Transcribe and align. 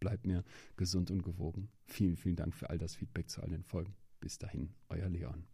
bleibt 0.00 0.26
mir 0.26 0.44
gesund 0.76 1.10
und 1.10 1.22
gewogen. 1.22 1.68
Vielen, 1.86 2.16
vielen 2.16 2.36
Dank 2.36 2.54
für 2.54 2.70
all 2.70 2.78
das 2.78 2.94
Feedback 2.94 3.28
zu 3.30 3.42
all 3.42 3.50
den 3.50 3.64
Folgen. 3.64 3.94
Bis 4.20 4.38
dahin, 4.38 4.70
euer 4.88 5.08
Leon. 5.08 5.44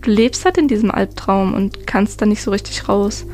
Du 0.00 0.10
lebst 0.10 0.44
halt 0.44 0.58
in 0.58 0.68
diesem 0.68 0.90
Albtraum 0.90 1.54
und 1.54 1.86
kannst 1.86 2.20
da 2.20 2.26
nicht 2.26 2.42
so 2.42 2.50
richtig 2.50 2.88
raus. 2.88 3.26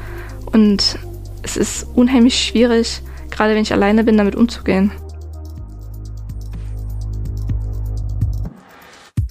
Und 0.47 0.99
es 1.43 1.57
ist 1.57 1.85
unheimlich 1.95 2.39
schwierig, 2.39 3.03
gerade 3.31 3.55
wenn 3.55 3.63
ich 3.63 3.73
alleine 3.73 4.05
bin, 4.05 4.17
damit 4.17 4.37
umzugehen. 4.37 4.91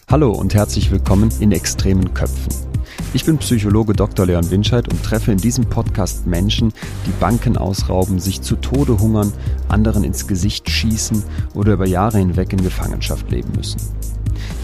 Hallo 0.09 0.33
und 0.33 0.53
herzlich 0.53 0.91
willkommen 0.91 1.31
in 1.39 1.51
extremen 1.51 2.13
Köpfen. 2.13 2.70
Ich 3.13 3.25
bin 3.25 3.37
Psychologe 3.39 3.91
Dr. 3.91 4.25
Leon 4.25 4.49
Winscheid 4.51 4.87
und 4.87 5.03
treffe 5.03 5.33
in 5.33 5.37
diesem 5.37 5.65
Podcast 5.65 6.27
Menschen, 6.27 6.71
die 7.05 7.11
Banken 7.19 7.57
ausrauben, 7.57 8.19
sich 8.19 8.41
zu 8.41 8.55
Tode 8.55 8.99
hungern, 8.99 9.33
anderen 9.67 10.05
ins 10.05 10.27
Gesicht 10.27 10.69
schießen 10.69 11.21
oder 11.53 11.73
über 11.73 11.85
Jahre 11.85 12.19
hinweg 12.19 12.53
in 12.53 12.63
Gefangenschaft 12.63 13.29
leben 13.29 13.51
müssen. 13.57 13.81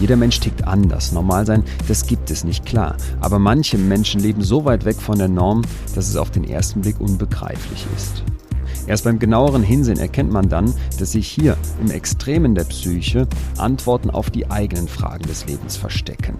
Jeder 0.00 0.16
Mensch 0.16 0.40
tickt 0.40 0.66
anders. 0.66 1.12
Normal 1.12 1.44
sein, 1.44 1.62
das 1.88 2.06
gibt 2.06 2.30
es 2.30 2.42
nicht 2.42 2.64
klar. 2.64 2.96
Aber 3.20 3.38
manche 3.38 3.76
Menschen 3.76 4.20
leben 4.22 4.42
so 4.42 4.64
weit 4.64 4.86
weg 4.86 4.96
von 4.96 5.18
der 5.18 5.28
Norm, 5.28 5.60
dass 5.94 6.08
es 6.08 6.16
auf 6.16 6.30
den 6.30 6.44
ersten 6.44 6.80
Blick 6.80 7.00
unbegreiflich 7.00 7.86
ist. 7.96 8.22
Erst 8.88 9.04
beim 9.04 9.18
genaueren 9.18 9.62
Hinsehen 9.62 9.98
erkennt 9.98 10.32
man 10.32 10.48
dann, 10.48 10.72
dass 10.98 11.12
sich 11.12 11.28
hier 11.28 11.58
im 11.78 11.90
Extremen 11.90 12.54
der 12.54 12.64
Psyche 12.64 13.28
Antworten 13.58 14.08
auf 14.08 14.30
die 14.30 14.50
eigenen 14.50 14.88
Fragen 14.88 15.26
des 15.28 15.46
Lebens 15.46 15.76
verstecken. 15.76 16.38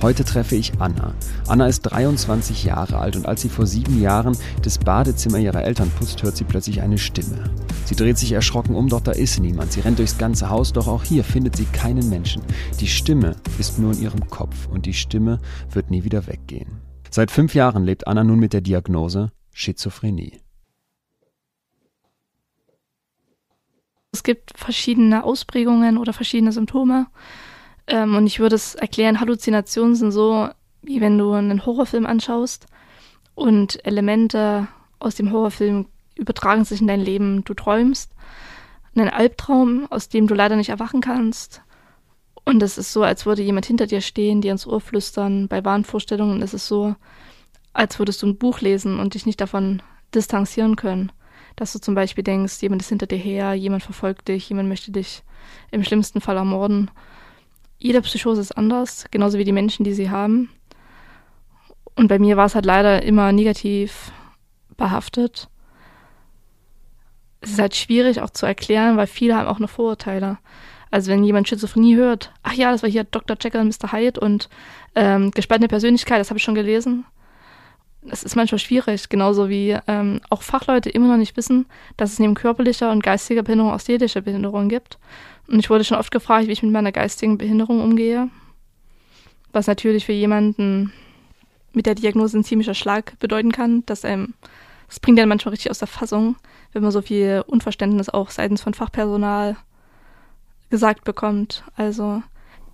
Heute 0.00 0.24
treffe 0.24 0.54
ich 0.54 0.72
Anna. 0.78 1.14
Anna 1.48 1.66
ist 1.66 1.82
23 1.82 2.62
Jahre 2.62 2.98
alt 2.98 3.16
und 3.16 3.26
als 3.26 3.42
sie 3.42 3.48
vor 3.48 3.66
sieben 3.66 4.00
Jahren 4.00 4.36
das 4.62 4.78
Badezimmer 4.78 5.38
ihrer 5.38 5.64
Eltern 5.64 5.90
putzt, 5.98 6.22
hört 6.22 6.36
sie 6.36 6.44
plötzlich 6.44 6.80
eine 6.80 6.98
Stimme. 6.98 7.42
Sie 7.86 7.96
dreht 7.96 8.18
sich 8.18 8.32
erschrocken 8.32 8.76
um, 8.76 8.88
doch 8.88 9.00
da 9.00 9.10
ist 9.10 9.40
niemand. 9.40 9.72
Sie 9.72 9.80
rennt 9.80 9.98
durchs 9.98 10.18
ganze 10.18 10.50
Haus, 10.50 10.72
doch 10.72 10.86
auch 10.86 11.02
hier 11.02 11.24
findet 11.24 11.56
sie 11.56 11.64
keinen 11.64 12.08
Menschen. 12.08 12.42
Die 12.80 12.86
Stimme 12.86 13.34
ist 13.58 13.80
nur 13.80 13.94
in 13.94 14.02
ihrem 14.02 14.28
Kopf 14.30 14.68
und 14.68 14.86
die 14.86 14.94
Stimme 14.94 15.40
wird 15.72 15.90
nie 15.90 16.04
wieder 16.04 16.28
weggehen. 16.28 16.80
Seit 17.10 17.32
fünf 17.32 17.54
Jahren 17.54 17.84
lebt 17.84 18.06
Anna 18.06 18.22
nun 18.22 18.38
mit 18.38 18.52
der 18.52 18.60
Diagnose 18.60 19.32
Schizophrenie. 19.52 20.43
Es 24.14 24.22
gibt 24.22 24.52
verschiedene 24.56 25.24
Ausprägungen 25.24 25.98
oder 25.98 26.12
verschiedene 26.12 26.52
Symptome. 26.52 27.08
Ähm, 27.88 28.14
und 28.14 28.28
ich 28.28 28.38
würde 28.38 28.54
es 28.54 28.76
erklären, 28.76 29.18
Halluzinationen 29.18 29.96
sind 29.96 30.12
so, 30.12 30.48
wie 30.82 31.00
wenn 31.00 31.18
du 31.18 31.32
einen 31.32 31.66
Horrorfilm 31.66 32.06
anschaust 32.06 32.66
und 33.34 33.84
Elemente 33.84 34.68
aus 35.00 35.16
dem 35.16 35.32
Horrorfilm 35.32 35.86
übertragen 36.14 36.64
sich 36.64 36.80
in 36.80 36.86
dein 36.86 37.00
Leben. 37.00 37.42
Du 37.42 37.54
träumst 37.54 38.12
einen 38.94 39.08
Albtraum, 39.08 39.88
aus 39.90 40.08
dem 40.08 40.28
du 40.28 40.34
leider 40.34 40.54
nicht 40.54 40.68
erwachen 40.68 41.00
kannst. 41.00 41.62
Und 42.44 42.62
es 42.62 42.78
ist 42.78 42.92
so, 42.92 43.02
als 43.02 43.26
würde 43.26 43.42
jemand 43.42 43.66
hinter 43.66 43.88
dir 43.88 44.00
stehen, 44.00 44.42
dir 44.42 44.52
ins 44.52 44.64
Ohr 44.64 44.80
flüstern. 44.80 45.48
Bei 45.48 45.64
Wahnvorstellungen 45.64 46.40
ist 46.40 46.54
es 46.54 46.68
so, 46.68 46.94
als 47.72 47.98
würdest 47.98 48.22
du 48.22 48.28
ein 48.28 48.38
Buch 48.38 48.60
lesen 48.60 49.00
und 49.00 49.14
dich 49.14 49.26
nicht 49.26 49.40
davon 49.40 49.82
distanzieren 50.14 50.76
können. 50.76 51.10
Dass 51.56 51.72
du 51.72 51.78
zum 51.78 51.94
Beispiel 51.94 52.24
denkst, 52.24 52.60
jemand 52.62 52.82
ist 52.82 52.88
hinter 52.88 53.06
dir 53.06 53.18
her, 53.18 53.54
jemand 53.54 53.82
verfolgt 53.82 54.28
dich, 54.28 54.48
jemand 54.48 54.68
möchte 54.68 54.90
dich 54.90 55.22
im 55.70 55.84
schlimmsten 55.84 56.20
Fall 56.20 56.36
ermorden 56.36 56.90
jede 57.84 58.00
Psychose 58.00 58.40
ist 58.40 58.52
anders, 58.52 59.04
genauso 59.10 59.36
wie 59.36 59.44
die 59.44 59.52
Menschen, 59.52 59.84
die 59.84 59.92
sie 59.92 60.08
haben. 60.08 60.48
Und 61.96 62.08
bei 62.08 62.18
mir 62.18 62.38
war 62.38 62.46
es 62.46 62.54
halt 62.54 62.64
leider 62.64 63.02
immer 63.02 63.30
negativ 63.30 64.10
behaftet. 64.78 65.48
Es 67.42 67.50
ist 67.50 67.58
halt 67.58 67.76
schwierig 67.76 68.22
auch 68.22 68.30
zu 68.30 68.46
erklären, 68.46 68.96
weil 68.96 69.06
viele 69.06 69.36
haben 69.36 69.48
auch 69.48 69.58
noch 69.58 69.68
Vorurteile. 69.68 70.38
Also 70.90 71.12
wenn 71.12 71.24
jemand 71.24 71.46
Schizophrenie 71.46 71.96
hört, 71.96 72.32
ach 72.42 72.54
ja, 72.54 72.72
das 72.72 72.82
war 72.82 72.88
hier 72.88 73.04
Dr. 73.04 73.36
Jekyll 73.38 73.60
und 73.60 73.68
Mr. 73.68 73.92
Hyde 73.92 74.18
und 74.18 74.48
ähm, 74.94 75.30
gespaltene 75.32 75.68
Persönlichkeit, 75.68 76.20
das 76.20 76.30
habe 76.30 76.38
ich 76.38 76.44
schon 76.44 76.54
gelesen. 76.54 77.04
Es 78.10 78.22
ist 78.22 78.36
manchmal 78.36 78.58
schwierig, 78.58 79.08
genauso 79.08 79.48
wie 79.48 79.76
ähm, 79.86 80.20
auch 80.28 80.42
Fachleute 80.42 80.90
immer 80.90 81.08
noch 81.08 81.16
nicht 81.16 81.36
wissen, 81.36 81.66
dass 81.96 82.12
es 82.12 82.18
neben 82.18 82.34
körperlicher 82.34 82.90
und 82.90 83.02
geistiger 83.02 83.42
Behinderung 83.42 83.72
auch 83.72 83.80
seelische 83.80 84.20
Behinderung 84.20 84.68
gibt. 84.68 84.98
Und 85.48 85.58
ich 85.58 85.70
wurde 85.70 85.84
schon 85.84 85.98
oft 85.98 86.10
gefragt, 86.10 86.46
wie 86.46 86.52
ich 86.52 86.62
mit 86.62 86.72
meiner 86.72 86.92
geistigen 86.92 87.38
Behinderung 87.38 87.82
umgehe. 87.82 88.28
Was 89.52 89.66
natürlich 89.66 90.04
für 90.04 90.12
jemanden 90.12 90.92
mit 91.72 91.86
der 91.86 91.94
Diagnose 91.94 92.38
ein 92.38 92.44
ziemlicher 92.44 92.74
Schlag 92.74 93.18
bedeuten 93.18 93.52
kann, 93.52 93.84
dass 93.86 94.04
einem, 94.04 94.34
das 94.88 95.00
bringt 95.00 95.18
ja 95.18 95.26
manchmal 95.26 95.52
richtig 95.52 95.70
aus 95.70 95.78
der 95.78 95.88
Fassung, 95.88 96.36
wenn 96.72 96.82
man 96.82 96.92
so 96.92 97.02
viel 97.02 97.42
Unverständnis 97.46 98.08
auch 98.08 98.30
seitens 98.30 98.62
von 98.62 98.74
Fachpersonal 98.74 99.56
gesagt 100.70 101.04
bekommt. 101.04 101.64
Also 101.76 102.22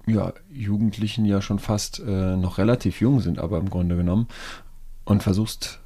ja, 0.07 0.33
Jugendlichen 0.51 1.25
ja 1.25 1.43
schon 1.43 1.59
fast 1.59 2.01
äh, 2.01 2.37
noch 2.37 2.59
relativ 2.59 3.01
jung 3.01 3.21
sind, 3.21 3.39
aber 3.39 3.59
im 3.59 3.71
Grunde 3.71 3.97
genommen 3.97 4.27
und 5.11 5.25
versuchst 5.25 5.81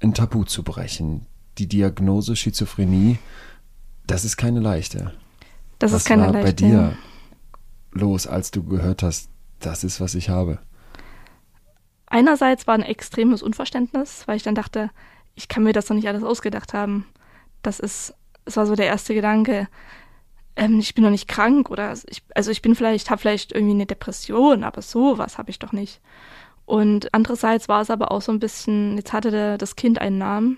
ein 0.00 0.14
Tabu 0.14 0.44
zu 0.44 0.62
brechen. 0.62 1.26
Die 1.58 1.68
Diagnose 1.68 2.34
Schizophrenie, 2.36 3.18
das 4.06 4.24
ist 4.24 4.38
keine 4.38 4.60
leichte. 4.60 5.12
Das 5.78 5.92
was 5.92 6.02
ist 6.02 6.08
keine 6.08 6.22
war 6.22 6.32
leichte. 6.32 6.46
bei 6.48 6.52
dir 6.52 6.96
los, 7.92 8.26
als 8.26 8.50
du 8.50 8.62
gehört 8.64 9.02
hast, 9.02 9.28
das 9.60 9.84
ist, 9.84 10.00
was 10.00 10.14
ich 10.14 10.30
habe? 10.30 10.58
Einerseits 12.06 12.66
war 12.66 12.74
ein 12.74 12.82
extremes 12.82 13.42
Unverständnis, 13.42 14.22
weil 14.26 14.36
ich 14.36 14.42
dann 14.42 14.54
dachte, 14.54 14.90
ich 15.34 15.48
kann 15.48 15.64
mir 15.64 15.74
das 15.74 15.86
doch 15.86 15.94
nicht 15.94 16.08
alles 16.08 16.22
ausgedacht 16.22 16.72
haben. 16.72 17.04
Das 17.60 17.78
ist, 17.78 18.14
es 18.46 18.56
war 18.56 18.66
so 18.66 18.74
der 18.74 18.86
erste 18.86 19.14
Gedanke, 19.14 19.68
ähm, 20.56 20.78
ich 20.78 20.94
bin 20.94 21.04
doch 21.04 21.10
nicht 21.10 21.28
krank 21.28 21.70
oder 21.70 21.92
ich, 22.06 22.22
also 22.34 22.50
ich 22.50 22.62
bin 22.62 22.74
vielleicht, 22.74 23.10
habe 23.10 23.20
vielleicht 23.20 23.52
irgendwie 23.52 23.74
eine 23.74 23.86
Depression, 23.86 24.64
aber 24.64 24.80
sowas 24.80 25.36
habe 25.36 25.50
ich 25.50 25.58
doch 25.58 25.72
nicht. 25.72 26.00
Und 26.72 27.12
andererseits 27.12 27.68
war 27.68 27.82
es 27.82 27.90
aber 27.90 28.10
auch 28.12 28.22
so 28.22 28.32
ein 28.32 28.38
bisschen, 28.38 28.96
jetzt 28.96 29.12
hatte 29.12 29.30
der, 29.30 29.58
das 29.58 29.76
Kind 29.76 30.00
einen 30.00 30.16
Namen. 30.16 30.56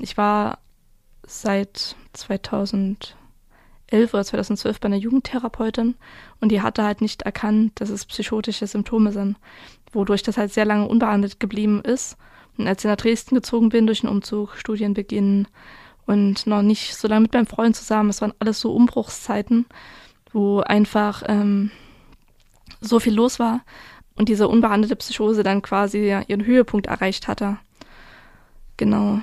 Ich 0.00 0.16
war 0.16 0.58
seit 1.24 1.94
2000 2.14 3.14
2011 3.90 4.14
oder 4.14 4.24
2012 4.24 4.80
bei 4.80 4.86
einer 4.86 4.96
Jugendtherapeutin 4.96 5.94
und 6.40 6.50
die 6.50 6.62
hatte 6.62 6.82
halt 6.82 7.00
nicht 7.00 7.22
erkannt, 7.22 7.72
dass 7.76 7.90
es 7.90 8.06
psychotische 8.06 8.66
Symptome 8.66 9.12
sind, 9.12 9.36
wodurch 9.92 10.24
das 10.24 10.36
halt 10.36 10.52
sehr 10.52 10.64
lange 10.64 10.88
unbehandelt 10.88 11.38
geblieben 11.38 11.80
ist. 11.80 12.16
Und 12.58 12.66
als 12.66 12.84
ich 12.84 12.88
nach 12.88 12.96
Dresden 12.96 13.36
gezogen 13.36 13.68
bin 13.68 13.86
durch 13.86 14.00
den 14.00 14.10
Umzug, 14.10 14.56
Studienbeginn 14.56 15.46
und 16.06 16.44
noch 16.48 16.62
nicht 16.62 16.96
so 16.96 17.06
lange 17.06 17.20
mit 17.22 17.34
meinem 17.34 17.46
Freund 17.46 17.76
zusammen, 17.76 18.10
es 18.10 18.20
waren 18.20 18.34
alles 18.40 18.58
so 18.58 18.72
Umbruchszeiten, 18.72 19.66
wo 20.32 20.58
einfach 20.58 21.22
ähm, 21.28 21.70
so 22.80 22.98
viel 22.98 23.14
los 23.14 23.38
war 23.38 23.60
und 24.20 24.28
diese 24.28 24.48
unbehandelte 24.48 24.96
Psychose 24.96 25.42
dann 25.42 25.62
quasi 25.62 26.14
ihren 26.28 26.44
Höhepunkt 26.44 26.88
erreicht 26.88 27.26
hatte. 27.26 27.56
Genau. 28.76 29.20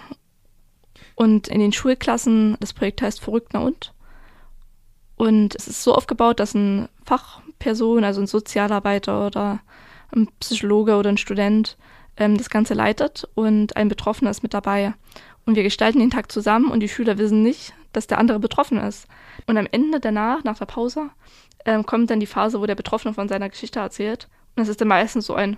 Und 1.14 1.48
in 1.50 1.60
den 1.60 1.72
Schulklassen, 1.72 2.58
das 2.60 2.74
Projekt 2.74 3.04
heißt 3.04 3.22
Verrückter 3.22 3.62
und, 3.62 3.94
und 5.16 5.54
es 5.54 5.68
ist 5.68 5.84
so 5.84 5.94
aufgebaut, 5.94 6.40
dass 6.40 6.56
ein 6.56 6.90
Fachperson, 7.06 8.04
also 8.04 8.22
ein 8.22 8.26
Sozialarbeiter 8.26 9.28
oder 9.28 9.60
ein 10.16 10.30
Psychologe 10.40 10.96
oder 10.96 11.12
ein 11.12 11.18
Student 11.18 11.78
ähm, 12.18 12.36
das 12.36 12.50
Ganze 12.50 12.74
leitet 12.74 13.30
und 13.36 13.78
ein 13.78 13.90
Betroffener 13.90 14.32
ist 14.32 14.42
mit 14.42 14.56
dabei. 14.56 14.96
und 15.46 15.56
wir 15.56 15.62
gestalten 15.62 16.00
den 16.00 16.10
Tag 16.10 16.32
zusammen 16.32 16.72
und 16.72 16.80
die 16.80 16.90
Schüler 16.90 17.20
wissen 17.20 17.44
nicht, 17.44 17.76
dass 17.94 18.08
der 18.08 18.18
andere 18.18 18.40
betroffen 18.40 18.80
ist. 18.80 19.08
Und 19.46 19.58
am 19.58 19.68
Ende 19.72 20.00
danach, 20.00 20.44
nach 20.44 20.58
der 20.58 20.66
Pause, 20.66 21.12
ähm, 21.66 21.86
kommt 21.86 22.10
dann 22.10 22.20
die 22.20 22.26
Phase, 22.26 22.60
wo 22.60 22.66
der 22.66 22.74
Betroffene 22.74 23.14
von 23.14 23.30
seiner 23.30 23.50
Geschichte 23.50 23.80
erzählt. 23.80 24.28
Und 24.58 24.62
das 24.64 24.70
ist 24.70 24.82
dann 24.82 24.88
meistens 24.88 25.28
so 25.28 25.36
ein, 25.36 25.56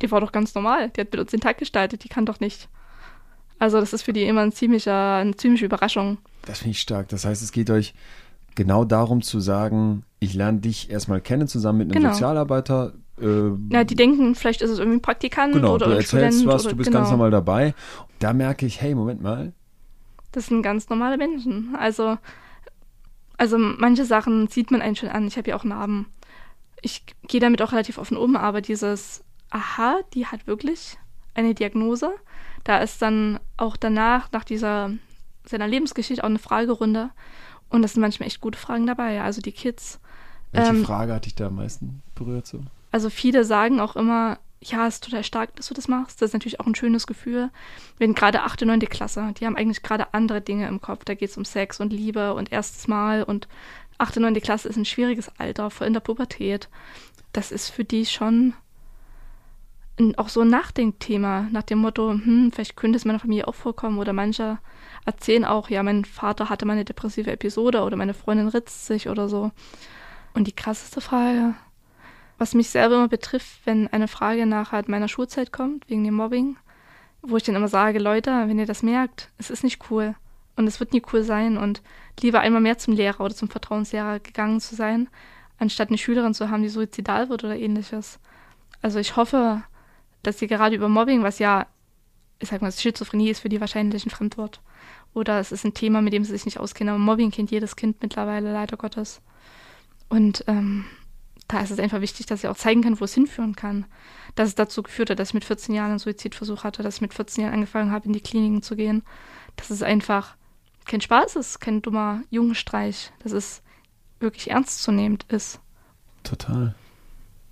die 0.00 0.10
war 0.10 0.20
doch 0.20 0.30
ganz 0.30 0.54
normal, 0.54 0.90
die 0.90 1.00
hat 1.00 1.12
mit 1.12 1.20
uns 1.20 1.32
den 1.32 1.40
Tag 1.40 1.58
gestaltet, 1.58 2.04
die 2.04 2.08
kann 2.08 2.24
doch 2.24 2.38
nicht. 2.38 2.68
Also 3.58 3.80
das 3.80 3.92
ist 3.92 4.02
für 4.02 4.12
die 4.12 4.22
immer 4.22 4.42
ein 4.42 4.52
ziemlicher, 4.52 5.16
eine 5.16 5.34
ziemliche 5.34 5.64
Überraschung. 5.64 6.18
Das 6.46 6.58
finde 6.60 6.70
ich 6.70 6.80
stark. 6.80 7.08
Das 7.08 7.24
heißt, 7.24 7.42
es 7.42 7.50
geht 7.50 7.70
euch 7.70 7.94
genau 8.54 8.84
darum 8.84 9.20
zu 9.20 9.40
sagen, 9.40 10.04
ich 10.20 10.34
lerne 10.34 10.60
dich 10.60 10.90
erstmal 10.90 11.20
kennen 11.20 11.48
zusammen 11.48 11.78
mit 11.78 11.90
einem 11.90 12.02
genau. 12.02 12.12
Sozialarbeiter. 12.12 12.94
Äh, 13.20 13.50
ja, 13.72 13.82
die 13.82 13.96
denken, 13.96 14.36
vielleicht 14.36 14.62
ist 14.62 14.70
es 14.70 14.78
irgendwie 14.78 14.98
ein 14.98 15.02
Praktikant 15.02 15.54
genau, 15.54 15.74
oder 15.74 15.86
du 15.86 15.92
ein 15.92 15.98
erzählst 15.98 16.38
Student 16.38 16.46
was, 16.46 16.64
oder, 16.64 16.70
du 16.70 16.76
bist 16.76 16.90
genau. 16.90 17.00
ganz 17.00 17.10
normal 17.10 17.32
dabei. 17.32 17.74
Da 18.20 18.32
merke 18.32 18.64
ich, 18.64 18.80
hey, 18.80 18.94
Moment 18.94 19.20
mal. 19.20 19.52
Das 20.30 20.46
sind 20.46 20.62
ganz 20.62 20.88
normale 20.88 21.16
Menschen. 21.16 21.74
Also, 21.76 22.16
also 23.36 23.58
manche 23.58 24.04
Sachen 24.04 24.46
sieht 24.46 24.70
man 24.70 24.82
einen 24.82 24.94
schon 24.94 25.08
an. 25.08 25.26
Ich 25.26 25.36
habe 25.36 25.50
ja 25.50 25.56
auch 25.56 25.64
Narben. 25.64 26.06
Ich 26.82 27.04
gehe 27.26 27.40
damit 27.40 27.62
auch 27.62 27.72
relativ 27.72 27.98
offen 27.98 28.16
um, 28.16 28.36
aber 28.36 28.60
dieses, 28.60 29.24
aha, 29.50 29.98
die 30.14 30.26
hat 30.26 30.46
wirklich 30.46 30.98
eine 31.34 31.54
Diagnose. 31.54 32.10
Da 32.64 32.78
ist 32.78 33.00
dann 33.02 33.40
auch 33.56 33.76
danach, 33.76 34.30
nach 34.32 34.44
dieser 34.44 34.90
seiner 35.48 35.68
Lebensgeschichte, 35.68 36.22
auch 36.22 36.28
eine 36.28 36.38
Fragerunde. 36.38 37.10
Und 37.70 37.82
das 37.82 37.94
sind 37.94 38.00
manchmal 38.00 38.26
echt 38.26 38.40
gute 38.40 38.58
Fragen 38.58 38.86
dabei. 38.86 39.22
Also 39.22 39.40
die 39.40 39.52
Kids. 39.52 40.00
Welche 40.52 40.70
ähm, 40.70 40.84
Frage 40.84 41.14
hat 41.14 41.26
dich 41.26 41.34
da 41.34 41.46
am 41.46 41.56
meisten 41.56 42.02
berührt 42.14 42.46
so? 42.46 42.60
Also 42.90 43.10
viele 43.10 43.44
sagen 43.44 43.80
auch 43.80 43.96
immer, 43.96 44.38
ja, 44.60 44.86
es 44.86 44.94
ist 44.94 45.04
total 45.04 45.24
stark, 45.24 45.54
dass 45.56 45.68
du 45.68 45.74
das 45.74 45.88
machst. 45.88 46.20
Das 46.20 46.30
ist 46.30 46.32
natürlich 46.32 46.60
auch 46.60 46.66
ein 46.66 46.74
schönes 46.74 47.06
Gefühl. 47.06 47.50
Wenn 47.98 48.14
gerade 48.14 48.42
8. 48.42 48.62
und 48.62 48.68
9. 48.68 48.80
Klasse, 48.80 49.32
die 49.38 49.46
haben 49.46 49.56
eigentlich 49.56 49.82
gerade 49.82 50.14
andere 50.14 50.40
Dinge 50.40 50.66
im 50.68 50.80
Kopf. 50.80 51.04
Da 51.04 51.14
geht 51.14 51.30
es 51.30 51.36
um 51.36 51.44
Sex 51.44 51.80
und 51.80 51.92
Liebe 51.92 52.34
und 52.34 52.50
erstes 52.50 52.88
Mal. 52.88 53.22
Und 53.22 53.46
8. 53.98 54.16
und 54.18 54.22
9. 54.22 54.34
Klasse 54.40 54.68
ist 54.68 54.76
ein 54.76 54.84
schwieriges 54.84 55.30
Alter, 55.38 55.70
vor 55.70 55.86
in 55.86 55.92
der 55.92 56.00
Pubertät. 56.00 56.68
Das 57.32 57.52
ist 57.52 57.70
für 57.70 57.84
die 57.84 58.06
schon 58.06 58.54
auch 60.16 60.28
so 60.28 60.42
ein 60.42 60.48
Nachdenkthema, 60.48 61.48
nach 61.50 61.64
dem 61.64 61.78
Motto, 61.78 62.10
hm, 62.10 62.52
vielleicht 62.52 62.76
könnte 62.76 62.96
es 62.96 63.04
meiner 63.04 63.18
Familie 63.18 63.48
auch 63.48 63.54
vorkommen. 63.54 63.98
Oder 63.98 64.12
manche 64.12 64.58
erzählen 65.04 65.44
auch, 65.44 65.70
ja, 65.70 65.82
mein 65.82 66.04
Vater 66.04 66.48
hatte 66.48 66.66
mal 66.66 66.74
eine 66.74 66.84
depressive 66.84 67.32
Episode 67.32 67.82
oder 67.82 67.96
meine 67.96 68.14
Freundin 68.14 68.46
ritzt 68.46 68.86
sich 68.86 69.08
oder 69.08 69.28
so. 69.28 69.50
Und 70.34 70.46
die 70.46 70.54
krasseste 70.54 71.00
Frage, 71.00 71.54
was 72.38 72.54
mich 72.54 72.70
selber 72.70 72.94
immer 72.94 73.08
betrifft, 73.08 73.60
wenn 73.64 73.88
eine 73.88 74.06
Frage 74.06 74.46
nach 74.46 74.70
halt 74.70 74.88
meiner 74.88 75.08
Schulzeit 75.08 75.52
kommt, 75.52 75.90
wegen 75.90 76.04
dem 76.04 76.14
Mobbing, 76.14 76.56
wo 77.22 77.36
ich 77.36 77.42
dann 77.42 77.56
immer 77.56 77.66
sage, 77.66 77.98
Leute, 77.98 78.30
wenn 78.46 78.60
ihr 78.60 78.66
das 78.66 78.84
merkt, 78.84 79.30
es 79.38 79.50
ist 79.50 79.64
nicht 79.64 79.90
cool 79.90 80.14
und 80.58 80.66
es 80.66 80.80
wird 80.80 80.92
nie 80.92 81.02
cool 81.12 81.22
sein 81.22 81.56
und 81.56 81.82
lieber 82.20 82.40
einmal 82.40 82.60
mehr 82.60 82.78
zum 82.78 82.94
Lehrer 82.94 83.20
oder 83.20 83.34
zum 83.34 83.48
Vertrauenslehrer 83.48 84.18
gegangen 84.18 84.60
zu 84.60 84.74
sein, 84.74 85.08
anstatt 85.58 85.88
eine 85.88 85.98
Schülerin 85.98 86.34
zu 86.34 86.50
haben, 86.50 86.62
die 86.62 86.68
suizidal 86.68 87.28
wird 87.28 87.44
oder 87.44 87.56
ähnliches. 87.56 88.18
Also 88.82 88.98
ich 88.98 89.16
hoffe, 89.16 89.62
dass 90.22 90.38
sie 90.38 90.48
gerade 90.48 90.74
über 90.74 90.88
Mobbing, 90.88 91.22
was 91.22 91.38
ja, 91.38 91.66
ich 92.40 92.48
sag 92.48 92.60
mal, 92.60 92.72
Schizophrenie 92.72 93.30
ist 93.30 93.40
für 93.40 93.48
die 93.48 93.60
wahrscheinlich 93.60 94.04
ein 94.04 94.10
Fremdwort. 94.10 94.60
Oder 95.14 95.40
es 95.40 95.52
ist 95.52 95.64
ein 95.64 95.74
Thema, 95.74 96.02
mit 96.02 96.12
dem 96.12 96.24
sie 96.24 96.32
sich 96.32 96.44
nicht 96.44 96.58
auskennen. 96.58 96.94
Aber 96.94 97.02
Mobbing 97.02 97.30
kennt 97.30 97.50
jedes 97.50 97.76
Kind 97.76 98.02
mittlerweile, 98.02 98.52
leider 98.52 98.76
Gottes. 98.76 99.20
Und 100.08 100.44
ähm, 100.46 100.84
da 101.48 101.60
ist 101.60 101.70
es 101.70 101.78
einfach 101.78 102.00
wichtig, 102.00 102.26
dass 102.26 102.44
ich 102.44 102.48
auch 102.48 102.56
zeigen 102.56 102.82
kann, 102.82 103.00
wo 103.00 103.04
es 103.04 103.14
hinführen 103.14 103.56
kann. 103.56 103.86
Dass 104.34 104.48
es 104.48 104.54
dazu 104.54 104.82
geführt 104.82 105.10
hat, 105.10 105.18
dass 105.18 105.28
ich 105.28 105.34
mit 105.34 105.44
14 105.44 105.74
Jahren 105.74 105.90
einen 105.90 105.98
Suizidversuch 105.98 106.64
hatte, 106.64 106.82
dass 106.82 106.96
ich 106.96 107.00
mit 107.00 107.14
14 107.14 107.44
Jahren 107.44 107.54
angefangen 107.54 107.90
habe, 107.90 108.06
in 108.06 108.12
die 108.12 108.20
Kliniken 108.20 108.62
zu 108.62 108.76
gehen. 108.76 109.02
Dass 109.56 109.70
es 109.70 109.82
einfach 109.82 110.36
kein 110.88 111.00
Spaß 111.00 111.36
ist, 111.36 111.60
kein 111.60 111.82
dummer 111.82 112.22
Jungenstreich. 112.30 113.12
Dass 113.22 113.32
es 113.32 113.62
wirklich 114.18 114.50
ernstzunehmend 114.50 115.24
ist. 115.28 115.60
Total. 116.24 116.74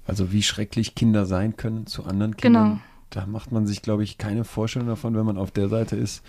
Also 0.05 0.33
wie 0.33 0.43
schrecklich 0.43 0.94
Kinder 0.94 1.27
sein 1.27 1.56
können 1.56 1.87
zu 1.87 2.05
anderen 2.05 2.37
Kindern. 2.37 2.65
Genau. 2.65 2.81
Da 3.11 3.27
macht 3.27 3.53
man 3.53 3.67
sich, 3.67 3.83
glaube 3.83 4.03
ich, 4.03 4.19
keine 4.19 4.44
Vorstellung 4.44 4.88
davon, 4.88 5.15
wenn 5.15 5.25
man 5.25 5.38
auf 5.38 5.53
der 5.53 5.69
Seite 5.69 5.97
ist, 5.97 6.25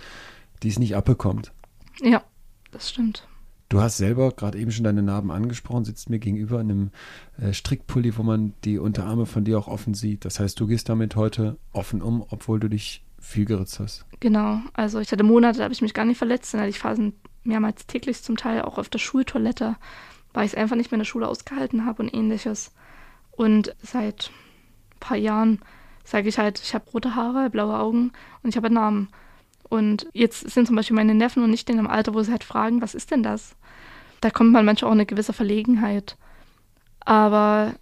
die 0.62 0.68
es 0.68 0.78
nicht 0.78 0.94
abbekommt. 0.94 1.52
Ja, 2.00 2.22
das 2.70 2.90
stimmt. 2.90 3.26
Du 3.68 3.80
hast 3.82 3.98
selber 3.98 4.30
gerade 4.32 4.58
eben 4.58 4.70
schon 4.70 4.84
deine 4.84 5.02
Narben 5.02 5.30
angesprochen, 5.30 5.84
sitzt 5.84 6.08
mir 6.08 6.18
gegenüber 6.18 6.60
in 6.60 6.70
einem 6.70 6.90
äh, 7.38 7.52
Strickpulli, 7.52 8.16
wo 8.16 8.22
man 8.22 8.54
die 8.64 8.78
Unterarme 8.78 9.26
von 9.26 9.44
dir 9.44 9.58
auch 9.58 9.68
offen 9.68 9.92
sieht. 9.92 10.24
Das 10.24 10.40
heißt, 10.40 10.58
du 10.58 10.66
gehst 10.66 10.88
damit 10.88 11.16
heute 11.16 11.58
offen 11.72 12.00
um, 12.00 12.24
obwohl 12.30 12.60
du 12.60 12.68
dich 12.68 13.04
viel 13.20 13.44
geritzt 13.44 13.80
hast. 13.80 14.06
Genau, 14.20 14.60
also 14.74 15.00
ich 15.00 15.12
hatte 15.12 15.24
Monate, 15.24 15.58
da 15.58 15.64
habe 15.64 15.74
ich 15.74 15.82
mich 15.82 15.94
gar 15.94 16.04
nicht 16.04 16.18
verletzt, 16.18 16.52
dann 16.52 16.60
hatte 16.60 16.70
ich 16.70 16.78
Phasen 16.78 17.14
mehrmals 17.44 17.86
täglich 17.86 18.22
zum 18.22 18.36
Teil 18.36 18.62
auch 18.62 18.78
auf 18.78 18.88
der 18.88 18.98
Schultoilette, 18.98 19.76
weil 20.32 20.46
ich 20.46 20.52
es 20.52 20.58
einfach 20.58 20.76
nicht 20.76 20.90
mehr 20.90 20.96
in 20.96 21.00
der 21.00 21.06
Schule 21.06 21.28
ausgehalten 21.28 21.84
habe 21.84 22.02
und 22.02 22.14
ähnliches. 22.14 22.72
Und 23.32 23.74
seit 23.82 24.30
ein 24.94 25.00
paar 25.00 25.16
Jahren 25.16 25.60
sage 26.04 26.28
ich 26.28 26.38
halt, 26.38 26.60
ich 26.62 26.74
habe 26.74 26.90
rote 26.90 27.14
Haare, 27.14 27.50
blaue 27.50 27.78
Augen 27.78 28.12
und 28.42 28.50
ich 28.50 28.56
habe 28.56 28.66
einen 28.66 28.74
Namen. 28.74 29.08
Und 29.68 30.08
jetzt 30.12 30.48
sind 30.50 30.66
zum 30.66 30.76
Beispiel 30.76 30.96
meine 30.96 31.14
Neffen 31.14 31.42
und 31.42 31.52
ich 31.52 31.68
in 31.68 31.78
einem 31.78 31.86
Alter, 31.86 32.14
wo 32.14 32.22
sie 32.22 32.30
halt 32.30 32.44
fragen, 32.44 32.80
was 32.80 32.94
ist 32.94 33.10
denn 33.10 33.22
das? 33.22 33.56
Da 34.20 34.30
kommt 34.30 34.52
man 34.52 34.64
manchmal 34.64 34.88
auch 34.88 34.94
in 34.94 34.98
eine 34.98 35.06
gewisse 35.06 35.32
Verlegenheit. 35.32 36.16
Aber 37.00 37.74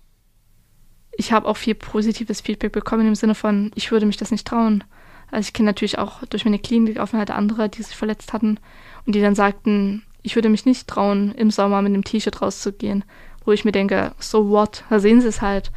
ich 1.16 1.32
habe 1.32 1.46
auch 1.46 1.56
viel 1.56 1.74
positives 1.74 2.40
Feedback 2.40 2.72
bekommen 2.72 3.06
im 3.06 3.14
Sinne 3.14 3.34
von, 3.34 3.70
ich 3.74 3.90
würde 3.90 4.06
mich 4.06 4.16
das 4.16 4.30
nicht 4.30 4.46
trauen. 4.46 4.84
Also 5.30 5.48
ich 5.48 5.52
kenne 5.52 5.66
natürlich 5.66 5.98
auch 5.98 6.24
durch 6.26 6.44
meine 6.44 6.58
Klinikaufenthalt 6.58 7.30
andere, 7.30 7.68
die 7.68 7.82
sich 7.82 7.96
verletzt 7.96 8.32
hatten 8.32 8.58
und 9.04 9.14
die 9.14 9.20
dann 9.20 9.34
sagten, 9.34 10.02
ich 10.22 10.34
würde 10.34 10.48
mich 10.48 10.66
nicht 10.66 10.88
trauen, 10.88 11.32
im 11.32 11.50
Sommer 11.50 11.82
mit 11.82 11.92
einem 11.92 12.04
T-Shirt 12.04 12.42
rauszugehen. 12.42 13.04
Wo 13.44 13.52
ich 13.52 13.64
mir 13.64 13.72
denke, 13.72 14.12
so 14.18 14.48
what? 14.48 14.84
Da 14.90 14.98
sehen 14.98 15.20
sie 15.20 15.28
es 15.28 15.40
halt. 15.40 15.70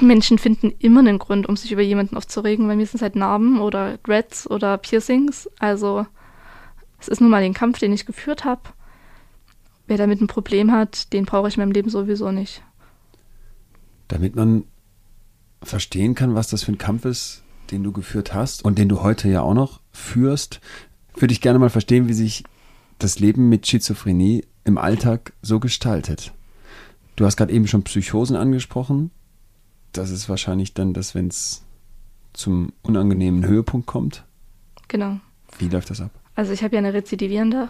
Menschen 0.00 0.38
finden 0.38 0.72
immer 0.80 1.00
einen 1.00 1.20
Grund, 1.20 1.48
um 1.48 1.56
sich 1.56 1.70
über 1.70 1.82
jemanden 1.82 2.16
aufzuregen. 2.16 2.66
Bei 2.66 2.74
mir 2.74 2.86
sind 2.86 2.96
es 2.96 3.02
halt 3.02 3.14
Narben 3.14 3.60
oder 3.60 3.98
Dreads 3.98 4.50
oder 4.50 4.76
Piercings. 4.78 5.48
Also 5.60 6.06
es 6.98 7.06
ist 7.06 7.20
nun 7.20 7.30
mal 7.30 7.42
den 7.42 7.54
Kampf, 7.54 7.78
den 7.78 7.92
ich 7.92 8.04
geführt 8.04 8.44
habe. 8.44 8.62
Wer 9.86 9.96
damit 9.96 10.20
ein 10.20 10.26
Problem 10.26 10.72
hat, 10.72 11.12
den 11.12 11.24
brauche 11.24 11.46
ich 11.46 11.56
in 11.56 11.62
meinem 11.62 11.72
Leben 11.72 11.90
sowieso 11.90 12.32
nicht. 12.32 12.62
Damit 14.08 14.34
man 14.34 14.64
verstehen 15.62 16.16
kann, 16.16 16.34
was 16.34 16.48
das 16.48 16.64
für 16.64 16.72
ein 16.72 16.78
Kampf 16.78 17.04
ist, 17.04 17.43
den 17.74 17.84
du 17.84 17.92
geführt 17.92 18.32
hast 18.34 18.64
und 18.64 18.78
den 18.78 18.88
du 18.88 19.02
heute 19.02 19.28
ja 19.28 19.42
auch 19.42 19.54
noch 19.54 19.80
führst, 19.92 20.60
würde 21.16 21.32
ich 21.32 21.40
gerne 21.40 21.58
mal 21.58 21.70
verstehen, 21.70 22.08
wie 22.08 22.14
sich 22.14 22.44
das 22.98 23.18
Leben 23.18 23.48
mit 23.48 23.66
Schizophrenie 23.66 24.44
im 24.64 24.78
Alltag 24.78 25.32
so 25.42 25.60
gestaltet. 25.60 26.32
Du 27.16 27.24
hast 27.24 27.36
gerade 27.36 27.52
eben 27.52 27.66
schon 27.66 27.82
Psychosen 27.82 28.36
angesprochen 28.36 29.10
das 29.96 30.10
ist 30.10 30.28
wahrscheinlich 30.28 30.74
dann 30.74 30.92
das, 30.92 31.14
wenn 31.14 31.28
es 31.28 31.62
zum 32.32 32.72
unangenehmen 32.82 33.46
Höhepunkt 33.46 33.86
kommt. 33.86 34.24
Genau. 34.88 35.18
Wie 35.58 35.68
läuft 35.68 35.90
das 35.90 36.00
ab? 36.00 36.10
Also 36.34 36.52
ich 36.52 36.62
habe 36.64 36.74
ja 36.74 36.80
eine 36.80 36.92
rezidivierende 36.92 37.68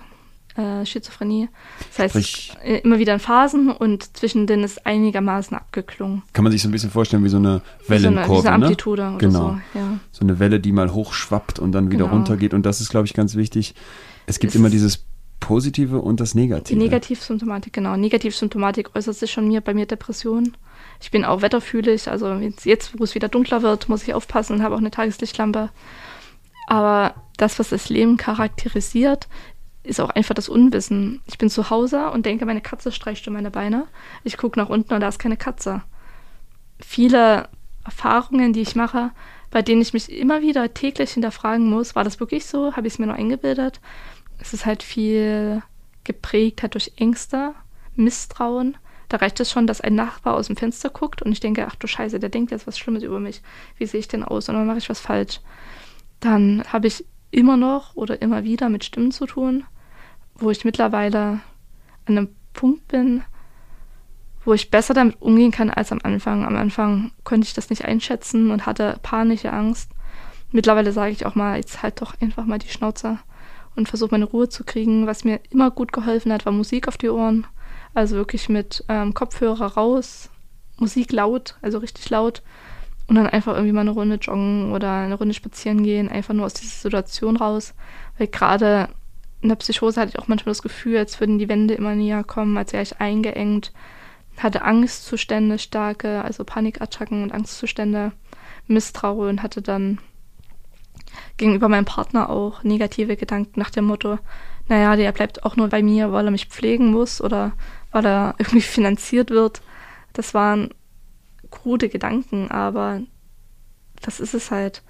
äh, 0.57 0.87
Schizophrenie. 0.87 1.49
Das 1.91 1.99
heißt, 1.99 2.13
Sprich, 2.13 2.53
äh, 2.63 2.79
immer 2.79 2.99
wieder 2.99 3.15
in 3.15 3.21
Phasen 3.21 3.71
und 3.71 4.17
zwischendrin 4.17 4.63
ist 4.63 4.87
einigermaßen 4.87 5.57
abgeklungen. 5.57 6.23
Kann 6.33 6.45
man 6.45 6.53
sich 6.53 6.63
so 6.63 6.69
ein 6.69 6.73
bisschen 6.73 6.91
vorstellen 6.91 7.25
wie 7.25 7.29
so 7.29 7.39
eine 7.39 7.63
Wellenkurve, 7.89 8.43
so 8.43 8.49
eine, 8.49 8.55
eine 8.55 8.65
Amplitude 8.67 9.03
ne? 9.03 9.09
oder 9.11 9.19
genau. 9.19 9.59
so. 9.73 9.79
Ja. 9.79 9.99
So 10.13 10.23
eine 10.23 10.39
Welle, 10.39 10.61
die 10.61 10.73
mal 10.73 10.93
hochschwappt 10.93 11.59
und 11.59 11.73
dann 11.73 11.91
wieder 11.91 12.05
genau. 12.05 12.17
runtergeht. 12.17 12.55
Und 12.55 12.65
das 12.67 12.81
ist, 12.81 12.91
glaube 12.91 13.07
ich, 13.07 13.15
ganz 13.15 13.35
wichtig. 13.35 13.75
Es 14.27 14.39
gibt 14.39 14.55
es 14.55 14.59
immer 14.59 14.71
dieses 14.71 15.05
Positive 15.41 16.01
und 16.01 16.21
das 16.21 16.35
Negative. 16.35 16.79
Die 16.79 16.83
Negativsymptomatik, 16.83 17.73
genau. 17.73 17.97
Negativsymptomatik 17.97 18.97
äußert 18.97 19.17
sich 19.17 19.31
schon 19.31 19.49
mir 19.49 19.61
bei 19.61 19.75
mir 19.75 19.85
Depressionen. 19.85 20.57
Ich 21.03 21.11
bin 21.11 21.25
auch 21.25 21.43
wetterfühlig, 21.43 22.09
also 22.09 22.33
jetzt, 22.35 22.65
jetzt, 22.65 22.99
wo 22.99 23.05
es 23.05 23.15
wieder 23.15 23.29
dunkler 23.29 23.61
wird, 23.63 23.89
muss 23.89 24.05
ich 24.05 24.15
aufpassen 24.15 24.55
und 24.55 24.63
habe 24.63 24.75
auch 24.75 24.79
eine 24.79 24.91
Tageslichtlampe. 24.91 25.69
Aber 26.67 27.15
das, 27.37 27.59
was 27.59 27.71
das 27.71 27.91
Leben 27.91 28.17
charakterisiert, 28.17 29.29
ist 29.85 30.01
auch 30.01 30.11
einfach 30.11 30.35
das 30.35 30.49
Unwissen. 30.49 31.21
Ich 31.27 31.39
bin 31.39 31.51
zu 31.51 31.71
Hause 31.71 32.11
und 32.11 32.27
denke, 32.27 32.47
meine 32.47 32.61
Katze 32.61 32.91
streicht 32.91 33.27
um 33.29 33.35
meine 33.35 33.51
Beine. 33.51 33.87
Ich 34.25 34.37
gucke 34.37 34.59
nach 34.59 34.69
unten 34.69 34.95
und 34.95 35.01
da 35.01 35.09
ist 35.09 35.19
keine 35.19 35.37
Katze. 35.37 35.83
Viele 36.81 37.49
Erfahrungen, 37.85 38.53
die 38.53 38.63
ich 38.63 38.75
mache, 38.75 39.11
bei 39.51 39.63
denen 39.63 39.83
ich 39.83 39.93
mich 39.93 40.11
immer 40.11 40.43
wieder 40.43 40.75
täglich 40.75 41.13
hinterfragen 41.13 41.69
muss, 41.69 41.95
war 41.95 42.03
das 42.03 42.19
wirklich 42.19 42.47
so? 42.47 42.75
Habe 42.75 42.87
ich 42.87 42.95
es 42.95 42.99
mir 42.99 43.07
nur 43.07 43.15
eingebildet? 43.15 43.81
Es 44.39 44.53
ist 44.53 44.67
halt 44.67 44.83
viel 44.83 45.63
geprägt 46.03 46.63
halt 46.63 46.75
durch 46.75 46.93
Ängste, 46.97 47.55
Misstrauen 47.95 48.77
da 49.09 49.19
reicht 49.19 49.39
es 49.41 49.51
schon, 49.51 49.67
dass 49.67 49.81
ein 49.81 49.95
Nachbar 49.95 50.35
aus 50.35 50.47
dem 50.47 50.57
Fenster 50.57 50.91
guckt 50.91 51.23
und 51.23 51.33
ich 51.33 51.41
denke, 51.41 51.67
ach 51.69 51.77
du 51.77 51.87
Scheiße, 51.87 52.19
der 52.19 52.31
denkt 52.31 52.51
jetzt 52.51 52.67
was 52.67 52.79
Schlimmes 52.79 53.03
über 53.03 53.21
mich. 53.21 53.43
Wie 53.79 53.87
sehe 53.87 54.01
ich 54.01 54.09
denn 54.09 54.25
aus? 54.25 54.49
Und 54.49 54.57
dann 54.57 54.67
mache 54.67 54.79
ich 54.79 54.89
was 54.89 55.01
falsch. 55.01 55.41
Dann 56.21 56.65
habe 56.73 56.87
ich 56.87 57.05
immer 57.31 57.57
noch 57.57 57.95
oder 57.97 58.23
immer 58.23 58.45
wieder 58.45 58.69
mit 58.69 58.85
Stimmen 58.85 59.13
zu 59.13 59.27
tun, 59.27 59.65
wo 60.37 60.51
ich 60.51 60.65
mittlerweile 60.65 61.41
an 62.07 62.19
einem 62.19 62.29
Punkt 62.53 62.89
bin, 62.89 63.23
wo 64.45 64.53
ich 64.53 64.71
besser 64.71 64.95
damit 64.95 65.21
umgehen 65.21 65.51
kann 65.51 65.71
als 65.71 65.93
am 65.93 66.01
Anfang. 66.03 66.45
Am 66.45 66.57
Anfang 66.57 67.13
konnte 67.25 67.47
ich 67.47 67.55
das 67.55 67.71
nicht 67.71 67.85
einschätzen 67.85 68.51
und 68.51 68.67
hatte 68.67 68.99
panische 69.03 69.53
Angst. 69.53 69.91
Mittlerweile 70.53 70.93
sage 70.93 71.13
ich 71.13 71.27
auch 71.27 71.35
mal, 71.35 71.57
jetzt 71.57 71.83
halt 71.83 72.01
doch 72.01 72.15
einfach 72.21 72.45
mal 72.45 72.59
die 72.59 72.69
Schnauze 72.69 73.19
und 73.75 73.89
versuche 73.89 74.13
meine 74.13 74.27
Ruhe 74.27 74.49
zu 74.49 74.65
kriegen. 74.65 75.07
Was 75.07 75.25
mir 75.25 75.41
immer 75.51 75.71
gut 75.71 75.93
geholfen 75.93 76.33
hat, 76.33 76.47
war 76.47 76.53
Musik 76.53 76.89
auf 76.89 76.97
die 76.97 77.09
Ohren. 77.09 77.47
Also 77.95 78.17
wirklich 78.17 78.49
mit 78.49 78.85
ähm, 78.89 79.15
Kopfhörer 79.15 79.75
raus, 79.75 80.31
Musik 80.79 81.13
laut, 81.13 81.57
also 81.63 81.79
richtig 81.79 82.11
laut. 82.11 82.43
Und 83.07 83.17
dann 83.17 83.27
einfach 83.27 83.55
irgendwie 83.55 83.73
mal 83.73 83.83
eine 83.83 83.91
Runde 83.91 84.17
joggen 84.17 84.73
oder 84.73 84.91
eine 84.93 85.15
Runde 85.15 85.35
spazieren 85.35 85.83
gehen, 85.83 86.09
einfach 86.09 86.35
nur 86.35 86.47
aus 86.47 86.55
dieser 86.55 86.75
Situation 86.75 87.37
raus. 87.37 87.75
Weil 88.19 88.29
gerade 88.29 88.89
in 89.45 89.51
der 89.51 89.57
Psychose 89.57 90.01
hatte 90.01 90.13
ich 90.15 90.19
auch 90.19 90.27
manchmal 90.27 90.53
das 90.53 90.63
Gefühl, 90.63 90.97
als 90.97 91.21
würden 91.21 91.39
die 91.39 91.51
Wände 91.51 91.75
immer 91.75 91.95
näher 91.95 92.25
kommen, 92.25 92.57
als 92.57 92.73
wäre 92.73 92.83
ich 92.83 92.99
eingeengt. 92.99 93.73
Hatte 94.39 94.63
Angstzustände 94.63 95.59
starke, 95.59 96.25
also 96.25 96.45
Panikattacken 96.45 97.23
und 97.23 97.31
Angstzustände, 97.31 98.13
Misstrauen, 98.69 99.43
hatte 99.43 99.61
dann 99.61 99.99
gegenüber 101.37 101.69
meinem 101.69 101.85
Partner 101.85 102.31
auch 102.31 102.65
negative 102.65 103.17
Gedanken 103.17 103.61
nach 103.61 103.69
dem 103.69 103.85
Motto, 103.85 104.19
naja, 104.69 104.97
der 104.97 105.13
bleibt 105.13 105.45
auch 105.45 105.57
nur 105.57 105.69
bei 105.69 105.83
mir, 105.83 106.11
weil 106.11 106.25
er 106.25 106.31
mich 106.31 106.47
pflegen 106.47 106.91
muss 106.91 107.21
oder 107.21 107.53
weil 107.93 108.07
er 108.07 108.35
irgendwie 108.39 108.63
finanziert 108.63 109.29
wird. 109.29 109.61
Das 110.15 110.33
waren 110.33 110.71
krude 111.51 111.91
Gedanken, 111.91 112.51
aber 112.51 113.03
das 114.01 114.21
ist 114.21 114.33
es 114.33 114.51
halt. 114.51 114.83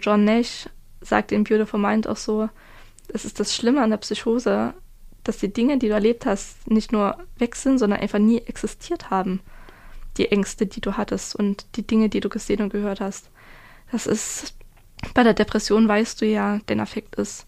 John 0.00 0.24
Nash 0.24 0.68
sagt 1.00 1.30
in 1.30 1.44
Beautiful 1.44 1.78
Mind 1.78 2.08
auch 2.08 2.16
so, 2.16 2.48
es 3.12 3.24
ist 3.24 3.40
das 3.40 3.54
Schlimme 3.54 3.82
an 3.82 3.90
der 3.90 3.98
Psychose, 3.98 4.74
dass 5.24 5.38
die 5.38 5.52
Dinge, 5.52 5.78
die 5.78 5.88
du 5.88 5.94
erlebt 5.94 6.26
hast, 6.26 6.68
nicht 6.70 6.92
nur 6.92 7.18
weg 7.36 7.54
sind, 7.56 7.78
sondern 7.78 8.00
einfach 8.00 8.18
nie 8.18 8.38
existiert 8.38 9.10
haben. 9.10 9.40
Die 10.16 10.30
Ängste, 10.30 10.66
die 10.66 10.80
du 10.80 10.96
hattest 10.96 11.36
und 11.36 11.66
die 11.76 11.86
Dinge, 11.86 12.08
die 12.08 12.20
du 12.20 12.28
gesehen 12.28 12.60
und 12.60 12.70
gehört 12.70 13.00
hast. 13.00 13.30
Das 13.90 14.06
ist, 14.06 14.54
bei 15.14 15.22
der 15.22 15.34
Depression 15.34 15.86
weißt 15.88 16.20
du 16.20 16.26
ja, 16.26 16.60
dein 16.66 16.80
Affekt 16.80 17.14
ist 17.16 17.46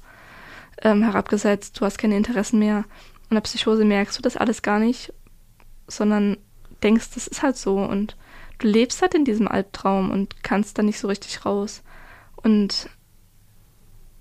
ähm, 0.82 1.02
herabgesetzt, 1.02 1.80
du 1.80 1.84
hast 1.84 1.98
keine 1.98 2.16
Interessen 2.16 2.58
mehr. 2.58 2.78
Und 3.24 3.30
in 3.30 3.34
der 3.36 3.40
Psychose 3.42 3.84
merkst 3.84 4.16
du 4.18 4.22
das 4.22 4.36
alles 4.36 4.62
gar 4.62 4.78
nicht, 4.78 5.12
sondern 5.88 6.36
denkst, 6.82 7.10
das 7.14 7.26
ist 7.26 7.42
halt 7.42 7.56
so 7.56 7.78
und 7.78 8.16
du 8.58 8.68
lebst 8.68 9.02
halt 9.02 9.14
in 9.14 9.24
diesem 9.24 9.48
Albtraum 9.48 10.10
und 10.10 10.42
kannst 10.42 10.78
da 10.78 10.82
nicht 10.82 10.98
so 10.98 11.08
richtig 11.08 11.44
raus. 11.44 11.82
Und 12.36 12.88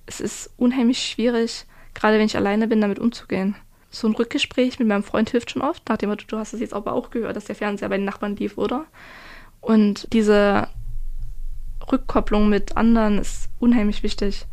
es 0.05 0.19
ist 0.19 0.51
unheimlich 0.57 0.99
schwierig, 0.99 1.65
gerade 1.93 2.17
wenn 2.17 2.25
ich 2.25 2.37
alleine 2.37 2.67
bin, 2.67 2.81
damit 2.81 2.99
umzugehen. 2.99 3.55
So 3.89 4.07
ein 4.07 4.15
Rückgespräch 4.15 4.79
mit 4.79 4.87
meinem 4.87 5.03
Freund 5.03 5.29
hilft 5.29 5.51
schon 5.51 5.61
oft, 5.61 5.83
nachdem 5.87 6.15
du 6.15 6.37
hast 6.37 6.53
es 6.53 6.59
jetzt 6.59 6.73
aber 6.73 6.93
auch 6.93 7.11
gehört, 7.11 7.35
dass 7.35 7.45
der 7.45 7.55
Fernseher 7.55 7.89
bei 7.89 7.97
den 7.97 8.05
Nachbarn 8.05 8.35
lief, 8.35 8.57
oder? 8.57 8.85
Und 9.61 10.11
diese 10.11 10.67
Rückkopplung 11.91 12.49
mit 12.49 12.75
anderen 12.75 13.19
ist 13.19 13.49
unheimlich 13.59 14.03
wichtig, 14.03 14.45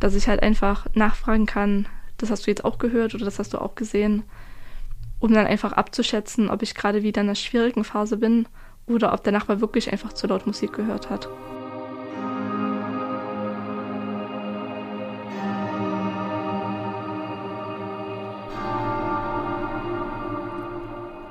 dass 0.00 0.14
ich 0.14 0.28
halt 0.28 0.42
einfach 0.42 0.86
nachfragen 0.94 1.46
kann, 1.46 1.86
das 2.16 2.30
hast 2.30 2.46
du 2.46 2.50
jetzt 2.50 2.64
auch 2.64 2.78
gehört 2.78 3.14
oder 3.14 3.24
das 3.24 3.38
hast 3.38 3.52
du 3.54 3.58
auch 3.58 3.74
gesehen, 3.74 4.24
um 5.18 5.32
dann 5.32 5.46
einfach 5.46 5.72
abzuschätzen, 5.72 6.50
ob 6.50 6.62
ich 6.62 6.74
gerade 6.74 7.02
wieder 7.02 7.20
in 7.20 7.28
einer 7.28 7.34
schwierigen 7.34 7.84
Phase 7.84 8.16
bin 8.16 8.48
oder 8.86 9.12
ob 9.12 9.24
der 9.24 9.32
Nachbar 9.32 9.60
wirklich 9.60 9.92
einfach 9.92 10.12
zu 10.12 10.26
laut 10.26 10.46
Musik 10.46 10.72
gehört 10.72 11.10
hat. 11.10 11.28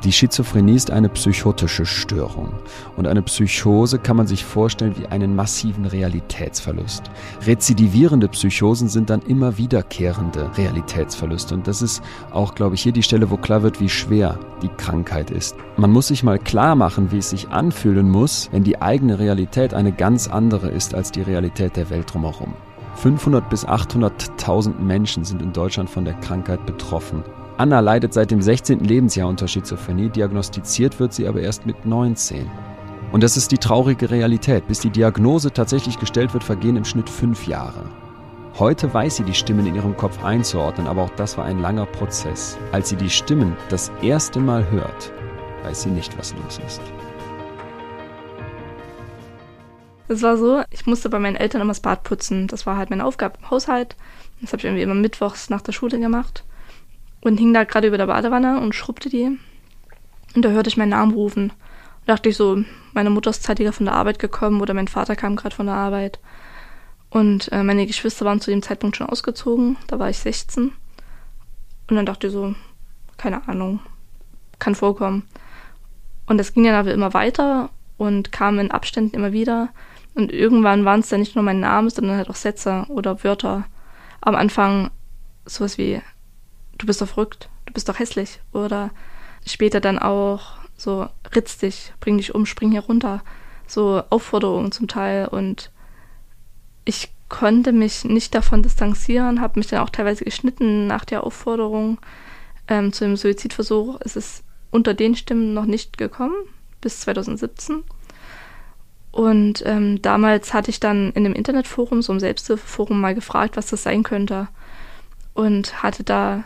Die 0.06 0.12
Schizophrenie 0.12 0.76
ist 0.76 0.92
eine 0.92 1.10
psychotische 1.10 1.84
Störung 1.84 2.54
und 2.96 3.08
eine 3.08 3.24
Psychose 3.24 3.98
kann 3.98 4.16
man 4.16 4.28
sich 4.28 4.46
vorstellen 4.46 4.94
wie 5.00 5.08
einen 5.08 5.36
massiven 5.36 5.86
Realitätsverlust. 5.86 7.10
Rezidivierende 7.48 8.28
Psychosen 8.28 8.88
sind 8.88 9.10
dann 9.10 9.24
immer 9.24 9.58
wiederkehrende 9.58 10.56
Realitätsverluste 10.58 11.56
und 11.56 11.68
das 11.68 11.82
ist 11.82 12.04
auch, 12.30 12.54
glaube 12.54 12.76
ich, 12.76 12.84
hier 12.84 12.92
die 12.92 13.02
Stelle, 13.02 13.32
wo 13.32 13.38
klar 13.38 13.64
wird, 13.64 13.82
wie 13.82 13.90
schwer 13.90 14.38
die 14.62 14.70
Krankheit 14.70 15.32
ist. 15.32 15.56
Man 15.76 15.90
muss 15.90 16.10
sich 16.10 16.22
mal 16.22 16.38
klar 16.38 16.76
machen, 16.76 17.12
wie 17.12 17.18
es 17.18 17.32
sich 17.32 17.50
anfühlen 17.50 18.08
muss, 18.08 18.50
wenn 18.52 18.64
die 18.64 18.80
eigene 18.84 19.18
Realität 19.18 19.74
eine 19.74 19.92
ganz 19.92 20.28
andere 20.28 20.70
ist 20.70 20.94
als 20.94 21.12
die 21.12 21.24
Realität 21.24 21.78
der 21.78 21.90
Welt 21.90 22.14
drumherum. 22.14 22.54
500 22.98 23.50
bis 23.50 23.68
800.000 23.68 24.80
Menschen 24.80 25.26
sind 25.26 25.42
in 25.42 25.52
Deutschland 25.52 25.90
von 25.90 26.06
der 26.06 26.14
Krankheit 26.14 26.64
betroffen. 26.68 27.24
Anna 27.58 27.80
leidet 27.80 28.14
seit 28.14 28.32
dem 28.32 28.42
16. 28.42 28.80
Lebensjahr 28.82 29.30
unter 29.30 29.48
Schizophrenie, 29.48 30.10
diagnostiziert 30.10 31.00
wird 31.00 31.14
sie 31.14 31.26
aber 31.26 31.40
erst 31.40 31.66
mit 31.66 31.86
19. 31.86 32.52
Und 33.14 33.24
das 33.24 33.38
ist 33.38 33.50
die 33.50 33.58
traurige 33.58 34.12
Realität. 34.12 34.68
Bis 34.68 34.80
die 34.80 34.90
Diagnose 34.90 35.54
tatsächlich 35.54 35.98
gestellt 35.98 36.34
wird, 36.34 36.44
vergehen 36.44 36.76
im 36.76 36.84
Schnitt 36.84 37.10
fünf 37.10 37.48
Jahre. 37.48 37.90
Heute 38.60 38.94
weiß 38.94 39.16
sie 39.16 39.24
die 39.24 39.34
Stimmen 39.34 39.66
in 39.68 39.76
ihrem 39.76 39.96
Kopf 39.96 40.22
einzuordnen, 40.22 40.86
aber 40.86 41.04
auch 41.04 41.12
das 41.12 41.38
war 41.38 41.46
ein 41.46 41.62
langer 41.62 41.86
Prozess. 41.86 42.58
Als 42.74 42.90
sie 42.90 42.98
die 42.98 43.10
Stimmen 43.10 43.56
das 43.70 43.90
erste 44.02 44.42
Mal 44.42 44.70
hört, 44.70 45.14
weiß 45.64 45.84
sie 45.84 45.92
nicht, 45.92 46.18
was 46.18 46.36
los 46.36 46.60
ist. 46.68 46.82
Es 50.10 50.22
war 50.22 50.36
so, 50.36 50.62
ich 50.72 50.86
musste 50.86 51.08
bei 51.08 51.20
meinen 51.20 51.38
Eltern 51.38 51.62
immer 51.62 51.72
das 51.72 51.80
Bad 51.80 52.04
putzen. 52.04 52.48
Das 52.48 52.66
war 52.66 52.76
halt 52.76 52.90
meine 52.90 53.06
Aufgabe 53.06 53.38
im 53.40 53.50
Haushalt. 53.50 53.96
Das 54.42 54.52
habe 54.52 54.60
ich 54.60 54.66
irgendwie 54.66 54.84
immer 54.84 54.94
mittwochs 54.94 55.50
nach 55.50 55.62
der 55.62 55.72
Schule 55.72 55.98
gemacht 56.00 56.44
und 57.26 57.38
hing 57.38 57.54
da 57.54 57.64
gerade 57.64 57.88
über 57.88 57.98
der 57.98 58.06
Badewanne 58.06 58.60
und 58.60 58.76
schrubbte 58.76 59.10
die. 59.10 59.38
Und 60.36 60.46
da 60.46 60.50
hörte 60.50 60.70
ich 60.70 60.78
meinen 60.78 60.90
Namen 60.90 61.14
rufen. 61.14 61.52
Da 62.06 62.14
dachte 62.14 62.30
ich 62.30 62.38
so, 62.38 62.64
meine 62.94 63.10
Mutter 63.10 63.32
ist 63.32 63.44
zeitiger 63.44 63.74
von 63.74 63.88
der 63.88 63.96
Arbeit 63.96 64.20
gekommen 64.20 64.62
oder 64.62 64.74
mein 64.74 64.88
Vater 64.88 65.16
kam 65.16 65.36
gerade 65.36 65.56
von 65.56 65.66
der 65.66 65.76
Arbeit. 65.76 66.20
Und 67.10 67.52
äh, 67.52 67.64
meine 67.64 67.88
Geschwister 67.88 68.26
waren 68.26 68.42
zu 68.42 68.52
dem 68.52 68.62
Zeitpunkt 68.62 68.98
schon 68.98 69.08
ausgezogen. 69.08 69.78
Da 69.88 69.98
war 69.98 70.10
ich 70.10 70.20
16. 70.20 70.72
Und 71.90 71.96
dann 71.96 72.06
dachte 72.06 72.28
ich 72.28 72.34
so, 72.34 72.54
keine 73.18 73.48
Ahnung, 73.48 73.80
kann 74.60 74.76
vorkommen. 74.76 75.24
Und 76.28 76.38
das 76.38 76.54
ging 76.54 76.64
dann 76.64 76.76
aber 76.76 76.94
immer 76.94 77.14
weiter 77.14 77.70
und 77.98 78.32
kam 78.32 78.60
in 78.60 78.72
Abständen 78.72 79.16
immer 79.16 79.32
wieder. 79.32 79.70
Und 80.14 80.32
irgendwann 80.32 80.86
waren 80.86 81.00
es 81.00 81.10
dann 81.10 81.22
nicht 81.22 81.36
nur 81.36 81.44
mein 81.44 81.60
Name, 81.60 81.90
sondern 81.90 82.18
halt 82.18 82.30
auch 82.30 82.36
Sätze 82.36 82.86
oder 82.90 83.24
Wörter. 83.24 83.66
Am 84.22 84.36
Anfang 84.36 84.92
sowas 85.46 85.78
wie 85.78 86.02
du 86.78 86.86
bist 86.86 87.02
doch 87.02 87.08
verrückt, 87.08 87.50
du 87.66 87.74
bist 87.74 87.90
doch 87.90 88.00
hässlich. 88.00 88.40
Oder 88.54 88.92
später 89.46 89.80
dann 89.80 90.00
auch 90.00 90.58
so, 90.78 91.08
ritz 91.34 91.58
dich, 91.58 91.94
bring 92.00 92.18
dich 92.18 92.36
um, 92.36 92.46
spring 92.46 92.72
hier 92.72 92.82
runter. 92.82 93.24
So 93.68 94.04
Aufforderungen 94.10 94.72
zum 94.72 94.88
Teil. 94.88 95.28
Und 95.28 95.72
ich 96.84 97.10
konnte 97.30 97.72
mich 97.72 98.04
nicht 98.04 98.36
davon 98.36 98.62
distanzieren, 98.62 99.42
habe 99.42 99.60
mich 99.60 99.68
dann 99.68 99.80
auch 99.80 99.90
teilweise 99.90 100.26
geschnitten 100.26 100.88
nach 100.88 101.06
der 101.06 101.24
Aufforderung 101.24 101.98
ähm, 102.68 102.94
zu 102.94 103.06
dem 103.06 103.16
Suizidversuch. 103.16 103.98
Es 104.02 104.16
ist 104.16 104.44
unter 104.72 104.94
den 104.94 105.16
Stimmen 105.16 105.54
noch 105.54 105.66
nicht 105.66 105.98
gekommen, 105.98 106.36
bis 106.82 107.00
2017. 107.02 107.84
Und 109.12 109.64
ähm, 109.66 110.02
damals 110.02 110.54
hatte 110.54 110.70
ich 110.70 110.82
dann 110.82 111.12
in 111.12 111.26
einem 111.26 111.34
Internetforum, 111.34 112.02
so 112.02 112.12
einem 112.12 112.20
Selbsthilfeforum, 112.20 113.00
mal 113.00 113.16
gefragt, 113.16 113.56
was 113.56 113.68
das 113.68 113.84
sein 113.84 114.04
könnte. 114.04 114.50
Und 115.34 115.82
hatte 115.82 116.04
da 116.04 116.44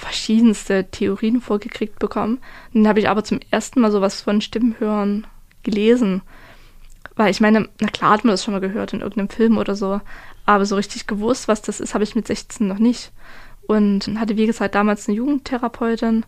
verschiedenste 0.00 0.90
Theorien 0.90 1.40
vorgekriegt 1.40 1.98
bekommen. 1.98 2.40
Dann 2.72 2.88
habe 2.88 3.00
ich 3.00 3.08
aber 3.08 3.22
zum 3.22 3.40
ersten 3.50 3.80
Mal 3.80 3.92
sowas 3.92 4.22
von 4.22 4.40
Stimmenhören 4.40 5.26
gelesen. 5.62 6.22
Weil 7.16 7.30
ich 7.30 7.40
meine, 7.40 7.68
na 7.80 7.88
klar 7.88 8.12
hat 8.12 8.24
man 8.24 8.32
das 8.32 8.42
schon 8.42 8.54
mal 8.54 8.60
gehört 8.60 8.92
in 8.92 9.00
irgendeinem 9.00 9.28
Film 9.28 9.58
oder 9.58 9.74
so, 9.74 10.00
aber 10.46 10.64
so 10.64 10.76
richtig 10.76 11.06
gewusst, 11.06 11.48
was 11.48 11.62
das 11.62 11.80
ist, 11.80 11.94
habe 11.94 12.04
ich 12.04 12.14
mit 12.14 12.26
16 12.26 12.66
noch 12.66 12.78
nicht. 12.78 13.12
Und 13.66 14.18
hatte, 14.18 14.36
wie 14.36 14.46
gesagt, 14.46 14.74
damals 14.74 15.06
eine 15.06 15.16
Jugendtherapeutin 15.16 16.24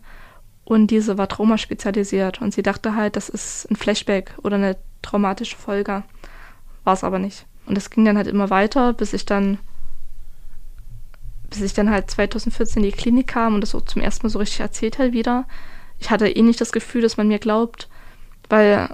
und 0.65 0.87
diese 0.87 1.17
war 1.17 1.27
traumaspezialisiert 1.27 2.41
und 2.41 2.53
sie 2.53 2.63
dachte 2.63 2.95
halt, 2.95 3.15
das 3.15 3.27
ist 3.27 3.69
ein 3.69 3.75
Flashback 3.75 4.35
oder 4.43 4.55
eine 4.55 4.77
traumatische 5.01 5.57
Folge. 5.57 6.03
War 6.83 6.93
es 6.93 7.03
aber 7.03 7.19
nicht. 7.19 7.45
Und 7.65 7.77
es 7.77 7.89
ging 7.89 8.05
dann 8.05 8.17
halt 8.17 8.27
immer 8.27 8.49
weiter, 8.49 8.93
bis 8.93 9.13
ich 9.13 9.25
dann 9.25 9.57
bis 11.53 11.61
ich 11.61 11.73
dann 11.73 11.89
halt 11.89 12.09
2014 12.09 12.83
in 12.83 12.89
die 12.89 12.95
Klinik 12.95 13.27
kam 13.27 13.55
und 13.55 13.61
das 13.61 13.71
so 13.71 13.79
zum 13.79 14.01
ersten 14.01 14.25
Mal 14.25 14.31
so 14.31 14.39
richtig 14.39 14.59
erzählt 14.59 14.97
halt 14.97 15.13
wieder. 15.13 15.45
Ich 15.99 16.09
hatte 16.09 16.27
eh 16.27 16.41
nicht 16.41 16.59
das 16.59 16.71
Gefühl, 16.71 17.01
dass 17.01 17.17
man 17.17 17.27
mir 17.27 17.39
glaubt, 17.39 17.87
weil 18.49 18.89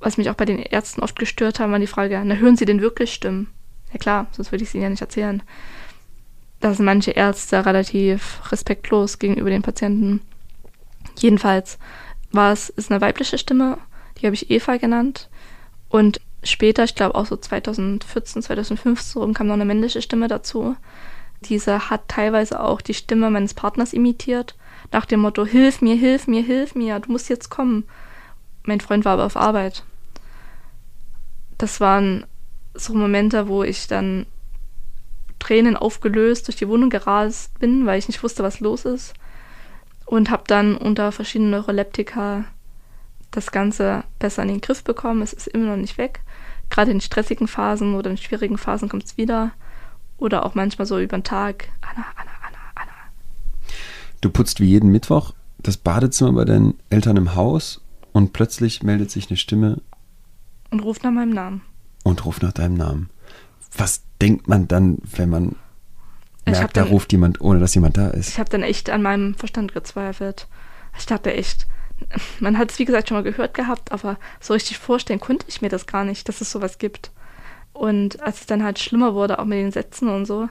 was 0.00 0.18
mich 0.18 0.28
auch 0.28 0.34
bei 0.34 0.44
den 0.44 0.58
Ärzten 0.58 1.02
oft 1.02 1.18
gestört 1.18 1.60
haben, 1.60 1.72
war 1.72 1.78
die 1.78 1.86
Frage, 1.86 2.20
na 2.24 2.34
hören 2.34 2.56
Sie 2.56 2.66
denn 2.66 2.80
wirklich 2.80 3.14
Stimmen? 3.14 3.48
Ja 3.92 3.98
klar, 3.98 4.26
sonst 4.32 4.52
würde 4.52 4.62
ich 4.62 4.68
es 4.68 4.74
Ihnen 4.74 4.82
ja 4.82 4.90
nicht 4.90 5.00
erzählen. 5.00 5.42
Da 6.60 6.74
sind 6.74 6.84
manche 6.84 7.12
Ärzte 7.12 7.64
relativ 7.64 8.40
respektlos 8.50 9.18
gegenüber 9.18 9.50
den 9.50 9.62
Patienten. 9.62 10.20
Jedenfalls 11.18 11.78
war 12.32 12.52
es 12.52 12.68
ist 12.70 12.90
eine 12.90 13.00
weibliche 13.00 13.38
Stimme, 13.38 13.78
die 14.18 14.26
habe 14.26 14.34
ich 14.34 14.50
Eva 14.50 14.76
genannt. 14.76 15.28
Und 15.88 16.20
später, 16.42 16.84
ich 16.84 16.94
glaube 16.94 17.14
auch 17.14 17.26
so 17.26 17.36
2014, 17.36 18.42
2015 18.42 19.22
rum, 19.22 19.32
kam 19.32 19.46
noch 19.46 19.54
eine 19.54 19.64
männliche 19.64 20.02
Stimme 20.02 20.28
dazu. 20.28 20.76
Dieser 21.48 21.90
hat 21.90 22.08
teilweise 22.08 22.60
auch 22.60 22.80
die 22.80 22.94
Stimme 22.94 23.30
meines 23.30 23.54
Partners 23.54 23.92
imitiert, 23.92 24.56
nach 24.92 25.06
dem 25.06 25.20
Motto, 25.20 25.44
hilf 25.44 25.80
mir, 25.80 25.96
hilf 25.96 26.26
mir, 26.26 26.42
hilf 26.42 26.74
mir, 26.74 27.00
du 27.00 27.10
musst 27.10 27.28
jetzt 27.28 27.50
kommen. 27.50 27.84
Mein 28.64 28.80
Freund 28.80 29.04
war 29.04 29.14
aber 29.14 29.26
auf 29.26 29.36
Arbeit. 29.36 29.82
Das 31.58 31.80
waren 31.80 32.26
so 32.74 32.94
Momente, 32.94 33.48
wo 33.48 33.62
ich 33.62 33.86
dann 33.86 34.26
Tränen 35.38 35.76
aufgelöst 35.76 36.48
durch 36.48 36.56
die 36.56 36.68
Wohnung 36.68 36.90
gerast 36.90 37.58
bin, 37.58 37.86
weil 37.86 37.98
ich 37.98 38.08
nicht 38.08 38.22
wusste, 38.22 38.42
was 38.42 38.60
los 38.60 38.84
ist. 38.84 39.14
Und 40.06 40.30
habe 40.30 40.44
dann 40.46 40.76
unter 40.76 41.12
verschiedenen 41.12 41.50
Neuroleptika 41.50 42.44
das 43.30 43.50
Ganze 43.50 44.04
besser 44.18 44.42
in 44.42 44.48
den 44.48 44.60
Griff 44.60 44.84
bekommen. 44.84 45.22
Es 45.22 45.32
ist 45.32 45.48
immer 45.48 45.70
noch 45.70 45.76
nicht 45.76 45.98
weg. 45.98 46.20
Gerade 46.70 46.90
in 46.90 47.00
stressigen 47.00 47.48
Phasen 47.48 47.94
oder 47.94 48.10
in 48.10 48.16
schwierigen 48.16 48.58
Phasen 48.58 48.88
kommt 48.88 49.04
es 49.04 49.16
wieder. 49.16 49.52
Oder 50.24 50.46
auch 50.46 50.54
manchmal 50.54 50.86
so 50.86 50.98
über 50.98 51.18
den 51.18 51.22
Tag. 51.22 51.68
Anna, 51.82 52.06
Anna, 52.16 52.30
Anna, 52.40 52.58
Anna. 52.74 52.92
Du 54.22 54.30
putzt 54.30 54.58
wie 54.58 54.64
jeden 54.64 54.90
Mittwoch 54.90 55.34
das 55.58 55.76
Badezimmer 55.76 56.32
bei 56.32 56.44
deinen 56.46 56.78
Eltern 56.88 57.18
im 57.18 57.34
Haus 57.34 57.82
und 58.12 58.32
plötzlich 58.32 58.82
meldet 58.82 59.10
sich 59.10 59.28
eine 59.28 59.36
Stimme. 59.36 59.82
Und 60.70 60.80
ruft 60.80 61.04
nach 61.04 61.10
meinem 61.10 61.34
Namen. 61.34 61.60
Und 62.04 62.24
ruft 62.24 62.42
nach 62.42 62.52
deinem 62.52 62.72
Namen. 62.74 63.10
Was 63.76 64.02
denkt 64.18 64.48
man 64.48 64.66
dann, 64.66 64.96
wenn 65.14 65.28
man 65.28 65.56
merkt, 66.46 66.78
da 66.78 66.84
ruft 66.84 67.12
jemand, 67.12 67.42
ohne 67.42 67.60
dass 67.60 67.74
jemand 67.74 67.98
da 67.98 68.08
ist? 68.08 68.30
Ich 68.30 68.38
habe 68.38 68.48
dann 68.48 68.62
echt 68.62 68.88
an 68.88 69.02
meinem 69.02 69.34
Verstand 69.34 69.74
gezweifelt. 69.74 70.48
Ich 70.98 71.04
dachte 71.04 71.34
echt, 71.34 71.66
man 72.40 72.56
hat 72.56 72.70
es 72.70 72.78
wie 72.78 72.86
gesagt 72.86 73.10
schon 73.10 73.18
mal 73.18 73.24
gehört 73.24 73.52
gehabt, 73.52 73.92
aber 73.92 74.18
so 74.40 74.54
richtig 74.54 74.78
vorstellen 74.78 75.20
konnte 75.20 75.44
ich 75.48 75.60
mir 75.60 75.68
das 75.68 75.86
gar 75.86 76.04
nicht, 76.04 76.30
dass 76.30 76.40
es 76.40 76.50
sowas 76.50 76.78
gibt. 76.78 77.10
Und 77.74 78.22
als 78.22 78.40
es 78.40 78.46
dann 78.46 78.62
halt 78.62 78.78
schlimmer 78.78 79.14
wurde, 79.14 79.38
auch 79.38 79.44
mit 79.44 79.58
den 79.58 79.72
Sätzen 79.72 80.08
und 80.08 80.24
so, 80.24 80.48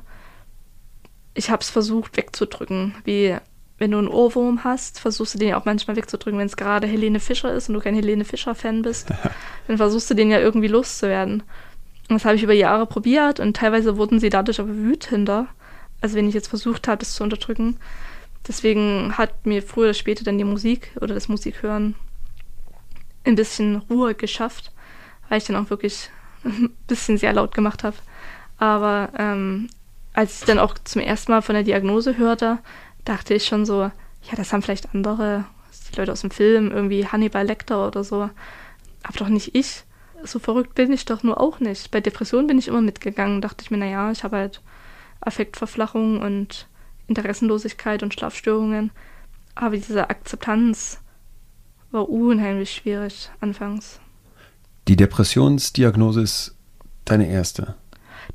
ich 1.33 1.49
habe 1.49 1.61
es 1.61 1.69
versucht 1.69 2.15
wegzudrücken, 2.15 2.93
wie 3.05 3.35
wenn 3.79 3.91
du 3.91 3.97
einen 3.97 4.07
Ohrwurm 4.07 4.63
hast, 4.63 4.99
versuchst 4.99 5.33
du 5.33 5.39
den 5.39 5.49
ja 5.49 5.59
auch 5.59 5.65
manchmal 5.65 5.95
wegzudrücken, 5.95 6.39
wenn 6.39 6.45
es 6.45 6.57
gerade 6.57 6.85
Helene 6.85 7.19
Fischer 7.19 7.53
ist 7.53 7.69
und 7.69 7.75
du 7.75 7.81
kein 7.81 7.95
Helene 7.95 8.23
Fischer-Fan 8.23 8.83
bist, 8.83 9.09
dann 9.67 9.77
versuchst 9.77 10.09
du 10.09 10.13
den 10.13 10.29
ja 10.29 10.39
irgendwie 10.39 10.67
loszuwerden. 10.67 11.41
Und 12.09 12.15
das 12.15 12.25
habe 12.25 12.35
ich 12.35 12.43
über 12.43 12.53
Jahre 12.53 12.85
probiert 12.85 13.39
und 13.39 13.55
teilweise 13.55 13.97
wurden 13.97 14.19
sie 14.19 14.29
dadurch 14.29 14.59
aber 14.59 14.75
wütender, 14.75 15.47
als 16.01 16.13
wenn 16.13 16.27
ich 16.27 16.35
jetzt 16.35 16.49
versucht 16.49 16.87
habe, 16.87 16.99
das 16.99 17.15
zu 17.15 17.23
unterdrücken. 17.23 17.77
Deswegen 18.47 19.17
hat 19.17 19.45
mir 19.45 19.63
früher 19.63 19.85
oder 19.85 19.93
später 19.93 20.23
dann 20.23 20.37
die 20.37 20.43
Musik 20.43 20.91
oder 20.99 21.13
das 21.13 21.29
Musikhören 21.29 21.95
ein 23.23 23.35
bisschen 23.35 23.77
Ruhe 23.89 24.13
geschafft, 24.13 24.71
weil 25.29 25.37
ich 25.37 25.45
dann 25.45 25.55
auch 25.55 25.69
wirklich 25.69 26.09
ein 26.43 26.75
bisschen 26.87 27.17
sehr 27.17 27.33
laut 27.33 27.53
gemacht 27.53 27.83
habe. 27.83 27.95
Aber 28.57 29.09
ähm, 29.17 29.69
als 30.13 30.39
ich 30.39 30.45
dann 30.45 30.59
auch 30.59 30.75
zum 30.83 31.01
ersten 31.01 31.31
Mal 31.31 31.41
von 31.41 31.55
der 31.55 31.63
Diagnose 31.63 32.17
hörte, 32.17 32.59
dachte 33.05 33.33
ich 33.33 33.45
schon 33.45 33.65
so, 33.65 33.81
ja, 33.81 34.35
das 34.35 34.53
haben 34.53 34.61
vielleicht 34.61 34.93
andere, 34.93 35.45
die 35.91 35.99
Leute 35.99 36.11
aus 36.11 36.21
dem 36.21 36.31
Film, 36.31 36.71
irgendwie 36.71 37.07
Hannibal 37.07 37.45
Lecter 37.45 37.87
oder 37.87 38.03
so, 38.03 38.29
aber 39.03 39.17
doch 39.17 39.29
nicht 39.29 39.55
ich. 39.55 39.83
So 40.23 40.39
verrückt 40.39 40.75
bin 40.75 40.93
ich 40.93 41.03
doch 41.03 41.23
nur 41.23 41.41
auch 41.41 41.59
nicht. 41.59 41.91
Bei 41.91 41.99
Depressionen 41.99 42.47
bin 42.47 42.57
ich 42.57 42.69
immer 42.69 42.81
mitgegangen, 42.81 43.41
dachte 43.41 43.63
ich 43.63 43.71
mir, 43.71 43.77
naja, 43.77 44.11
ich 44.11 44.23
habe 44.23 44.37
halt 44.37 44.61
Affektverflachung 45.19 46.21
und 46.21 46.67
Interessenlosigkeit 47.07 48.03
und 48.03 48.13
Schlafstörungen. 48.13 48.91
Aber 49.55 49.75
diese 49.75 50.09
Akzeptanz 50.09 51.01
war 51.91 52.09
unheimlich 52.09 52.71
schwierig 52.71 53.29
anfangs. 53.41 53.99
Die 54.87 54.95
Depressionsdiagnose 54.95 56.21
ist 56.21 56.55
deine 57.05 57.27
erste? 57.27 57.75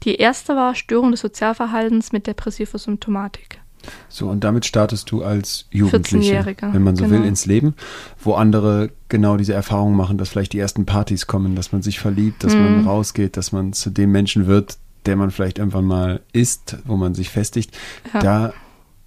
Die 0.02 0.16
erste 0.16 0.54
war 0.54 0.74
Störung 0.74 1.10
des 1.10 1.20
Sozialverhaltens 1.20 2.12
mit 2.12 2.26
depressiver 2.26 2.78
Symptomatik. 2.78 3.60
So, 4.08 4.28
und 4.28 4.44
damit 4.44 4.66
startest 4.66 5.10
du 5.10 5.22
als 5.22 5.66
Jugendliche, 5.70 6.44
wenn 6.60 6.82
man 6.82 6.96
so 6.96 7.04
genau. 7.04 7.18
will, 7.18 7.26
ins 7.26 7.46
Leben, 7.46 7.74
wo 8.18 8.34
andere 8.34 8.90
genau 9.08 9.36
diese 9.36 9.54
Erfahrung 9.54 9.94
machen, 9.94 10.18
dass 10.18 10.30
vielleicht 10.30 10.52
die 10.52 10.58
ersten 10.58 10.84
Partys 10.84 11.26
kommen, 11.26 11.54
dass 11.54 11.72
man 11.72 11.82
sich 11.82 11.98
verliebt, 11.98 12.44
dass 12.44 12.54
mhm. 12.54 12.62
man 12.62 12.86
rausgeht, 12.86 13.36
dass 13.36 13.52
man 13.52 13.72
zu 13.72 13.90
dem 13.90 14.10
Menschen 14.10 14.46
wird, 14.46 14.78
der 15.06 15.16
man 15.16 15.30
vielleicht 15.30 15.58
irgendwann 15.58 15.84
mal 15.84 16.20
ist, 16.32 16.76
wo 16.84 16.96
man 16.96 17.14
sich 17.14 17.30
festigt. 17.30 17.76
Ja. 18.12 18.20
Da 18.20 18.52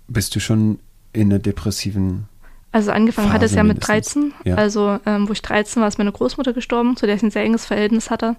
bist 0.07 0.35
du 0.35 0.39
schon 0.39 0.79
in 1.13 1.29
der 1.29 1.39
depressiven 1.39 2.27
also 2.71 2.91
angefangen 2.91 3.27
Phase 3.27 3.35
hat 3.35 3.43
es 3.43 3.55
ja 3.55 3.63
mit 3.63 3.85
13. 3.85 4.33
Ja. 4.45 4.55
Also 4.55 4.99
ähm, 5.05 5.27
wo 5.27 5.33
ich 5.33 5.41
13 5.41 5.81
war, 5.81 5.87
ist 5.87 5.97
meine 5.97 6.11
Großmutter 6.11 6.53
gestorben, 6.53 6.95
zu 6.95 7.05
der 7.05 7.15
ich 7.15 7.23
ein 7.23 7.31
sehr 7.31 7.43
enges 7.43 7.65
Verhältnis 7.65 8.09
hatte. 8.09 8.37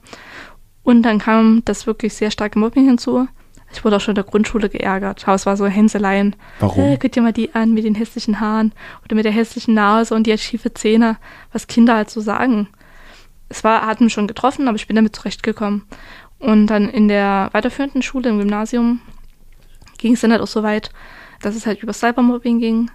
Und 0.82 1.02
dann 1.02 1.18
kam 1.18 1.62
das 1.64 1.86
wirklich 1.86 2.14
sehr 2.14 2.30
starke 2.30 2.58
Mobbing 2.58 2.86
hinzu. 2.86 3.28
Ich 3.72 3.84
wurde 3.84 3.96
auch 3.96 4.00
schon 4.00 4.12
in 4.12 4.16
der 4.16 4.24
Grundschule 4.24 4.68
geärgert. 4.68 5.26
Aber 5.26 5.34
es 5.34 5.46
war 5.46 5.56
so 5.56 5.66
Hänseleien. 5.66 6.36
Warum? 6.60 6.84
Hey, 6.84 6.98
guck 7.00 7.12
dir 7.12 7.22
mal 7.22 7.32
die 7.32 7.54
an 7.54 7.72
mit 7.72 7.84
den 7.84 7.94
hässlichen 7.94 8.40
Haaren 8.40 8.72
oder 9.04 9.14
mit 9.14 9.24
der 9.24 9.32
hässlichen 9.32 9.74
Nase 9.74 10.14
und 10.14 10.26
die 10.26 10.32
hat 10.32 10.40
schiefe 10.40 10.74
Zähne. 10.74 11.16
Was 11.52 11.66
Kinder 11.66 11.94
halt 11.94 12.10
so 12.10 12.20
sagen. 12.20 12.68
Es 13.48 13.64
war, 13.64 13.86
hat 13.86 14.00
mich 14.00 14.12
schon 14.12 14.26
getroffen, 14.26 14.66
aber 14.66 14.76
ich 14.76 14.86
bin 14.86 14.96
damit 14.96 15.14
zurechtgekommen. 15.14 15.84
Und 16.38 16.66
dann 16.66 16.88
in 16.88 17.08
der 17.08 17.50
weiterführenden 17.52 18.02
Schule, 18.02 18.30
im 18.30 18.38
Gymnasium, 18.38 19.00
ging 19.98 20.14
es 20.14 20.20
dann 20.20 20.32
halt 20.32 20.42
auch 20.42 20.46
so 20.46 20.62
weit, 20.62 20.90
dass 21.40 21.54
es 21.54 21.66
halt 21.66 21.82
über 21.82 21.92
Cybermobbing 21.92 22.58
ging. 22.58 22.90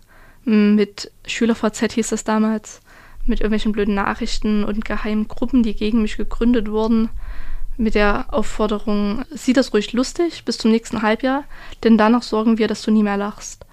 Mit 0.47 1.11
SchülerVZ 1.25 1.91
hieß 1.91 2.13
es 2.13 2.23
damals. 2.23 2.79
Mit 3.25 3.41
irgendwelchen 3.41 3.73
blöden 3.73 3.95
Nachrichten 3.95 4.63
und 4.63 4.85
geheimen 4.85 5.27
Gruppen, 5.27 5.61
die 5.61 5.75
gegen 5.75 6.01
mich 6.01 6.15
gegründet 6.15 6.71
wurden 6.71 7.09
mit 7.75 7.95
der 7.95 8.33
Aufforderung, 8.33 9.23
sieh 9.29 9.53
das 9.53 9.73
ruhig 9.73 9.93
lustig 9.93 10.45
bis 10.45 10.57
zum 10.57 10.71
nächsten 10.71 11.01
Halbjahr, 11.01 11.43
denn 11.83 11.97
danach 11.97 12.23
sorgen 12.23 12.57
wir, 12.57 12.67
dass 12.67 12.81
du 12.81 12.91
nie 12.91 13.03
mehr 13.03 13.17
lachst. 13.17 13.65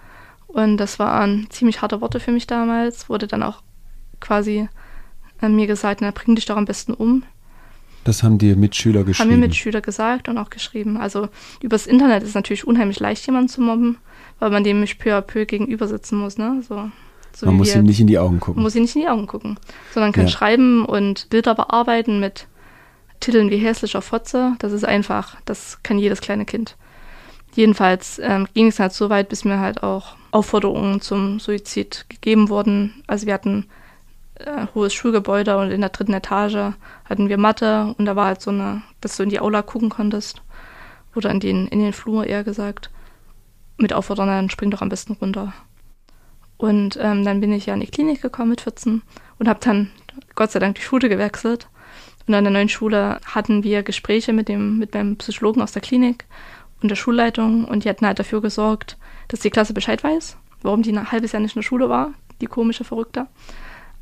Und 0.46 0.76
das 0.76 0.98
waren 0.98 1.46
ziemlich 1.50 1.80
harte 1.80 2.00
Worte 2.00 2.20
für 2.20 2.32
mich 2.32 2.46
damals, 2.46 3.08
wurde 3.08 3.26
dann 3.26 3.42
auch 3.42 3.62
quasi 4.20 4.68
äh, 5.40 5.48
mir 5.48 5.66
gesagt, 5.66 6.00
na, 6.00 6.10
bring 6.10 6.34
dich 6.34 6.44
doch 6.44 6.56
am 6.56 6.66
besten 6.66 6.92
um. 6.92 7.22
Das 8.04 8.22
haben 8.22 8.36
dir 8.36 8.56
Mitschüler 8.56 9.04
geschrieben? 9.04 9.30
Haben 9.30 9.40
mir 9.40 9.46
Mitschüler 9.46 9.80
gesagt 9.80 10.28
und 10.28 10.36
auch 10.36 10.50
geschrieben. 10.50 10.98
Also 10.98 11.28
übers 11.62 11.86
Internet 11.86 12.22
ist 12.22 12.30
es 12.30 12.34
natürlich 12.34 12.66
unheimlich 12.66 13.00
leicht, 13.00 13.24
jemanden 13.26 13.48
zu 13.48 13.62
mobben, 13.62 13.96
weil 14.44 14.50
man 14.50 14.62
dem 14.62 14.80
nicht 14.80 14.98
peu 14.98 15.16
à 15.16 15.22
peu 15.22 15.46
gegenüber 15.46 15.88
sitzen 15.88 16.18
muss, 16.18 16.36
ne? 16.36 16.62
So, 16.68 16.90
so 17.34 17.46
man 17.46 17.56
muss 17.56 17.74
ihm 17.74 17.84
nicht 17.84 17.98
in 17.98 18.06
die 18.06 18.18
Augen 18.18 18.40
gucken. 18.40 18.56
Man 18.56 18.64
muss 18.64 18.74
ihm 18.74 18.82
nicht 18.82 18.94
in 18.94 19.00
die 19.00 19.08
Augen 19.08 19.26
gucken, 19.26 19.58
sondern 19.94 20.12
kann 20.12 20.26
ja. 20.26 20.30
schreiben 20.30 20.84
und 20.84 21.30
Bilder 21.30 21.54
bearbeiten 21.54 22.20
mit 22.20 22.46
Titeln 23.20 23.48
wie 23.48 23.56
hässlicher 23.56 24.02
Fotze, 24.02 24.52
das 24.58 24.72
ist 24.72 24.84
einfach, 24.84 25.36
das 25.46 25.82
kann 25.82 25.98
jedes 25.98 26.20
kleine 26.20 26.44
Kind. 26.44 26.76
Jedenfalls 27.54 28.20
ähm, 28.22 28.46
ging 28.52 28.66
es 28.66 28.78
halt 28.78 28.92
so 28.92 29.08
weit, 29.08 29.30
bis 29.30 29.46
mir 29.46 29.60
halt 29.60 29.82
auch 29.82 30.16
Aufforderungen 30.30 31.00
zum 31.00 31.40
Suizid 31.40 32.04
gegeben 32.10 32.50
wurden. 32.50 33.02
Also 33.06 33.26
wir 33.26 33.32
hatten 33.32 33.64
äh, 34.34 34.66
hohes 34.74 34.92
Schulgebäude 34.92 35.56
und 35.56 35.70
in 35.70 35.80
der 35.80 35.88
dritten 35.88 36.12
Etage 36.12 36.74
hatten 37.06 37.30
wir 37.30 37.38
Mathe 37.38 37.94
und 37.96 38.04
da 38.04 38.14
war 38.14 38.26
halt 38.26 38.42
so 38.42 38.50
eine, 38.50 38.82
dass 39.00 39.16
du 39.16 39.22
in 39.22 39.30
die 39.30 39.40
Aula 39.40 39.62
gucken 39.62 39.88
konntest. 39.88 40.42
Oder 41.14 41.30
in 41.30 41.40
den, 41.40 41.66
in 41.68 41.78
den 41.78 41.94
Flur 41.94 42.26
eher 42.26 42.44
gesagt. 42.44 42.90
Mit 43.76 43.92
Aufforderungen, 43.92 44.50
spring 44.50 44.70
doch 44.70 44.82
am 44.82 44.88
besten 44.88 45.14
runter. 45.14 45.52
Und 46.56 46.98
ähm, 47.00 47.24
dann 47.24 47.40
bin 47.40 47.52
ich 47.52 47.66
ja 47.66 47.74
in 47.74 47.80
die 47.80 47.86
Klinik 47.86 48.22
gekommen 48.22 48.50
mit 48.50 48.60
14 48.60 49.02
und 49.38 49.48
habe 49.48 49.60
dann 49.60 49.90
Gott 50.34 50.52
sei 50.52 50.60
Dank 50.60 50.76
die 50.76 50.82
Schule 50.82 51.08
gewechselt 51.08 51.68
und 52.26 52.34
an 52.34 52.44
der 52.44 52.52
neuen 52.52 52.68
Schule 52.68 53.20
hatten 53.24 53.64
wir 53.64 53.82
Gespräche 53.82 54.32
mit 54.32 54.48
dem, 54.48 54.78
mit 54.78 54.94
meinem 54.94 55.16
Psychologen 55.16 55.60
aus 55.60 55.72
der 55.72 55.82
Klinik 55.82 56.24
und 56.82 56.90
der 56.90 56.96
Schulleitung 56.96 57.64
und 57.64 57.84
die 57.84 57.88
hatten 57.88 58.06
halt 58.06 58.18
dafür 58.18 58.40
gesorgt, 58.40 58.96
dass 59.28 59.40
die 59.40 59.50
Klasse 59.50 59.74
Bescheid 59.74 60.02
weiß, 60.02 60.36
warum 60.62 60.82
die 60.82 60.92
ein 60.92 61.12
halbes 61.12 61.32
Jahr 61.32 61.42
nicht 61.42 61.54
in 61.54 61.60
der 61.60 61.66
Schule 61.66 61.88
war, 61.88 62.12
die 62.40 62.46
komische 62.46 62.84
Verrückte. 62.84 63.26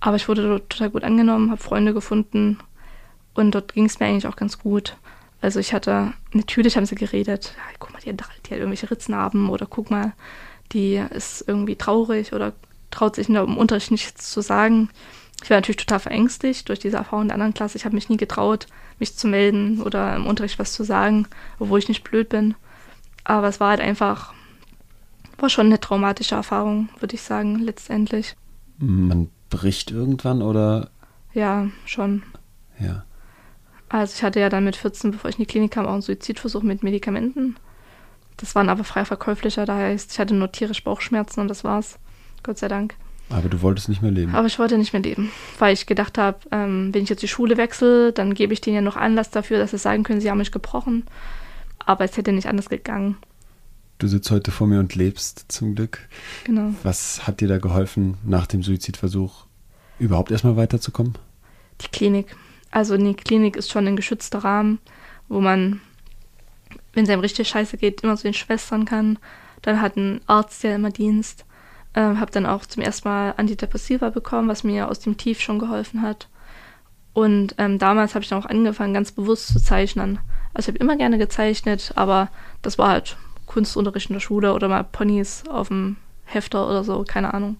Aber 0.00 0.16
ich 0.16 0.28
wurde 0.28 0.42
dort 0.42 0.70
total 0.70 0.90
gut 0.90 1.04
angenommen, 1.04 1.50
habe 1.50 1.62
Freunde 1.62 1.94
gefunden 1.94 2.58
und 3.35 3.54
dort 3.54 3.72
ging 3.74 3.87
es 3.87 3.98
mir 3.98 4.06
eigentlich 4.06 4.26
auch 4.26 4.37
ganz 4.37 4.58
gut. 4.58 4.96
Also 5.42 5.59
ich 5.59 5.74
hatte, 5.74 6.12
natürlich 6.33 6.76
haben 6.76 6.87
sie 6.87 6.94
geredet, 6.94 7.52
ja, 7.57 7.62
guck 7.81 7.92
mal, 7.92 7.98
die 8.00 8.11
hat, 8.11 8.22
die 8.46 8.50
hat 8.50 8.59
irgendwelche 8.59 8.90
Ritznarben 8.90 9.50
oder 9.50 9.66
guck 9.66 9.90
mal, 9.90 10.12
die 10.72 10.94
ist 11.11 11.44
irgendwie 11.46 11.76
traurig 11.76 12.33
oder 12.33 12.52
traut 12.92 13.16
sich 13.16 13.26
der 13.26 13.46
Unterricht 13.46 13.90
nichts 13.90 14.31
zu 14.31 14.40
sagen. 14.40 14.88
Ich 15.42 15.50
war 15.50 15.57
natürlich 15.57 15.78
total 15.78 15.98
verängstigt 15.98 16.68
durch 16.68 16.78
diese 16.78 16.98
Erfahrung 16.98 17.22
in 17.22 17.28
der 17.28 17.35
anderen 17.35 17.55
Klasse. 17.55 17.76
Ich 17.76 17.85
habe 17.85 17.96
mich 17.96 18.09
nie 18.09 18.16
getraut, 18.16 18.68
mich 19.00 19.16
zu 19.16 19.26
melden 19.26 19.83
oder 19.83 20.14
im 20.14 20.26
Unterricht 20.26 20.61
was 20.61 20.72
zu 20.72 20.85
sagen, 20.85 21.26
obwohl 21.59 21.81
ich 21.81 21.88
nicht 21.88 22.05
blöd 22.05 22.28
bin. 22.28 22.55
Aber 23.24 23.48
es 23.48 23.59
war 23.59 23.70
halt 23.70 23.81
einfach, 23.81 24.33
war 25.38 25.48
schon 25.48 25.66
eine 25.66 25.81
traumatische 25.81 26.37
Erfahrung, 26.37 26.88
würde 27.00 27.16
ich 27.16 27.22
sagen, 27.22 27.59
letztendlich. 27.59 28.37
Man 28.78 29.28
bricht 29.50 29.90
irgendwann 29.90 30.40
oder? 30.40 30.90
Ja, 31.35 31.66
schon. 31.85 32.22
Ja. 32.78 33.05
Also 33.92 34.14
ich 34.16 34.22
hatte 34.22 34.40
ja 34.40 34.48
dann 34.48 34.64
mit 34.64 34.74
14, 34.74 35.11
bevor 35.11 35.28
ich 35.28 35.37
in 35.38 35.42
die 35.42 35.46
Klinik 35.46 35.72
kam, 35.72 35.87
auch 35.87 35.92
einen 35.92 36.00
Suizidversuch 36.00 36.62
mit 36.62 36.83
Medikamenten. 36.83 37.57
Das 38.38 38.55
waren 38.55 38.70
aber 38.70 38.85
frei 38.85 39.05
verkäuflicher, 39.05 39.66
da 39.66 39.76
heißt, 39.76 40.12
ich 40.12 40.18
hatte 40.18 40.35
nur 40.35 40.50
tierisch 40.50 40.83
Bauchschmerzen 40.83 41.40
und 41.40 41.48
das 41.48 41.62
war's. 41.62 41.98
Gott 42.42 42.59
sei 42.59 42.68
Dank. 42.68 42.94
Aber 43.28 43.50
du 43.50 43.61
wolltest 43.61 43.90
nicht 43.90 44.00
mehr 44.00 44.11
leben. 44.11 44.35
Aber 44.35 44.46
ich 44.46 44.59
wollte 44.59 44.78
nicht 44.78 44.94
mehr 44.94 45.02
leben, 45.02 45.31
weil 45.59 45.74
ich 45.74 45.85
gedacht 45.85 46.16
habe, 46.16 46.38
ähm, 46.50 46.88
wenn 46.92 47.02
ich 47.02 47.11
jetzt 47.11 47.22
die 47.22 47.28
Schule 47.28 47.59
wechsle, 47.59 48.12
dann 48.12 48.33
gebe 48.33 48.55
ich 48.55 48.62
denen 48.62 48.76
ja 48.76 48.81
noch 48.81 48.96
Anlass 48.96 49.31
dafür, 49.31 49.59
dass 49.59 49.72
sie 49.72 49.78
sagen 49.78 50.05
können, 50.05 50.22
sie 50.22 50.31
haben 50.31 50.38
mich 50.38 50.52
gebrochen. 50.52 51.05
Aber 51.85 52.05
es 52.05 52.16
hätte 52.16 52.33
nicht 52.33 52.48
anders 52.48 52.70
gegangen. 52.70 53.18
Du 53.98 54.09
sitzt 54.09 54.31
heute 54.31 54.50
vor 54.52 54.66
mir 54.66 54.81
und 54.81 54.94
lebst 54.94 55.44
zum 55.48 55.74
Glück. 55.74 56.09
Genau. 56.44 56.74
Was 56.83 57.26
hat 57.26 57.40
dir 57.40 57.48
da 57.48 57.59
geholfen, 57.59 58.16
nach 58.24 58.46
dem 58.46 58.62
Suizidversuch 58.62 59.44
überhaupt 59.98 60.31
erstmal 60.31 60.57
weiterzukommen? 60.57 61.18
Die 61.83 61.88
Klinik. 61.88 62.35
Also 62.72 62.96
die 62.96 63.14
Klinik 63.14 63.54
ist 63.54 63.70
schon 63.70 63.87
ein 63.87 63.96
geschützter 63.96 64.40
Rahmen, 64.40 64.80
wo 65.28 65.40
man, 65.40 65.80
wenn 66.94 67.04
es 67.04 67.11
einem 67.11 67.20
richtig 67.20 67.48
scheiße 67.48 67.76
geht, 67.76 68.00
immer 68.00 68.16
zu 68.16 68.24
den 68.24 68.35
Schwestern 68.35 68.87
kann. 68.87 69.18
Dann 69.61 69.80
hat 69.80 69.96
ein 69.96 70.20
Arzt 70.26 70.64
ja 70.64 70.74
immer 70.74 70.90
Dienst. 70.90 71.44
Ähm, 71.94 72.18
habe 72.18 72.32
dann 72.32 72.46
auch 72.46 72.64
zum 72.64 72.82
ersten 72.82 73.06
Mal 73.06 73.35
Antidepressiva 73.37 74.08
bekommen, 74.08 74.48
was 74.48 74.64
mir 74.64 74.88
aus 74.88 75.00
dem 75.00 75.18
Tief 75.18 75.40
schon 75.40 75.58
geholfen 75.58 76.00
hat. 76.00 76.28
Und 77.12 77.54
ähm, 77.58 77.78
damals 77.78 78.14
habe 78.14 78.22
ich 78.22 78.30
dann 78.30 78.42
auch 78.42 78.48
angefangen, 78.48 78.94
ganz 78.94 79.12
bewusst 79.12 79.48
zu 79.48 79.61
zeichnen. 79.61 80.18
Also 80.54 80.70
ich 80.70 80.74
habe 80.74 80.82
immer 80.82 80.96
gerne 80.96 81.18
gezeichnet, 81.18 81.92
aber 81.94 82.30
das 82.62 82.78
war 82.78 82.88
halt 82.88 83.18
Kunstunterricht 83.44 84.08
in 84.08 84.14
der 84.14 84.20
Schule 84.20 84.54
oder 84.54 84.68
mal 84.68 84.85
Ponys 84.85 85.44
auf 85.48 85.68
dem 85.68 85.96
Hefter 86.24 86.66
oder 86.66 86.85
so, 86.85 87.04
keine 87.06 87.35
Ahnung. 87.35 87.58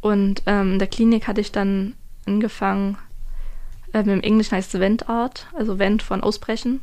Und 0.00 0.42
ähm, 0.46 0.72
in 0.72 0.78
der 0.80 0.88
Klinik 0.88 1.28
hatte 1.28 1.40
ich 1.40 1.52
dann 1.52 1.94
angefangen, 2.26 2.98
ähm, 3.92 4.08
im 4.08 4.20
Englischen 4.20 4.52
heißt 4.52 4.74
es 4.74 4.80
Vent-Art, 4.80 5.46
also 5.54 5.78
Vent 5.78 6.02
von 6.02 6.22
Ausbrechen. 6.22 6.80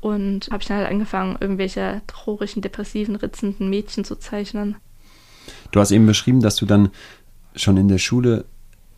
Und 0.00 0.48
habe 0.50 0.62
ich 0.62 0.68
dann 0.68 0.78
halt 0.78 0.90
angefangen, 0.90 1.36
irgendwelche 1.40 2.02
traurigen, 2.06 2.62
depressiven, 2.62 3.16
ritzenden 3.16 3.70
Mädchen 3.70 4.04
zu 4.04 4.16
zeichnen. 4.16 4.76
Du 5.72 5.80
hast 5.80 5.90
eben 5.90 6.06
beschrieben, 6.06 6.40
dass 6.40 6.56
du 6.56 6.66
dann 6.66 6.90
schon 7.54 7.76
in 7.76 7.88
der 7.88 7.98
Schule 7.98 8.44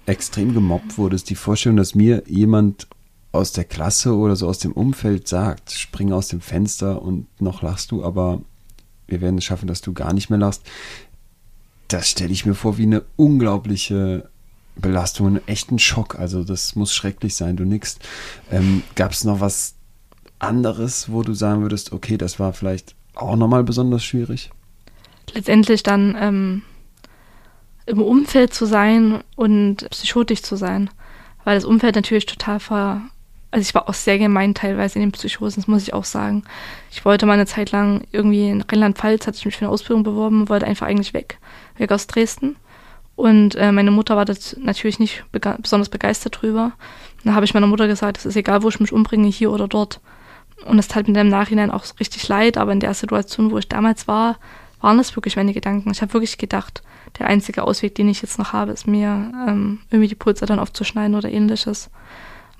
extrem 0.06 0.54
gemobbt 0.54 0.98
wurdest. 0.98 1.30
Die 1.30 1.34
Vorstellung, 1.34 1.76
dass 1.76 1.94
mir 1.94 2.24
jemand 2.26 2.88
aus 3.30 3.52
der 3.52 3.64
Klasse 3.64 4.16
oder 4.16 4.36
so 4.36 4.48
aus 4.48 4.58
dem 4.58 4.72
Umfeld 4.72 5.28
sagt, 5.28 5.70
spring 5.70 6.12
aus 6.12 6.28
dem 6.28 6.40
Fenster 6.40 7.02
und 7.02 7.26
noch 7.40 7.62
lachst 7.62 7.90
du, 7.90 8.02
aber 8.02 8.40
wir 9.06 9.20
werden 9.20 9.38
es 9.38 9.44
schaffen, 9.44 9.68
dass 9.68 9.80
du 9.80 9.92
gar 9.92 10.12
nicht 10.12 10.30
mehr 10.30 10.38
lachst. 10.38 10.62
Das 11.88 12.08
stelle 12.08 12.32
ich 12.32 12.46
mir 12.46 12.54
vor 12.54 12.78
wie 12.78 12.84
eine 12.84 13.04
unglaubliche 13.16 14.28
Belastung, 14.80 15.26
einen 15.26 15.48
echten 15.48 15.78
Schock. 15.78 16.18
Also 16.18 16.44
das 16.44 16.74
muss 16.76 16.94
schrecklich 16.94 17.34
sein, 17.34 17.56
du 17.56 17.64
nix. 17.64 17.98
Ähm, 18.50 18.82
Gab 18.94 19.12
es 19.12 19.24
noch 19.24 19.40
was 19.40 19.74
anderes, 20.38 21.10
wo 21.10 21.22
du 21.22 21.34
sagen 21.34 21.62
würdest, 21.62 21.92
okay, 21.92 22.16
das 22.16 22.38
war 22.38 22.52
vielleicht 22.52 22.94
auch 23.14 23.36
nochmal 23.36 23.64
besonders 23.64 24.04
schwierig? 24.04 24.50
Letztendlich 25.34 25.82
dann 25.82 26.16
ähm, 26.18 26.62
im 27.86 28.00
Umfeld 28.00 28.54
zu 28.54 28.66
sein 28.66 29.22
und 29.34 29.88
psychotisch 29.90 30.42
zu 30.42 30.56
sein, 30.56 30.90
weil 31.44 31.56
das 31.56 31.64
Umfeld 31.64 31.96
natürlich 31.96 32.26
total 32.26 32.60
ver... 32.60 33.02
Also 33.50 33.62
ich 33.62 33.74
war 33.74 33.88
auch 33.88 33.94
sehr 33.94 34.18
gemein 34.18 34.52
teilweise 34.52 34.96
in 34.96 35.06
den 35.06 35.12
Psychosen, 35.12 35.62
das 35.62 35.68
muss 35.68 35.82
ich 35.82 35.94
auch 35.94 36.04
sagen. 36.04 36.44
Ich 36.90 37.06
wollte 37.06 37.24
mal 37.24 37.32
eine 37.32 37.46
Zeit 37.46 37.72
lang 37.72 38.06
irgendwie 38.12 38.50
in 38.50 38.60
Rheinland-Pfalz, 38.60 39.26
hatte 39.26 39.38
ich 39.38 39.46
mich 39.46 39.56
für 39.56 39.64
eine 39.64 39.72
Ausbildung 39.72 40.02
beworben, 40.02 40.50
wollte 40.50 40.66
einfach 40.66 40.86
eigentlich 40.86 41.14
weg, 41.14 41.38
weg 41.78 41.90
aus 41.90 42.06
Dresden. 42.06 42.56
Und 43.18 43.56
äh, 43.56 43.72
meine 43.72 43.90
Mutter 43.90 44.14
war 44.14 44.24
das 44.24 44.56
natürlich 44.60 45.00
nicht 45.00 45.24
bege 45.32 45.56
besonders 45.60 45.88
begeistert 45.88 46.40
drüber. 46.40 46.70
Dann 47.24 47.34
habe 47.34 47.44
ich 47.44 47.52
meiner 47.52 47.66
Mutter 47.66 47.88
gesagt, 47.88 48.16
es 48.16 48.24
ist 48.24 48.36
egal, 48.36 48.62
wo 48.62 48.68
ich 48.68 48.78
mich 48.78 48.92
umbringe, 48.92 49.26
hier 49.26 49.50
oder 49.50 49.66
dort. 49.66 49.98
Und 50.66 50.78
es 50.78 50.86
tat 50.86 51.08
mir 51.08 51.20
im 51.20 51.28
Nachhinein 51.28 51.72
auch 51.72 51.84
richtig 51.98 52.28
leid, 52.28 52.56
aber 52.56 52.70
in 52.70 52.78
der 52.78 52.94
Situation, 52.94 53.50
wo 53.50 53.58
ich 53.58 53.66
damals 53.66 54.06
war, 54.06 54.38
waren 54.80 54.98
das 54.98 55.16
wirklich 55.16 55.34
meine 55.34 55.52
Gedanken. 55.52 55.90
Ich 55.90 56.00
habe 56.00 56.12
wirklich 56.12 56.38
gedacht, 56.38 56.84
der 57.18 57.26
einzige 57.26 57.64
Ausweg, 57.64 57.96
den 57.96 58.08
ich 58.08 58.22
jetzt 58.22 58.38
noch 58.38 58.52
habe, 58.52 58.70
ist 58.70 58.86
mir 58.86 59.32
ähm, 59.48 59.80
irgendwie 59.90 60.10
die 60.10 60.14
Pulse 60.14 60.46
dann 60.46 60.60
aufzuschneiden 60.60 61.16
oder 61.16 61.28
ähnliches. 61.28 61.90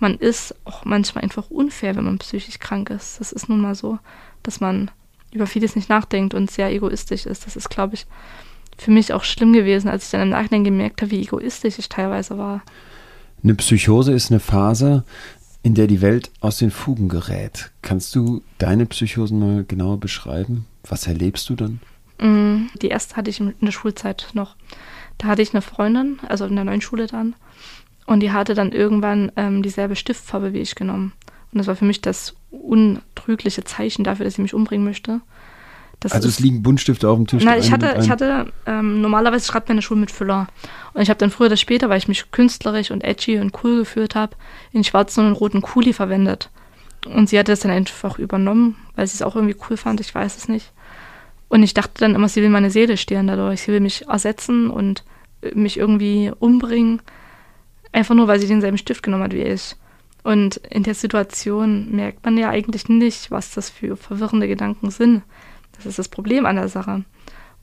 Man 0.01 0.16
ist 0.16 0.57
auch 0.64 0.85
manchmal 0.85 1.23
einfach 1.23 1.51
unfair, 1.51 1.94
wenn 1.94 2.05
man 2.05 2.18
psychisch 2.18 2.59
krank 2.59 2.90
ist. 2.90 3.21
Das 3.21 3.31
ist 3.31 3.49
nun 3.49 3.61
mal 3.61 3.77
so, 3.77 4.01
dass 4.42 4.59
man 4.59 4.90
über 5.31 5.47
vieles 5.47 5.77
nicht 5.77 5.88
nachdenkt 5.88 6.35
und 6.35 6.51
sehr 6.51 6.73
egoistisch 6.73 7.27
ist. 7.27 7.47
Das 7.47 7.55
ist, 7.55 7.71
glaube 7.71 7.94
ich, 7.94 8.07
für 8.79 8.91
mich 8.91 9.12
auch 9.12 9.25
schlimm 9.25 9.53
gewesen, 9.53 9.88
als 9.88 10.05
ich 10.05 10.11
dann 10.11 10.23
im 10.23 10.29
Nachhinein 10.31 10.64
gemerkt 10.64 11.03
habe, 11.03 11.11
wie 11.11 11.23
egoistisch 11.23 11.79
ich 11.79 11.88
teilweise 11.88 12.38
war. 12.38 12.62
Eine 13.43 13.55
Psychose 13.55 14.12
ist 14.12 14.31
eine 14.31 14.41
Phase, 14.41 15.05
in 15.62 15.75
der 15.75 15.87
die 15.87 16.01
Welt 16.01 16.31
aus 16.41 16.59
den 16.59 16.71
Fugen 16.71 17.09
gerät. 17.09 17.71
Kannst 17.83 18.14
du 18.14 18.43
deine 18.59 18.87
Psychosen 18.87 19.38
mal 19.38 19.64
genauer 19.64 19.99
beschreiben? 19.99 20.67
Was 20.85 21.07
erlebst 21.07 21.49
du 21.49 21.57
dann? 21.57 21.81
Mm, 22.21 22.69
die 22.81 22.88
erste 22.88 23.17
hatte 23.17 23.31
ich 23.31 23.41
in 23.41 23.55
der 23.61 23.73
Schulzeit 23.73 24.29
noch. 24.33 24.57
Da 25.19 25.29
hatte 25.29 25.43
ich 25.43 25.53
eine 25.53 25.62
Freundin, 25.62 26.19
also 26.29 26.47
in 26.47 26.55
der 26.55 26.64
neuen 26.64 26.81
Schule 26.81 27.07
dann, 27.07 27.35
und 28.07 28.21
die 28.21 28.33
hatte 28.33 28.55
dann 28.55 28.73
irgendwann 28.73 29.31
ähm, 29.37 29.62
dieselbe 29.62 29.97
Stiftfarbe 29.97 30.55
wie 30.55 30.61
ich 30.61 30.75
genommen. 30.75 31.12
Und 31.53 31.59
das 31.59 31.67
war 31.67 31.77
für 31.77 31.85
mich 31.85 32.01
das 32.01 32.35
untrügliche 32.51 33.64
Zeichen 33.64 34.05
dafür, 34.05 34.25
dass 34.25 34.35
sie 34.35 34.43
mich 34.43 34.55
umbringen 34.55 34.85
möchte. 34.85 35.21
Das 36.01 36.13
also 36.13 36.29
ist, 36.29 36.35
es 36.35 36.41
liegen 36.41 36.63
Buntstifte 36.63 37.09
auf 37.09 37.17
dem 37.17 37.27
Tisch. 37.27 37.43
Nein, 37.43 37.59
ich 37.61 37.73
hatte, 37.73 37.97
ich 38.01 38.09
hatte 38.09 38.53
ähm, 38.67 39.01
normalerweise 39.01 39.47
schreibt 39.47 39.69
meine 39.69 39.83
Schule 39.83 40.01
mit 40.01 40.13
Füller. 40.13 40.47
Und 40.95 41.03
ich 41.03 41.11
habe 41.11 41.19
dann 41.19 41.31
früher 41.31 41.47
oder 41.47 41.57
später, 41.57 41.89
weil 41.89 41.99
ich 41.99 42.07
mich 42.07 42.31
künstlerisch 42.31 42.91
und 42.91 43.03
edgy 43.03 43.39
und 43.39 43.53
cool 43.65 43.81
gefühlt 43.81 44.15
habe, 44.15 44.37
den 44.73 44.85
schwarzen 44.85 45.27
und 45.27 45.33
roten 45.33 45.61
Kuli 45.61 45.93
verwendet. 45.93 46.51
Und 47.07 47.29
sie 47.29 47.39
hatte 47.39 47.53
das 47.53 47.61
dann 47.61 47.73
einfach 47.73 48.19
übernommen, 48.19 48.77
weil 48.95 49.07
sie 49.07 49.15
es 49.15 49.23
auch 49.23 49.35
irgendwie 49.35 49.57
cool 49.69 49.77
fand, 49.77 50.01
ich 50.01 50.15
weiß 50.15 50.37
es 50.37 50.49
nicht. 50.49 50.73
Und 51.49 51.63
ich 51.63 51.75
dachte 51.75 51.95
dann 51.99 52.15
immer, 52.15 52.29
sie 52.29 52.43
will 52.43 52.51
meine 52.51 52.71
Seele 52.71 52.97
stehlen 52.97 53.27
dadurch. 53.27 53.63
Sie 53.63 53.73
will 53.73 53.81
mich 53.81 54.07
ersetzen 54.07 54.71
und 54.71 55.03
mich 55.55 55.79
irgendwie 55.79 56.31
umbringen. 56.39 57.01
Einfach 57.91 58.15
nur, 58.15 58.29
weil 58.29 58.39
sie 58.39 58.47
denselben 58.47 58.79
Stift 58.79 59.03
genommen 59.03 59.25
hat 59.25 59.33
wie 59.33 59.43
ich. 59.43 59.77
Und 60.23 60.59
in 60.59 60.83
der 60.83 60.95
Situation 60.95 61.91
merkt 61.91 62.25
man 62.25 62.37
ja 62.37 62.51
eigentlich 62.51 62.89
nicht, 62.89 63.31
was 63.31 63.53
das 63.53 63.71
für 63.71 63.97
verwirrende 63.97 64.47
Gedanken 64.47 64.91
sind. 64.91 65.23
Das 65.79 65.87
ist 65.87 65.99
das 65.99 66.09
Problem 66.09 66.47
an 66.47 66.57
der 66.57 66.69
Sache. 66.69 67.05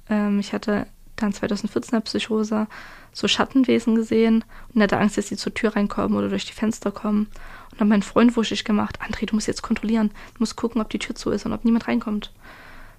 Ähm, 0.09 0.39
ich 0.39 0.53
hatte 0.53 0.87
dann 1.15 1.33
2014 1.33 1.93
eine 1.93 2.01
Psychose, 2.01 2.67
so 3.13 3.27
Schattenwesen 3.27 3.95
gesehen 3.95 4.43
und 4.73 4.81
hatte 4.81 4.97
Angst, 4.97 5.17
dass 5.17 5.29
sie 5.29 5.37
zur 5.37 5.53
Tür 5.53 5.75
reinkommen 5.75 6.17
oder 6.17 6.29
durch 6.29 6.45
die 6.45 6.53
Fenster 6.53 6.91
kommen. 6.91 7.27
Und 7.71 7.81
dann 7.81 7.87
mein 7.87 8.03
Freund 8.03 8.35
wuschig 8.35 8.65
gemacht, 8.65 8.99
André, 9.01 9.25
du 9.25 9.35
musst 9.35 9.47
jetzt 9.47 9.61
kontrollieren, 9.61 10.09
du 10.09 10.39
musst 10.39 10.57
gucken, 10.57 10.81
ob 10.81 10.89
die 10.89 10.99
Tür 10.99 11.15
zu 11.15 11.31
ist 11.31 11.45
und 11.45 11.53
ob 11.53 11.63
niemand 11.63 11.87
reinkommt. 11.87 12.33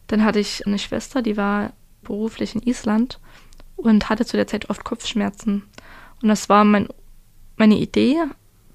Dann 0.06 0.24
hatte 0.24 0.38
ich 0.38 0.66
eine 0.66 0.78
Schwester, 0.78 1.20
die 1.20 1.36
war 1.36 1.72
beruflich 2.02 2.54
in 2.54 2.62
Island 2.62 3.20
und 3.76 4.08
hatte 4.08 4.24
zu 4.24 4.36
der 4.36 4.46
Zeit 4.46 4.70
oft 4.70 4.84
Kopfschmerzen. 4.84 5.64
Und 6.22 6.28
das 6.28 6.48
war 6.48 6.64
mein, 6.64 6.88
meine 7.56 7.76
Idee, 7.76 8.16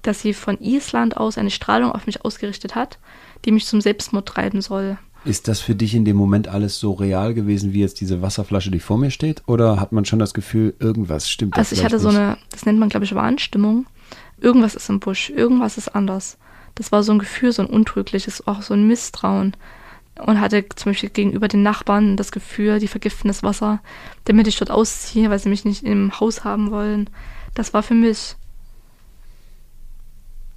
dass 0.02 0.20
sie 0.20 0.34
von 0.34 0.60
Island 0.60 1.16
aus 1.16 1.38
eine 1.38 1.50
Strahlung 1.50 1.92
auf 1.92 2.06
mich 2.06 2.24
ausgerichtet 2.24 2.74
hat, 2.74 2.98
die 3.44 3.52
mich 3.52 3.66
zum 3.66 3.80
Selbstmord 3.80 4.28
treiben 4.28 4.60
soll. 4.60 4.98
Ist 5.24 5.46
das 5.46 5.60
für 5.60 5.74
dich 5.74 5.94
in 5.94 6.04
dem 6.04 6.16
Moment 6.16 6.48
alles 6.48 6.78
so 6.78 6.92
real 6.92 7.32
gewesen, 7.32 7.72
wie 7.72 7.80
jetzt 7.80 8.00
diese 8.00 8.22
Wasserflasche, 8.22 8.70
die 8.70 8.80
vor 8.80 8.98
mir 8.98 9.10
steht? 9.10 9.42
Oder 9.46 9.78
hat 9.80 9.92
man 9.92 10.04
schon 10.04 10.18
das 10.18 10.34
Gefühl, 10.34 10.74
irgendwas 10.80 11.30
stimmt 11.30 11.56
Also 11.56 11.76
ich 11.76 11.84
hatte 11.84 11.96
nicht? 11.96 12.02
so 12.02 12.08
eine, 12.08 12.38
das 12.50 12.66
nennt 12.66 12.78
man 12.78 12.88
glaube 12.88 13.04
ich 13.04 13.14
Wahnstimmung. 13.14 13.86
Irgendwas 14.40 14.74
ist 14.74 14.88
im 14.88 14.98
Busch, 14.98 15.30
irgendwas 15.30 15.78
ist 15.78 15.94
anders. 15.94 16.38
Das 16.74 16.90
war 16.90 17.02
so 17.04 17.12
ein 17.12 17.20
Gefühl, 17.20 17.52
so 17.52 17.62
ein 17.62 17.68
untrügliches, 17.68 18.46
auch 18.46 18.62
so 18.62 18.74
ein 18.74 18.86
Misstrauen. 18.86 19.54
Und 20.18 20.40
hatte 20.40 20.64
zum 20.74 20.92
Beispiel 20.92 21.10
gegenüber 21.10 21.48
den 21.48 21.62
Nachbarn 21.62 22.16
das 22.16 22.32
Gefühl, 22.32 22.80
die 22.80 22.88
vergiften 22.88 23.28
das 23.28 23.42
Wasser, 23.42 23.80
damit 24.24 24.46
ich 24.46 24.58
dort 24.58 24.70
ausziehe, 24.70 25.30
weil 25.30 25.38
sie 25.38 25.48
mich 25.48 25.64
nicht 25.64 25.84
im 25.84 26.18
Haus 26.18 26.44
haben 26.44 26.70
wollen. 26.70 27.08
Das 27.54 27.72
war 27.72 27.82
für 27.82 27.94
mich 27.94 28.36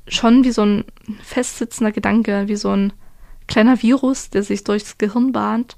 schon 0.07 0.43
wie 0.43 0.51
so 0.51 0.63
ein 0.63 0.85
festsitzender 1.23 1.91
Gedanke, 1.91 2.47
wie 2.47 2.55
so 2.55 2.69
ein 2.69 2.93
kleiner 3.47 3.81
Virus, 3.81 4.29
der 4.29 4.43
sich 4.43 4.63
durchs 4.63 4.97
Gehirn 4.97 5.31
bahnt 5.31 5.77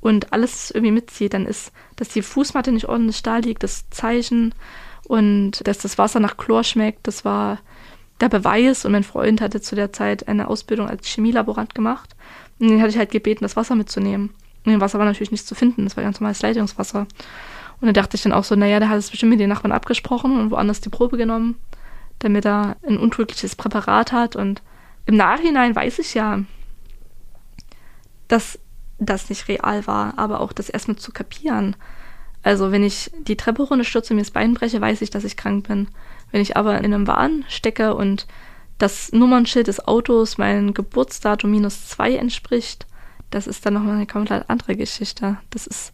und 0.00 0.32
alles 0.32 0.70
irgendwie 0.70 0.92
mitzieht, 0.92 1.34
dann 1.34 1.46
ist, 1.46 1.72
dass 1.96 2.08
die 2.08 2.22
Fußmatte 2.22 2.72
nicht 2.72 2.88
ordentlich 2.88 3.22
da 3.22 3.38
liegt, 3.38 3.62
das 3.62 3.88
Zeichen 3.90 4.54
und 5.08 5.66
dass 5.66 5.78
das 5.78 5.98
Wasser 5.98 6.20
nach 6.20 6.36
Chlor 6.36 6.64
schmeckt, 6.64 7.06
das 7.06 7.24
war 7.24 7.58
der 8.20 8.28
Beweis 8.28 8.84
und 8.84 8.92
mein 8.92 9.04
Freund 9.04 9.40
hatte 9.40 9.60
zu 9.60 9.74
der 9.74 9.92
Zeit 9.92 10.28
eine 10.28 10.48
Ausbildung 10.48 10.88
als 10.88 11.06
Chemielaborant 11.06 11.74
gemacht 11.74 12.16
und 12.58 12.68
den 12.68 12.80
hatte 12.80 12.90
ich 12.90 12.98
halt 12.98 13.10
gebeten, 13.10 13.44
das 13.44 13.56
Wasser 13.56 13.74
mitzunehmen. 13.74 14.30
Und 14.64 14.72
das 14.72 14.80
Wasser 14.80 14.98
war 14.98 15.06
natürlich 15.06 15.30
nicht 15.30 15.46
zu 15.46 15.54
finden, 15.54 15.84
das 15.84 15.96
war 15.96 16.04
ganz 16.04 16.20
normales 16.20 16.42
Leitungswasser. 16.42 17.06
Und 17.80 17.86
da 17.86 17.92
dachte 17.92 18.16
ich 18.16 18.22
dann 18.22 18.32
auch 18.32 18.44
so, 18.44 18.56
naja, 18.56 18.78
der 18.80 18.88
hat 18.88 18.98
es 18.98 19.10
bestimmt 19.10 19.30
mit 19.30 19.40
den 19.40 19.50
Nachbarn 19.50 19.72
abgesprochen 19.72 20.38
und 20.38 20.50
woanders 20.50 20.80
die 20.80 20.88
Probe 20.88 21.16
genommen, 21.18 21.56
damit 22.18 22.46
er 22.46 22.76
ein 22.86 22.98
untrügliches 22.98 23.54
Präparat 23.54 24.12
hat. 24.12 24.34
Und 24.34 24.62
im 25.04 25.16
Nachhinein 25.16 25.76
weiß 25.76 25.98
ich 25.98 26.14
ja, 26.14 26.40
dass 28.28 28.58
das 28.98 29.28
nicht 29.28 29.48
real 29.48 29.86
war, 29.86 30.18
aber 30.18 30.40
auch 30.40 30.52
das 30.52 30.68
erstmal 30.68 30.96
zu 30.96 31.12
kapieren. 31.12 31.76
Also 32.42 32.70
wenn 32.70 32.84
ich 32.84 33.10
die 33.26 33.36
Treppe 33.36 33.62
runterstürze 33.62 34.12
und 34.12 34.16
mir 34.16 34.22
das 34.22 34.30
Bein 34.30 34.54
breche, 34.54 34.80
weiß 34.80 35.02
ich, 35.02 35.10
dass 35.10 35.24
ich 35.24 35.36
krank 35.36 35.66
bin. 35.68 35.88
Wenn 36.30 36.40
ich 36.40 36.56
aber 36.56 36.78
in 36.78 36.94
einem 36.94 37.06
Wahn 37.06 37.44
stecke 37.48 37.94
und 37.94 38.26
das 38.78 39.12
Nummernschild 39.12 39.66
des 39.66 39.86
Autos 39.86 40.38
mein 40.38 40.74
Geburtsdatum 40.74 41.50
minus 41.50 41.88
zwei 41.88 42.14
entspricht, 42.14 42.86
das 43.30 43.46
ist 43.46 43.66
dann 43.66 43.74
nochmal 43.74 43.96
eine 43.96 44.06
komplett 44.06 44.48
andere 44.48 44.76
Geschichte. 44.76 45.38
Das 45.50 45.66
ist, 45.66 45.92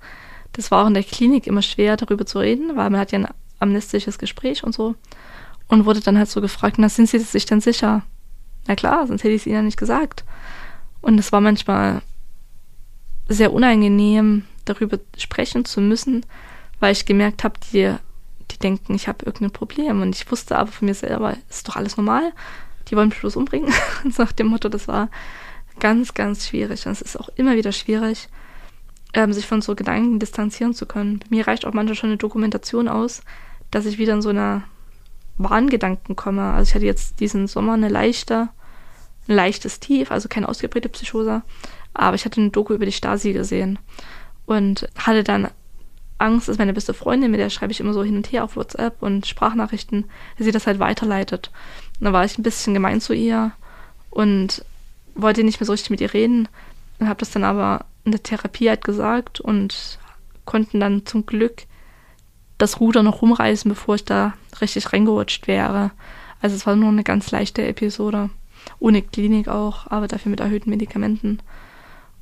das 0.52 0.70
war 0.70 0.82
auch 0.82 0.88
in 0.88 0.94
der 0.94 1.04
Klinik 1.04 1.46
immer 1.46 1.62
schwer, 1.62 1.96
darüber 1.96 2.26
zu 2.26 2.38
reden, 2.38 2.76
weil 2.76 2.90
man 2.90 3.00
hat 3.00 3.12
ja 3.12 3.20
ein 3.20 3.28
amnestisches 3.58 4.18
Gespräch 4.18 4.64
und 4.64 4.74
so. 4.74 4.94
Und 5.68 5.86
wurde 5.86 6.00
dann 6.00 6.18
halt 6.18 6.28
so 6.28 6.40
gefragt, 6.40 6.76
na, 6.78 6.88
sind 6.88 7.08
Sie 7.08 7.18
sich 7.18 7.46
denn 7.46 7.60
sicher? 7.60 8.02
Na 8.66 8.74
klar, 8.74 9.06
sonst 9.06 9.24
hätte 9.24 9.34
ich 9.34 9.42
es 9.42 9.46
Ihnen 9.46 9.54
ja 9.54 9.62
nicht 9.62 9.78
gesagt. 9.78 10.24
Und 11.00 11.18
es 11.18 11.32
war 11.32 11.40
manchmal 11.40 12.02
sehr 13.28 13.52
unangenehm, 13.52 14.44
darüber 14.64 14.98
sprechen 15.16 15.64
zu 15.64 15.80
müssen, 15.80 16.24
weil 16.80 16.92
ich 16.92 17.06
gemerkt 17.06 17.44
habe, 17.44 17.54
die, 17.72 17.94
die 18.50 18.58
denken, 18.58 18.94
ich 18.94 19.08
habe 19.08 19.24
irgendein 19.24 19.52
Problem. 19.52 20.02
Und 20.02 20.14
ich 20.14 20.30
wusste 20.30 20.58
aber 20.58 20.70
von 20.70 20.86
mir 20.86 20.94
selber, 20.94 21.36
ist 21.48 21.68
doch 21.68 21.76
alles 21.76 21.96
normal. 21.96 22.32
die 22.88 22.96
wollen 22.96 23.08
mich 23.08 23.20
bloß 23.20 23.36
umbringen. 23.36 23.72
Nach 24.18 24.32
dem 24.32 24.48
Motto, 24.48 24.68
das 24.68 24.88
war 24.88 25.08
ganz, 25.80 26.14
ganz 26.14 26.48
schwierig. 26.48 26.86
Und 26.86 26.92
es 26.92 27.02
ist 27.02 27.18
auch 27.18 27.28
immer 27.36 27.56
wieder 27.56 27.72
schwierig, 27.72 28.28
ähm, 29.14 29.32
sich 29.32 29.46
von 29.46 29.62
so 29.62 29.74
Gedanken 29.74 30.18
distanzieren 30.18 30.74
zu 30.74 30.86
können. 30.86 31.18
Bei 31.18 31.26
mir 31.30 31.46
reicht 31.46 31.64
auch 31.64 31.72
manchmal 31.72 31.96
schon 31.96 32.10
eine 32.10 32.16
Dokumentation 32.18 32.88
aus, 32.88 33.22
dass 33.70 33.86
ich 33.86 33.98
wieder 33.98 34.14
in 34.14 34.22
so 34.22 34.30
einer 34.30 34.62
Wahngedanken 35.38 36.16
komme. 36.16 36.42
Also 36.42 36.70
ich 36.70 36.74
hatte 36.74 36.86
jetzt 36.86 37.20
diesen 37.20 37.46
Sommer 37.46 37.74
eine 37.74 37.88
leichte, 37.88 38.48
ein 39.28 39.34
leichtes 39.34 39.80
Tief, 39.80 40.10
also 40.10 40.28
keine 40.28 40.48
ausgeprägte 40.48 40.88
Psychose, 40.88 41.42
aber 41.94 42.14
ich 42.14 42.24
hatte 42.24 42.40
eine 42.40 42.50
Doku 42.50 42.74
über 42.74 42.86
die 42.86 42.92
Stasi 42.92 43.32
gesehen 43.32 43.78
und 44.46 44.88
hatte 44.96 45.24
dann 45.24 45.48
Angst, 46.18 46.48
dass 46.48 46.58
meine 46.58 46.72
beste 46.72 46.94
Freundin, 46.94 47.30
mit 47.30 47.40
der 47.40 47.50
schreibe 47.50 47.72
ich 47.72 47.80
immer 47.80 47.92
so 47.92 48.04
hin 48.04 48.16
und 48.16 48.30
her 48.30 48.44
auf 48.44 48.56
WhatsApp 48.56 49.02
und 49.02 49.26
Sprachnachrichten, 49.26 50.04
dass 50.36 50.44
sie 50.46 50.52
das 50.52 50.66
halt 50.66 50.78
weiterleitet. 50.78 51.50
Und 51.98 52.04
dann 52.04 52.12
war 52.12 52.24
ich 52.24 52.38
ein 52.38 52.44
bisschen 52.44 52.74
gemein 52.74 53.00
zu 53.00 53.12
ihr 53.12 53.52
und 54.10 54.64
wollte 55.14 55.44
nicht 55.44 55.60
mehr 55.60 55.66
so 55.66 55.72
richtig 55.72 55.90
mit 55.90 56.00
ihr 56.00 56.14
reden 56.14 56.48
und 56.98 57.08
habe 57.08 57.20
das 57.20 57.30
dann 57.30 57.44
aber 57.44 57.86
in 58.04 58.12
der 58.12 58.22
Therapie 58.22 58.68
halt 58.68 58.84
gesagt 58.84 59.40
und 59.40 59.98
konnten 60.44 60.80
dann 60.80 61.06
zum 61.06 61.26
Glück 61.26 61.64
das 62.58 62.80
Ruder 62.80 63.02
noch 63.02 63.22
rumreißen, 63.22 63.68
bevor 63.68 63.96
ich 63.96 64.04
da 64.04 64.34
richtig 64.60 64.92
reingerutscht 64.92 65.48
wäre. 65.48 65.90
Also 66.40 66.56
es 66.56 66.66
war 66.66 66.76
nur 66.76 66.88
eine 66.88 67.04
ganz 67.04 67.30
leichte 67.30 67.66
Episode. 67.66 68.30
Ohne 68.78 69.02
Klinik 69.02 69.48
auch, 69.48 69.88
aber 69.88 70.06
dafür 70.06 70.30
mit 70.30 70.40
erhöhten 70.40 70.70
Medikamenten. 70.70 71.40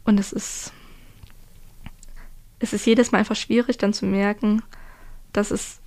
Und 0.04 0.18
es 0.18 0.32
ist, 0.32 0.72
es 2.58 2.72
ist 2.72 2.86
jedes 2.86 3.12
Mal 3.12 3.18
einfach 3.18 3.36
schwierig, 3.36 3.78
dann 3.78 3.92
zu 3.92 4.06
merken, 4.06 4.62
dass 5.32 5.50
es 5.50 5.80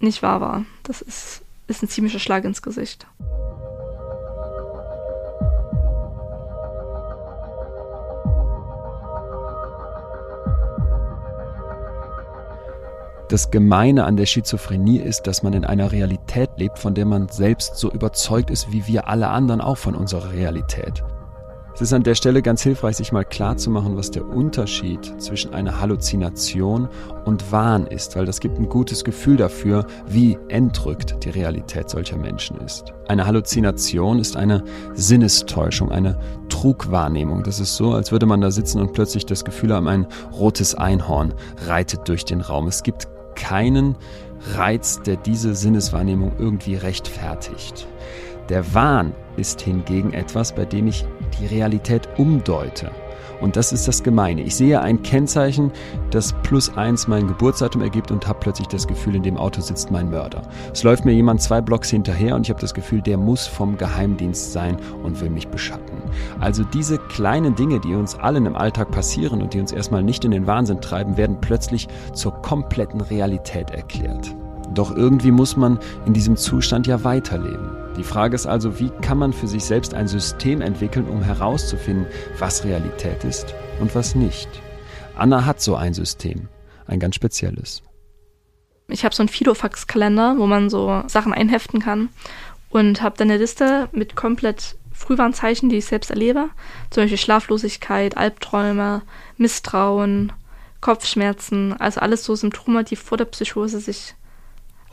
nicht 0.00 0.22
wahr 0.22 0.40
war. 0.40 0.64
Das 0.82 1.00
ist, 1.00 1.42
ist 1.66 1.82
ein 1.82 1.88
ziemlicher 1.88 2.18
Schlag 2.18 2.44
ins 2.44 2.62
Gesicht. 2.62 3.06
Das 13.32 13.50
Gemeine 13.50 14.04
an 14.04 14.18
der 14.18 14.26
Schizophrenie 14.26 14.98
ist, 14.98 15.22
dass 15.22 15.42
man 15.42 15.54
in 15.54 15.64
einer 15.64 15.90
Realität 15.90 16.50
lebt, 16.58 16.78
von 16.78 16.94
der 16.94 17.06
man 17.06 17.28
selbst 17.28 17.76
so 17.76 17.90
überzeugt 17.90 18.50
ist, 18.50 18.70
wie 18.72 18.86
wir 18.86 19.08
alle 19.08 19.28
anderen 19.28 19.62
auch 19.62 19.78
von 19.78 19.94
unserer 19.94 20.32
Realität. 20.32 21.02
Es 21.82 21.88
ist 21.88 21.94
an 21.94 22.04
der 22.04 22.14
Stelle 22.14 22.42
ganz 22.42 22.62
hilfreich, 22.62 22.94
sich 22.94 23.10
mal 23.10 23.24
klarzumachen, 23.24 23.96
was 23.96 24.12
der 24.12 24.24
Unterschied 24.24 25.20
zwischen 25.20 25.52
einer 25.52 25.80
Halluzination 25.80 26.88
und 27.24 27.50
Wahn 27.50 27.88
ist, 27.88 28.14
weil 28.14 28.24
das 28.24 28.38
gibt 28.38 28.56
ein 28.60 28.68
gutes 28.68 29.02
Gefühl 29.02 29.36
dafür, 29.36 29.84
wie 30.06 30.38
entrückt 30.46 31.24
die 31.24 31.30
Realität 31.30 31.90
solcher 31.90 32.18
Menschen 32.18 32.56
ist. 32.58 32.92
Eine 33.08 33.26
Halluzination 33.26 34.20
ist 34.20 34.36
eine 34.36 34.62
Sinnestäuschung, 34.94 35.90
eine 35.90 36.20
Trugwahrnehmung. 36.48 37.42
Das 37.42 37.58
ist 37.58 37.74
so, 37.74 37.94
als 37.94 38.12
würde 38.12 38.26
man 38.26 38.40
da 38.40 38.52
sitzen 38.52 38.80
und 38.80 38.92
plötzlich 38.92 39.26
das 39.26 39.44
Gefühl 39.44 39.74
haben, 39.74 39.88
ein 39.88 40.06
rotes 40.32 40.76
Einhorn 40.76 41.34
reitet 41.66 42.06
durch 42.06 42.24
den 42.24 42.42
Raum. 42.42 42.68
Es 42.68 42.84
gibt 42.84 43.08
keinen 43.34 43.96
Reiz, 44.54 45.02
der 45.02 45.16
diese 45.16 45.56
Sinneswahrnehmung 45.56 46.30
irgendwie 46.38 46.76
rechtfertigt. 46.76 47.88
Der 48.50 48.72
Wahn 48.72 49.14
ist 49.36 49.60
hingegen 49.60 50.12
etwas, 50.12 50.54
bei 50.54 50.64
dem 50.64 50.86
ich 50.86 51.04
die 51.38 51.46
Realität 51.46 52.08
umdeute. 52.18 52.90
Und 53.42 53.56
das 53.56 53.72
ist 53.72 53.88
das 53.88 54.04
Gemeine. 54.04 54.42
Ich 54.42 54.54
sehe 54.54 54.80
ein 54.80 55.02
Kennzeichen, 55.02 55.72
das 56.12 56.32
plus 56.44 56.76
eins 56.76 57.08
mein 57.08 57.26
Geburtsdatum 57.26 57.82
ergibt 57.82 58.12
und 58.12 58.28
habe 58.28 58.38
plötzlich 58.38 58.68
das 58.68 58.86
Gefühl, 58.86 59.16
in 59.16 59.24
dem 59.24 59.36
Auto 59.36 59.60
sitzt 59.60 59.90
mein 59.90 60.10
Mörder. 60.10 60.42
Es 60.72 60.84
läuft 60.84 61.04
mir 61.04 61.12
jemand 61.12 61.42
zwei 61.42 61.60
Blocks 61.60 61.90
hinterher 61.90 62.36
und 62.36 62.42
ich 62.42 62.50
habe 62.50 62.60
das 62.60 62.72
Gefühl, 62.72 63.02
der 63.02 63.18
muss 63.18 63.48
vom 63.48 63.76
Geheimdienst 63.76 64.52
sein 64.52 64.76
und 65.02 65.20
will 65.20 65.30
mich 65.30 65.48
beschatten. 65.48 65.98
Also 66.38 66.62
diese 66.62 66.98
kleinen 66.98 67.56
Dinge, 67.56 67.80
die 67.80 67.96
uns 67.96 68.14
allen 68.14 68.46
im 68.46 68.54
Alltag 68.54 68.92
passieren 68.92 69.42
und 69.42 69.54
die 69.54 69.60
uns 69.60 69.72
erstmal 69.72 70.04
nicht 70.04 70.24
in 70.24 70.30
den 70.30 70.46
Wahnsinn 70.46 70.80
treiben, 70.80 71.16
werden 71.16 71.38
plötzlich 71.40 71.88
zur 72.12 72.32
kompletten 72.42 73.00
Realität 73.00 73.70
erklärt. 73.70 74.36
Doch 74.72 74.94
irgendwie 74.94 75.32
muss 75.32 75.56
man 75.56 75.80
in 76.06 76.12
diesem 76.12 76.36
Zustand 76.36 76.86
ja 76.86 77.02
weiterleben. 77.02 77.81
Die 77.96 78.04
Frage 78.04 78.34
ist 78.34 78.46
also, 78.46 78.80
wie 78.80 78.90
kann 79.02 79.18
man 79.18 79.32
für 79.34 79.46
sich 79.46 79.64
selbst 79.64 79.92
ein 79.92 80.08
System 80.08 80.62
entwickeln, 80.62 81.06
um 81.08 81.22
herauszufinden, 81.22 82.06
was 82.38 82.64
Realität 82.64 83.22
ist 83.24 83.54
und 83.80 83.94
was 83.94 84.14
nicht. 84.14 84.48
Anna 85.14 85.44
hat 85.44 85.60
so 85.60 85.76
ein 85.76 85.92
System, 85.92 86.48
ein 86.86 87.00
ganz 87.00 87.16
spezielles. 87.16 87.82
Ich 88.88 89.04
habe 89.04 89.14
so 89.14 89.22
einen 89.22 89.28
Fidofax-Kalender, 89.28 90.36
wo 90.38 90.46
man 90.46 90.70
so 90.70 91.02
Sachen 91.06 91.34
einheften 91.34 91.80
kann 91.80 92.08
und 92.70 93.02
habe 93.02 93.16
dann 93.18 93.30
eine 93.30 93.38
Liste 93.38 93.88
mit 93.92 94.16
komplett 94.16 94.76
Frühwarnzeichen, 94.92 95.68
die 95.68 95.76
ich 95.76 95.86
selbst 95.86 96.10
erlebe. 96.10 96.48
Zum 96.90 97.02
Beispiel 97.02 97.18
Schlaflosigkeit, 97.18 98.16
Albträume, 98.16 99.02
Misstrauen, 99.36 100.32
Kopfschmerzen, 100.80 101.74
also 101.74 102.00
alles 102.00 102.24
so 102.24 102.34
Symptome, 102.34 102.84
die 102.84 102.96
vor 102.96 103.18
der 103.18 103.26
Psychose 103.26 103.80
sich 103.80 104.14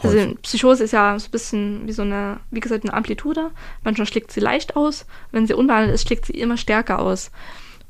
also 0.02 0.36
Psychose 0.42 0.84
ist 0.84 0.92
ja 0.92 1.18
so 1.20 1.28
ein 1.28 1.32
bisschen 1.32 1.88
wie 1.88 1.92
so 1.92 2.04
eine, 2.04 2.40
wie 2.52 2.60
gesagt, 2.60 2.84
eine 2.84 2.94
Amplitude. 2.94 3.52
Manchmal 3.84 4.08
schlägt 4.08 4.32
sie 4.32 4.40
leicht 4.40 4.76
aus. 4.76 5.06
Wenn 5.32 5.48
sie 5.48 5.54
unbehandelt 5.54 5.94
ist, 5.94 6.08
schlägt 6.08 6.26
sie 6.26 6.34
immer 6.34 6.58
stärker 6.58 7.00
aus. 7.00 7.32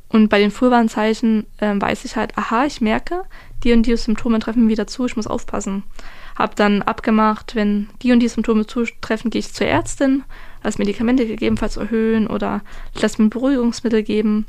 Und 0.07 0.29
bei 0.29 0.39
den 0.39 0.49
Frühwarnzeichen 0.49 1.45
äh, 1.59 1.75
weiß 1.79 2.03
ich 2.05 2.15
halt, 2.15 2.35
aha, 2.37 2.65
ich 2.65 2.81
merke, 2.81 3.23
die 3.63 3.73
und 3.73 3.85
die 3.85 3.95
Symptome 3.95 4.39
treffen 4.39 4.67
wieder 4.67 4.87
zu, 4.87 5.05
ich 5.05 5.15
muss 5.15 5.27
aufpassen. 5.27 5.83
Hab 6.35 6.55
dann 6.55 6.81
abgemacht, 6.81 7.53
wenn 7.53 7.89
die 8.01 8.11
und 8.11 8.19
die 8.21 8.27
Symptome 8.27 8.65
zutreffen, 8.65 9.29
gehe 9.29 9.39
ich 9.39 9.53
zur 9.53 9.67
Ärztin, 9.67 10.23
lass 10.63 10.79
Medikamente 10.79 11.27
gegebenenfalls 11.27 11.77
erhöhen 11.77 12.27
oder 12.27 12.61
lass 12.99 13.19
mir 13.19 13.29
Beruhigungsmittel 13.29 14.01
geben. 14.01 14.47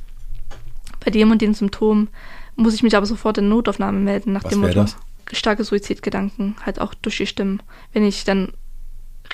Bei 1.04 1.10
dem 1.10 1.30
und 1.30 1.42
den 1.42 1.52
Symptomen 1.52 2.08
muss 2.56 2.74
ich 2.74 2.82
mich 2.82 2.96
aber 2.96 3.06
sofort 3.06 3.38
in 3.38 3.48
Notaufnahme 3.48 3.98
melden, 3.98 4.32
nach 4.32 4.44
Was 4.44 4.50
dem 4.50 4.60
Motto. 4.60 4.74
Das? 4.74 4.96
Starke 5.36 5.64
Suizidgedanken 5.64 6.56
halt 6.64 6.80
auch 6.80 6.94
durch 6.94 7.18
die 7.18 7.26
Stimmen. 7.26 7.62
Wenn 7.92 8.04
ich 8.04 8.24
dann 8.24 8.52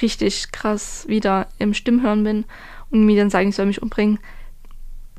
richtig 0.02 0.52
krass 0.52 1.06
wieder 1.08 1.48
im 1.58 1.74
Stimmhören 1.74 2.24
bin 2.24 2.44
und 2.90 3.04
mir 3.04 3.16
dann 3.16 3.30
sagen, 3.30 3.48
ich 3.48 3.56
soll 3.56 3.66
mich 3.66 3.82
umbringen, 3.82 4.18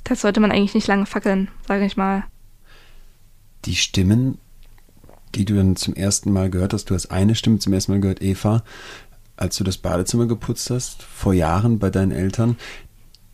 das 0.04 0.22
sollte 0.22 0.40
man 0.40 0.52
eigentlich 0.52 0.76
nicht 0.76 0.88
lange 0.88 1.06
fackeln, 1.06 1.50
sage 1.68 1.86
ich 1.86 1.98
mal. 1.98 2.24
Die 3.66 3.76
Stimmen, 3.76 4.38
die 5.36 5.46
du 5.46 5.56
dann 5.56 5.76
zum 5.76 5.96
ersten 5.96 6.32
Mal 6.32 6.50
gehört 6.50 6.74
hast, 6.74 6.90
du 6.90 6.96
hast 6.96 7.08
eine 7.08 7.36
Stimme 7.36 7.60
zum 7.60 7.74
ersten 7.74 7.92
Mal 7.92 8.02
gehört, 8.02 8.22
Eva, 8.22 8.64
als 9.36 9.58
du 9.58 9.64
das 9.64 9.78
Badezimmer 9.78 10.26
geputzt 10.26 10.70
hast, 10.70 11.04
vor 11.04 11.34
Jahren 11.34 11.80
bei 11.80 11.90
deinen 11.90 12.12
Eltern, 12.12 12.58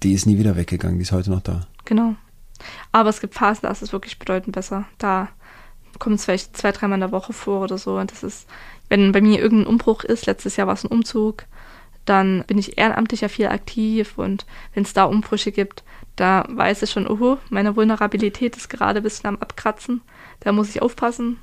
die 0.01 0.13
ist 0.13 0.25
nie 0.25 0.37
wieder 0.37 0.55
weggegangen, 0.55 0.97
die 0.97 1.03
ist 1.03 1.11
heute 1.11 1.29
noch 1.29 1.41
da. 1.41 1.67
Genau. 1.85 2.15
Aber 2.91 3.09
es 3.09 3.21
gibt 3.21 3.35
Phasen, 3.35 3.61
da 3.63 3.69
ist 3.69 3.81
es 3.81 3.93
wirklich 3.93 4.19
bedeutend 4.19 4.55
besser. 4.55 4.85
Da 4.97 5.29
kommt 5.99 6.15
es 6.15 6.25
vielleicht 6.25 6.57
zwei, 6.57 6.71
dreimal 6.71 6.97
in 6.97 7.01
der 7.01 7.11
Woche 7.11 7.33
vor 7.33 7.61
oder 7.61 7.77
so. 7.77 7.97
Und 7.97 8.11
das 8.11 8.23
ist, 8.23 8.47
wenn 8.89 9.11
bei 9.11 9.21
mir 9.21 9.39
irgendein 9.39 9.67
Umbruch 9.67 10.03
ist, 10.03 10.25
letztes 10.25 10.55
Jahr 10.55 10.67
war 10.67 10.73
es 10.73 10.83
ein 10.83 10.91
Umzug, 10.91 11.45
dann 12.05 12.43
bin 12.47 12.57
ich 12.57 12.77
ehrenamtlich 12.77 13.21
ja 13.21 13.29
viel 13.29 13.47
aktiv 13.47 14.17
und 14.17 14.45
wenn 14.73 14.83
es 14.83 14.93
da 14.93 15.05
Umbrüche 15.05 15.51
gibt, 15.51 15.83
da 16.15 16.45
weiß 16.49 16.81
ich 16.81 16.91
schon, 16.91 17.07
oh, 17.07 17.37
meine 17.49 17.75
Vulnerabilität 17.75 18.57
ist 18.57 18.69
gerade 18.69 18.99
ein 18.99 19.03
bisschen 19.03 19.27
am 19.27 19.37
Abkratzen. 19.37 20.01
Da 20.41 20.51
muss 20.51 20.69
ich 20.69 20.81
aufpassen. 20.81 21.39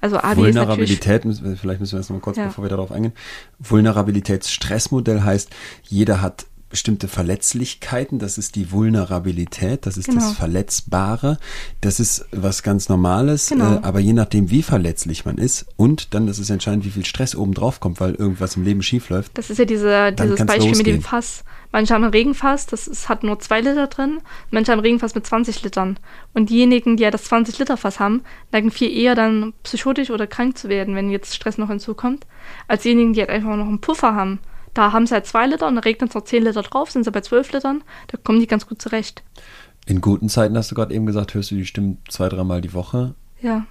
Also 0.00 0.18
Abi 0.18 0.40
Vulnerabilität, 0.40 1.22
vielleicht 1.22 1.80
müssen 1.80 1.92
wir 1.92 2.00
jetzt 2.00 2.08
noch 2.08 2.16
mal 2.16 2.20
kurz, 2.20 2.38
ja. 2.38 2.46
bevor 2.46 2.64
wir 2.64 2.70
darauf 2.70 2.90
eingehen. 2.90 3.12
Vulnerabilitätsstressmodell 3.58 5.22
heißt, 5.22 5.50
jeder 5.84 6.22
hat 6.22 6.46
bestimmte 6.70 7.08
Verletzlichkeiten, 7.08 8.20
das 8.20 8.38
ist 8.38 8.54
die 8.54 8.70
Vulnerabilität, 8.70 9.86
das 9.86 9.96
ist 9.96 10.06
genau. 10.06 10.20
das 10.20 10.32
Verletzbare, 10.32 11.38
das 11.80 11.98
ist 11.98 12.26
was 12.30 12.62
ganz 12.62 12.88
Normales, 12.88 13.48
genau. 13.48 13.74
äh, 13.74 13.80
aber 13.82 13.98
je 13.98 14.12
nachdem, 14.12 14.50
wie 14.50 14.62
verletzlich 14.62 15.24
man 15.24 15.36
ist 15.36 15.66
und 15.76 16.14
dann, 16.14 16.28
das 16.28 16.38
ist 16.38 16.48
entscheidend, 16.48 16.84
wie 16.84 16.90
viel 16.90 17.04
Stress 17.04 17.34
oben 17.34 17.54
drauf 17.54 17.80
kommt, 17.80 18.00
weil 18.00 18.14
irgendwas 18.14 18.56
im 18.56 18.62
Leben 18.62 18.82
schief 18.82 19.10
läuft. 19.10 19.36
Das 19.36 19.50
ist 19.50 19.58
ja 19.58 19.64
diese, 19.64 20.12
dieses 20.12 20.46
Beispiel 20.46 20.76
mit 20.76 20.86
dem 20.86 21.02
Fass. 21.02 21.44
Manche 21.72 21.94
haben 21.94 22.04
ein 22.04 22.10
Regenfass, 22.10 22.66
das 22.66 22.88
ist, 22.88 23.08
hat 23.08 23.22
nur 23.22 23.38
zwei 23.40 23.60
Liter 23.60 23.86
drin, 23.86 24.20
manche 24.50 24.72
haben 24.72 24.80
ein 24.80 24.84
Regenfass 24.84 25.14
mit 25.14 25.26
20 25.26 25.62
Litern. 25.62 25.98
Und 26.34 26.50
diejenigen, 26.50 26.96
die 26.96 27.02
ja 27.02 27.10
das 27.10 27.24
20 27.24 27.58
Liter 27.58 27.76
Fass 27.76 28.00
haben, 28.00 28.22
neigen 28.52 28.70
viel 28.70 28.90
eher 28.90 29.14
dann 29.14 29.52
psychotisch 29.64 30.10
oder 30.10 30.26
krank 30.26 30.56
zu 30.56 30.68
werden, 30.68 30.94
wenn 30.94 31.10
jetzt 31.10 31.34
Stress 31.34 31.58
noch 31.58 31.68
hinzukommt, 31.68 32.26
als 32.66 32.82
diejenigen, 32.82 33.12
die 33.12 33.20
halt 33.20 33.30
einfach 33.30 33.56
noch 33.56 33.66
einen 33.66 33.80
Puffer 33.80 34.14
haben 34.14 34.40
da 34.74 34.92
haben 34.92 35.06
sie 35.06 35.14
halt 35.14 35.26
zwei 35.26 35.46
Liter 35.46 35.66
und 35.66 35.74
dann 35.74 35.84
regnet 35.84 36.10
es 36.10 36.14
noch 36.14 36.24
zehn 36.24 36.44
Liter 36.44 36.62
drauf, 36.62 36.90
sind 36.90 37.04
sie 37.04 37.10
bei 37.10 37.20
zwölf 37.20 37.52
Litern. 37.52 37.82
Da 38.08 38.18
kommen 38.22 38.40
die 38.40 38.46
ganz 38.46 38.66
gut 38.66 38.80
zurecht. 38.80 39.22
In 39.86 40.00
guten 40.00 40.28
Zeiten 40.28 40.56
hast 40.56 40.70
du 40.70 40.74
gerade 40.74 40.94
eben 40.94 41.06
gesagt, 41.06 41.34
hörst 41.34 41.50
du 41.50 41.56
die 41.56 41.66
Stimmen 41.66 41.98
zwei, 42.08 42.28
dreimal 42.28 42.60
die 42.60 42.74
Woche. 42.74 43.14
Ja. 43.40 43.66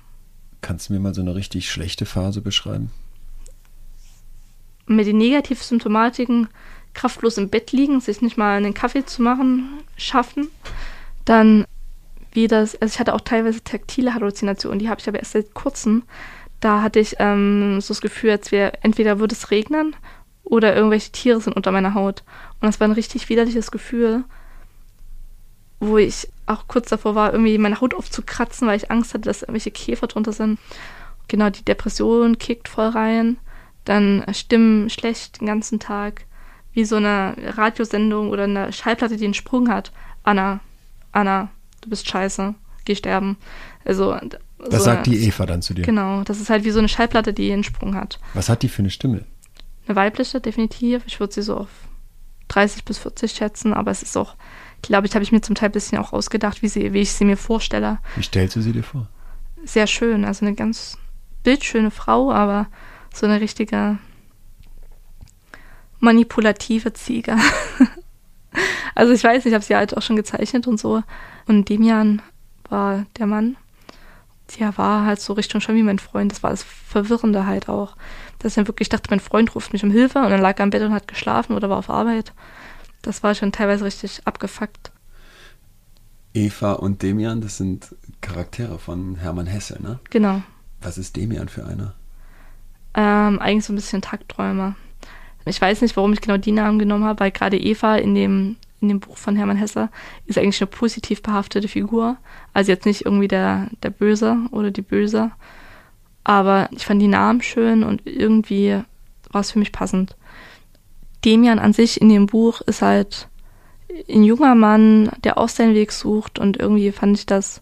Kannst 0.61 0.89
du 0.89 0.93
mir 0.93 0.99
mal 0.99 1.13
so 1.13 1.21
eine 1.21 1.35
richtig 1.35 1.71
schlechte 1.71 2.05
Phase 2.05 2.41
beschreiben? 2.41 2.91
Mit 4.87 5.07
den 5.07 5.17
Negativsymptomatiken 5.17 6.49
kraftlos 6.93 7.37
im 7.37 7.49
Bett 7.49 7.71
liegen, 7.71 8.01
sich 8.01 8.21
nicht 8.21 8.37
mal 8.37 8.57
einen 8.57 8.73
Kaffee 8.73 9.05
zu 9.05 9.21
machen, 9.21 9.69
schaffen. 9.95 10.49
Dann 11.25 11.65
wie 12.31 12.47
das, 12.47 12.75
also 12.75 12.93
ich 12.93 12.99
hatte 12.99 13.13
auch 13.13 13.21
teilweise 13.21 13.63
taktile 13.63 14.13
Halluzinationen, 14.13 14.79
die 14.79 14.89
habe 14.89 14.99
ich 14.99 15.07
aber 15.07 15.19
erst 15.19 15.31
seit 15.31 15.53
kurzem. 15.53 16.03
Da 16.59 16.81
hatte 16.81 16.99
ich 16.99 17.15
ähm, 17.19 17.79
so 17.81 17.89
das 17.89 18.01
Gefühl, 18.01 18.31
als 18.31 18.51
wäre 18.51 18.73
entweder 18.83 19.19
würde 19.19 19.33
es 19.33 19.49
regnen 19.49 19.95
oder 20.49 20.75
irgendwelche 20.75 21.11
Tiere 21.11 21.39
sind 21.39 21.55
unter 21.55 21.71
meiner 21.71 21.93
Haut. 21.93 22.23
Und 22.59 22.67
das 22.67 22.79
war 22.79 22.87
ein 22.87 22.93
richtig 22.93 23.29
widerliches 23.29 23.71
Gefühl, 23.71 24.23
wo 25.79 25.97
ich 25.97 26.27
auch 26.45 26.67
kurz 26.67 26.89
davor 26.89 27.15
war, 27.15 27.31
irgendwie 27.31 27.57
meine 27.57 27.79
Haut 27.79 27.93
aufzukratzen, 27.93 28.67
weil 28.67 28.77
ich 28.77 28.91
Angst 28.91 29.13
hatte, 29.13 29.25
dass 29.25 29.43
irgendwelche 29.43 29.71
Käfer 29.71 30.07
drunter 30.07 30.33
sind. 30.33 30.59
Genau, 31.27 31.49
die 31.49 31.63
Depression 31.63 32.37
kickt 32.37 32.67
voll 32.67 32.87
rein. 32.87 33.37
Dann 33.85 34.25
Stimmen 34.33 34.89
schlecht 34.89 35.39
den 35.39 35.47
ganzen 35.47 35.79
Tag. 35.79 36.25
Wie 36.73 36.83
so 36.83 36.97
eine 36.97 37.35
Radiosendung 37.37 38.29
oder 38.29 38.43
eine 38.43 38.73
Schallplatte, 38.73 39.17
die 39.17 39.25
einen 39.25 39.33
Sprung 39.33 39.69
hat. 39.69 39.91
Anna, 40.23 40.59
Anna, 41.11 41.49
du 41.81 41.89
bist 41.89 42.09
scheiße, 42.09 42.55
geh 42.85 42.95
sterben. 42.95 43.37
Also. 43.85 44.17
Was 44.57 44.79
so 44.79 44.85
sagt 44.85 45.07
eine, 45.07 45.15
die 45.15 45.27
Eva 45.27 45.45
dann 45.45 45.61
zu 45.61 45.73
dir? 45.73 45.83
Genau, 45.83 46.23
das 46.23 46.41
ist 46.41 46.49
halt 46.49 46.65
wie 46.65 46.71
so 46.71 46.79
eine 46.79 46.89
Schallplatte, 46.89 47.33
die 47.33 47.51
einen 47.51 47.63
Sprung 47.63 47.95
hat. 47.95 48.19
Was 48.33 48.49
hat 48.49 48.63
die 48.63 48.69
für 48.69 48.79
eine 48.79 48.89
Stimme? 48.89 49.23
Eine 49.89 49.95
weibliche, 49.95 50.39
definitiv. 50.39 51.01
Ich 51.07 51.19
würde 51.19 51.33
sie 51.33 51.41
so 51.41 51.57
auf 51.57 51.69
30 52.49 52.85
bis 52.85 52.99
40 52.99 53.31
schätzen, 53.31 53.73
aber 53.73 53.89
es 53.89 54.03
ist 54.03 54.15
auch, 54.15 54.35
glaube 54.83 55.07
ich, 55.07 55.15
habe 55.15 55.23
ich 55.23 55.31
mir 55.31 55.41
zum 55.41 55.55
Teil 55.55 55.69
ein 55.69 55.71
bisschen 55.71 55.97
auch 55.97 56.13
ausgedacht, 56.13 56.61
wie, 56.61 56.67
sie, 56.67 56.93
wie 56.93 56.99
ich 56.99 57.11
sie 57.11 57.25
mir 57.25 57.37
vorstelle. 57.37 57.97
Wie 58.15 58.21
stellst 58.21 58.55
du 58.55 58.61
sie 58.61 58.71
dir 58.71 58.83
vor? 58.83 59.07
Sehr 59.65 59.87
schön, 59.87 60.25
also 60.25 60.45
eine 60.45 60.53
ganz 60.53 60.95
bildschöne 61.41 61.89
Frau, 61.89 62.31
aber 62.31 62.67
so 63.11 63.25
eine 63.25 63.41
richtige 63.41 63.97
manipulative 65.97 66.93
Ziege. 66.93 67.35
also 68.93 69.11
ich 69.11 69.23
weiß, 69.23 69.43
ich 69.47 69.55
habe 69.55 69.63
sie 69.63 69.75
halt 69.75 69.97
auch 69.97 70.03
schon 70.03 70.17
gezeichnet 70.17 70.67
und 70.67 70.79
so. 70.79 71.01
Und 71.47 71.67
Demian 71.67 72.21
war 72.69 73.07
der 73.17 73.25
Mann. 73.25 73.57
Der 74.57 74.77
war 74.77 75.05
halt 75.05 75.19
so 75.19 75.33
Richtung 75.33 75.61
schon 75.61 75.75
wie 75.75 75.83
mein 75.83 75.99
Freund. 75.99 76.31
Das 76.31 76.41
war 76.41 76.49
das 76.49 76.63
Verwirrende 76.63 77.45
halt 77.45 77.69
auch. 77.69 77.95
Dass 78.39 78.53
ich 78.53 78.55
dann 78.55 78.67
wirklich 78.67 78.89
dachte, 78.89 79.09
mein 79.09 79.19
Freund 79.19 79.53
ruft 79.53 79.73
mich 79.73 79.83
um 79.83 79.91
Hilfe 79.91 80.19
und 80.19 80.29
dann 80.29 80.41
lag 80.41 80.57
er 80.59 80.63
im 80.63 80.69
Bett 80.69 80.81
und 80.81 80.93
hat 80.93 81.07
geschlafen 81.07 81.55
oder 81.55 81.69
war 81.69 81.77
auf 81.77 81.89
Arbeit. 81.89 82.33
Das 83.01 83.23
war 83.23 83.35
schon 83.35 83.51
teilweise 83.51 83.85
richtig 83.85 84.21
abgefuckt. 84.25 84.91
Eva 86.33 86.73
und 86.73 87.01
Demian, 87.01 87.41
das 87.41 87.57
sind 87.57 87.95
Charaktere 88.21 88.79
von 88.79 89.15
Hermann 89.15 89.47
Hesse, 89.47 89.81
ne? 89.81 89.99
Genau. 90.09 90.41
Was 90.81 90.97
ist 90.97 91.15
Demian 91.15 91.49
für 91.49 91.65
einer? 91.65 91.93
Ähm, 92.93 93.39
eigentlich 93.39 93.65
so 93.65 93.73
ein 93.73 93.77
bisschen 93.77 94.01
Tagträumer. 94.01 94.75
Ich 95.45 95.61
weiß 95.61 95.81
nicht, 95.81 95.95
warum 95.97 96.13
ich 96.13 96.21
genau 96.21 96.37
die 96.37 96.51
Namen 96.51 96.79
genommen 96.79 97.05
habe, 97.05 97.21
weil 97.21 97.31
gerade 97.31 97.57
Eva 97.57 97.95
in 97.95 98.13
dem, 98.13 98.57
in 98.81 98.87
dem 98.87 98.99
Buch 98.99 99.17
von 99.17 99.35
Hermann 99.35 99.57
Hesse 99.57 99.89
ist 100.25 100.37
eigentlich 100.37 100.61
eine 100.61 100.67
positiv 100.67 101.21
behaftete 101.21 101.67
Figur. 101.67 102.17
Also 102.53 102.71
jetzt 102.71 102.85
nicht 102.85 103.05
irgendwie 103.05 103.27
der, 103.27 103.69
der 103.83 103.89
Böse 103.89 104.37
oder 104.51 104.71
die 104.71 104.81
Böse. 104.81 105.31
Aber 106.23 106.69
ich 106.71 106.85
fand 106.85 107.01
die 107.01 107.07
Namen 107.07 107.41
schön 107.41 107.83
und 107.83 108.05
irgendwie 108.05 108.81
war 109.31 109.41
es 109.41 109.51
für 109.51 109.59
mich 109.59 109.71
passend. 109.71 110.15
Demian 111.25 111.59
an 111.59 111.73
sich 111.73 111.99
in 111.99 112.09
dem 112.09 112.27
Buch 112.27 112.61
ist 112.61 112.81
halt 112.81 113.27
ein 114.09 114.23
junger 114.23 114.55
Mann, 114.55 115.09
der 115.23 115.37
auch 115.37 115.49
seinen 115.49 115.73
Weg 115.73 115.91
sucht 115.91 116.39
und 116.39 116.57
irgendwie 116.57 116.91
fand 116.91 117.17
ich 117.17 117.25
das 117.25 117.61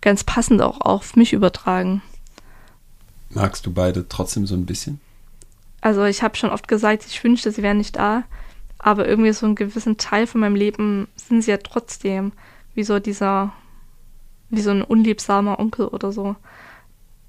ganz 0.00 0.24
passend 0.24 0.62
auch 0.62 0.80
auf 0.80 1.16
mich 1.16 1.32
übertragen. 1.32 2.02
Magst 3.30 3.66
du 3.66 3.72
beide 3.72 4.08
trotzdem 4.08 4.46
so 4.46 4.54
ein 4.54 4.66
bisschen? 4.66 5.00
Also 5.80 6.04
ich 6.04 6.22
habe 6.22 6.36
schon 6.36 6.50
oft 6.50 6.68
gesagt, 6.68 7.04
ich 7.06 7.22
wünschte, 7.22 7.52
sie 7.52 7.62
wären 7.62 7.78
nicht 7.78 7.96
da, 7.96 8.24
aber 8.82 9.06
irgendwie 9.06 9.32
so 9.32 9.46
einen 9.46 9.54
gewissen 9.54 9.98
Teil 9.98 10.26
von 10.26 10.40
meinem 10.40 10.56
Leben 10.56 11.06
sind 11.14 11.42
sie 11.42 11.50
ja 11.50 11.58
trotzdem, 11.58 12.32
wie 12.74 12.82
so 12.82 12.98
dieser, 12.98 13.52
wie 14.48 14.62
so 14.62 14.70
ein 14.70 14.82
unliebsamer 14.82 15.58
Onkel 15.58 15.86
oder 15.86 16.12
so. 16.12 16.34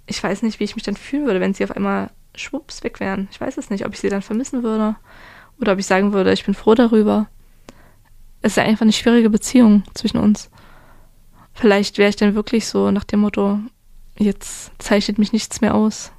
Ich 0.06 0.24
weiß 0.24 0.44
nicht, 0.44 0.60
wie 0.60 0.64
ich 0.64 0.76
mich 0.76 0.84
dann 0.84 0.96
fühlen 0.96 1.26
würde, 1.26 1.42
wenn 1.42 1.54
sie 1.54 1.66
auf 1.66 1.76
einmal 1.76 2.10
schwupps 2.36 2.84
weg 2.84 3.02
wären. 3.02 3.28
Ich 3.32 3.42
weiß 3.42 3.58
es 3.58 3.70
nicht, 3.70 3.86
ob 3.86 3.94
ich 3.94 4.00
sie 4.00 4.10
dann 4.10 4.22
vermissen 4.22 4.64
würde 4.64 4.96
oder 5.60 5.74
ob 5.74 5.80
ich 5.80 5.86
sagen 5.86 6.14
würde, 6.14 6.32
ich 6.32 6.46
bin 6.46 6.54
froh 6.54 6.74
darüber. 6.74 7.28
Es 8.42 8.54
ist 8.54 8.58
ja 8.58 8.64
einfach 8.64 8.84
eine 8.84 8.94
schwierige 8.94 9.30
Beziehung 9.30 9.84
zwischen 9.94 10.18
uns. 10.18 10.50
Vielleicht 11.54 11.98
wäre 11.98 12.10
ich 12.10 12.16
dann 12.16 12.34
wirklich 12.34 12.66
so 12.66 12.92
nach 12.92 13.04
dem 13.04 13.20
Motto, 13.20 13.60
jetzt 14.18 14.72
zeichnet 14.80 15.18
mich 15.20 15.34
nichts 15.34 15.60
mehr 15.60 15.76
aus. 15.76 16.14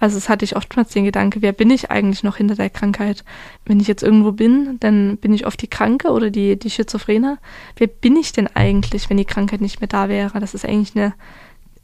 Also 0.00 0.16
es 0.16 0.30
hatte 0.30 0.46
ich 0.46 0.56
oftmals 0.56 0.90
den 0.90 1.04
Gedanke, 1.04 1.42
wer 1.42 1.52
bin 1.52 1.70
ich 1.70 1.90
eigentlich 1.90 2.22
noch 2.22 2.36
hinter 2.36 2.54
der 2.54 2.70
Krankheit? 2.70 3.22
Wenn 3.66 3.80
ich 3.80 3.86
jetzt 3.86 4.02
irgendwo 4.02 4.32
bin, 4.32 4.80
dann 4.80 5.18
bin 5.18 5.34
ich 5.34 5.46
oft 5.46 5.60
die 5.60 5.68
Kranke 5.68 6.08
oder 6.10 6.30
die, 6.30 6.58
die 6.58 6.70
Schizophrene. 6.70 7.38
Wer 7.76 7.86
bin 7.86 8.16
ich 8.16 8.32
denn 8.32 8.48
eigentlich, 8.48 9.10
wenn 9.10 9.18
die 9.18 9.26
Krankheit 9.26 9.60
nicht 9.60 9.80
mehr 9.80 9.88
da 9.88 10.08
wäre? 10.08 10.40
Das 10.40 10.54
ist 10.54 10.64
eigentlich 10.64 10.96
eine, 10.96 11.12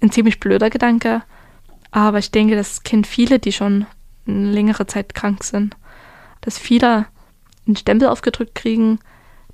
ein 0.01 0.11
ziemlich 0.11 0.41
blöder 0.41 0.71
Gedanke. 0.71 1.23
Aber 1.91 2.19
ich 2.19 2.31
denke, 2.31 2.57
das 2.57 2.83
kennen 2.83 3.05
viele, 3.05 3.39
die 3.39 3.53
schon 3.53 3.85
eine 4.27 4.51
längere 4.51 4.87
Zeit 4.87 5.15
krank 5.15 5.45
sind. 5.45 5.77
Dass 6.41 6.59
viele 6.59 7.07
einen 7.67 7.77
Stempel 7.77 8.09
aufgedrückt 8.09 8.55
kriegen, 8.55 8.99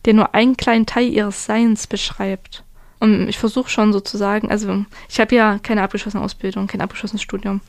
der 0.04 0.14
nur 0.14 0.36
einen 0.36 0.56
kleinen 0.56 0.86
Teil 0.86 1.08
ihres 1.08 1.46
Seins 1.46 1.88
beschreibt. 1.88 2.62
Und 3.00 3.28
ich 3.28 3.38
versuche 3.38 3.68
schon 3.68 3.92
sozusagen, 3.92 4.52
also 4.52 4.84
ich 5.08 5.18
habe 5.18 5.34
ja 5.34 5.58
keine 5.58 5.82
abgeschlossene 5.82 6.22
Ausbildung, 6.22 6.68
kein 6.68 6.80
abgeschlossenes 6.80 7.22
Studium. 7.22 7.60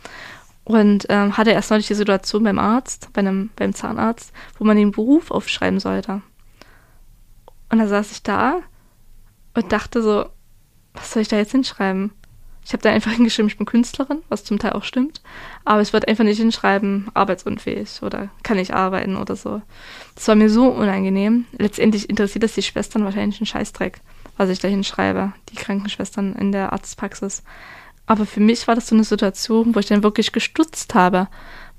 Und 0.65 1.05
ähm, 1.09 1.35
hatte 1.35 1.51
erst 1.51 1.71
neulich 1.71 1.87
die 1.87 1.93
Situation 1.93 2.43
beim 2.43 2.59
Arzt, 2.59 3.09
bei 3.13 3.19
einem, 3.19 3.49
beim 3.55 3.73
Zahnarzt, 3.73 4.31
wo 4.57 4.63
man 4.63 4.77
den 4.77 4.91
Beruf 4.91 5.29
aufschreiben 5.29 5.79
sollte. 5.79 6.21
Und 7.69 7.79
da 7.79 7.87
saß 7.87 8.11
ich 8.11 8.23
da 8.23 8.61
und 9.55 9.71
dachte 9.71 10.01
so, 10.01 10.25
was 10.93 11.11
soll 11.11 11.21
ich 11.21 11.27
da 11.27 11.37
jetzt 11.37 11.51
hinschreiben? 11.51 12.11
Ich 12.65 12.71
habe 12.71 12.81
da 12.81 12.91
einfach 12.91 13.11
hingeschrieben, 13.15 13.49
ich 13.49 13.57
bin 13.57 13.65
Künstlerin, 13.65 14.19
was 14.29 14.45
zum 14.45 14.57
Teil 14.57 14.71
auch 14.71 14.83
stimmt. 14.83 15.21
Aber 15.65 15.81
ich 15.81 15.91
würde 15.91 16.07
einfach 16.07 16.23
nicht 16.23 16.37
hinschreiben, 16.37 17.11
arbeitsunfähig 17.13 18.01
oder 18.01 18.29
kann 18.43 18.57
ich 18.57 18.73
arbeiten 18.73 19.17
oder 19.17 19.35
so. 19.35 19.61
Das 20.15 20.27
war 20.29 20.35
mir 20.35 20.49
so 20.49 20.69
unangenehm. 20.69 21.45
Letztendlich 21.57 22.09
interessiert 22.09 22.43
das 22.43 22.53
die 22.53 22.61
Schwestern 22.61 23.03
wahrscheinlich 23.03 23.39
einen 23.41 23.47
Scheißdreck 23.47 23.99
was 24.37 24.49
ich 24.49 24.59
da 24.59 24.67
hinschreibe, 24.67 25.33
die 25.49 25.55
Krankenschwestern 25.55 26.33
in 26.33 26.51
der 26.51 26.73
Arztpraxis. 26.73 27.43
Aber 28.05 28.25
für 28.25 28.39
mich 28.39 28.67
war 28.67 28.75
das 28.75 28.87
so 28.87 28.95
eine 28.95 29.03
Situation, 29.03 29.75
wo 29.75 29.79
ich 29.79 29.85
dann 29.85 30.03
wirklich 30.03 30.31
gestutzt 30.31 30.93
habe, 30.93 31.27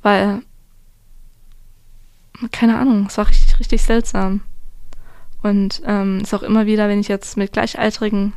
weil, 0.02 0.42
keine 2.50 2.78
Ahnung, 2.78 3.06
es 3.08 3.18
war 3.18 3.28
richtig, 3.28 3.58
richtig 3.60 3.82
seltsam. 3.82 4.40
Und 5.42 5.82
ähm, 5.84 6.20
ist 6.20 6.32
auch 6.32 6.42
immer 6.42 6.64
wieder, 6.64 6.88
wenn 6.88 7.00
ich 7.00 7.08
jetzt 7.08 7.36
mit 7.36 7.52
Gleichaltrigen 7.52 8.32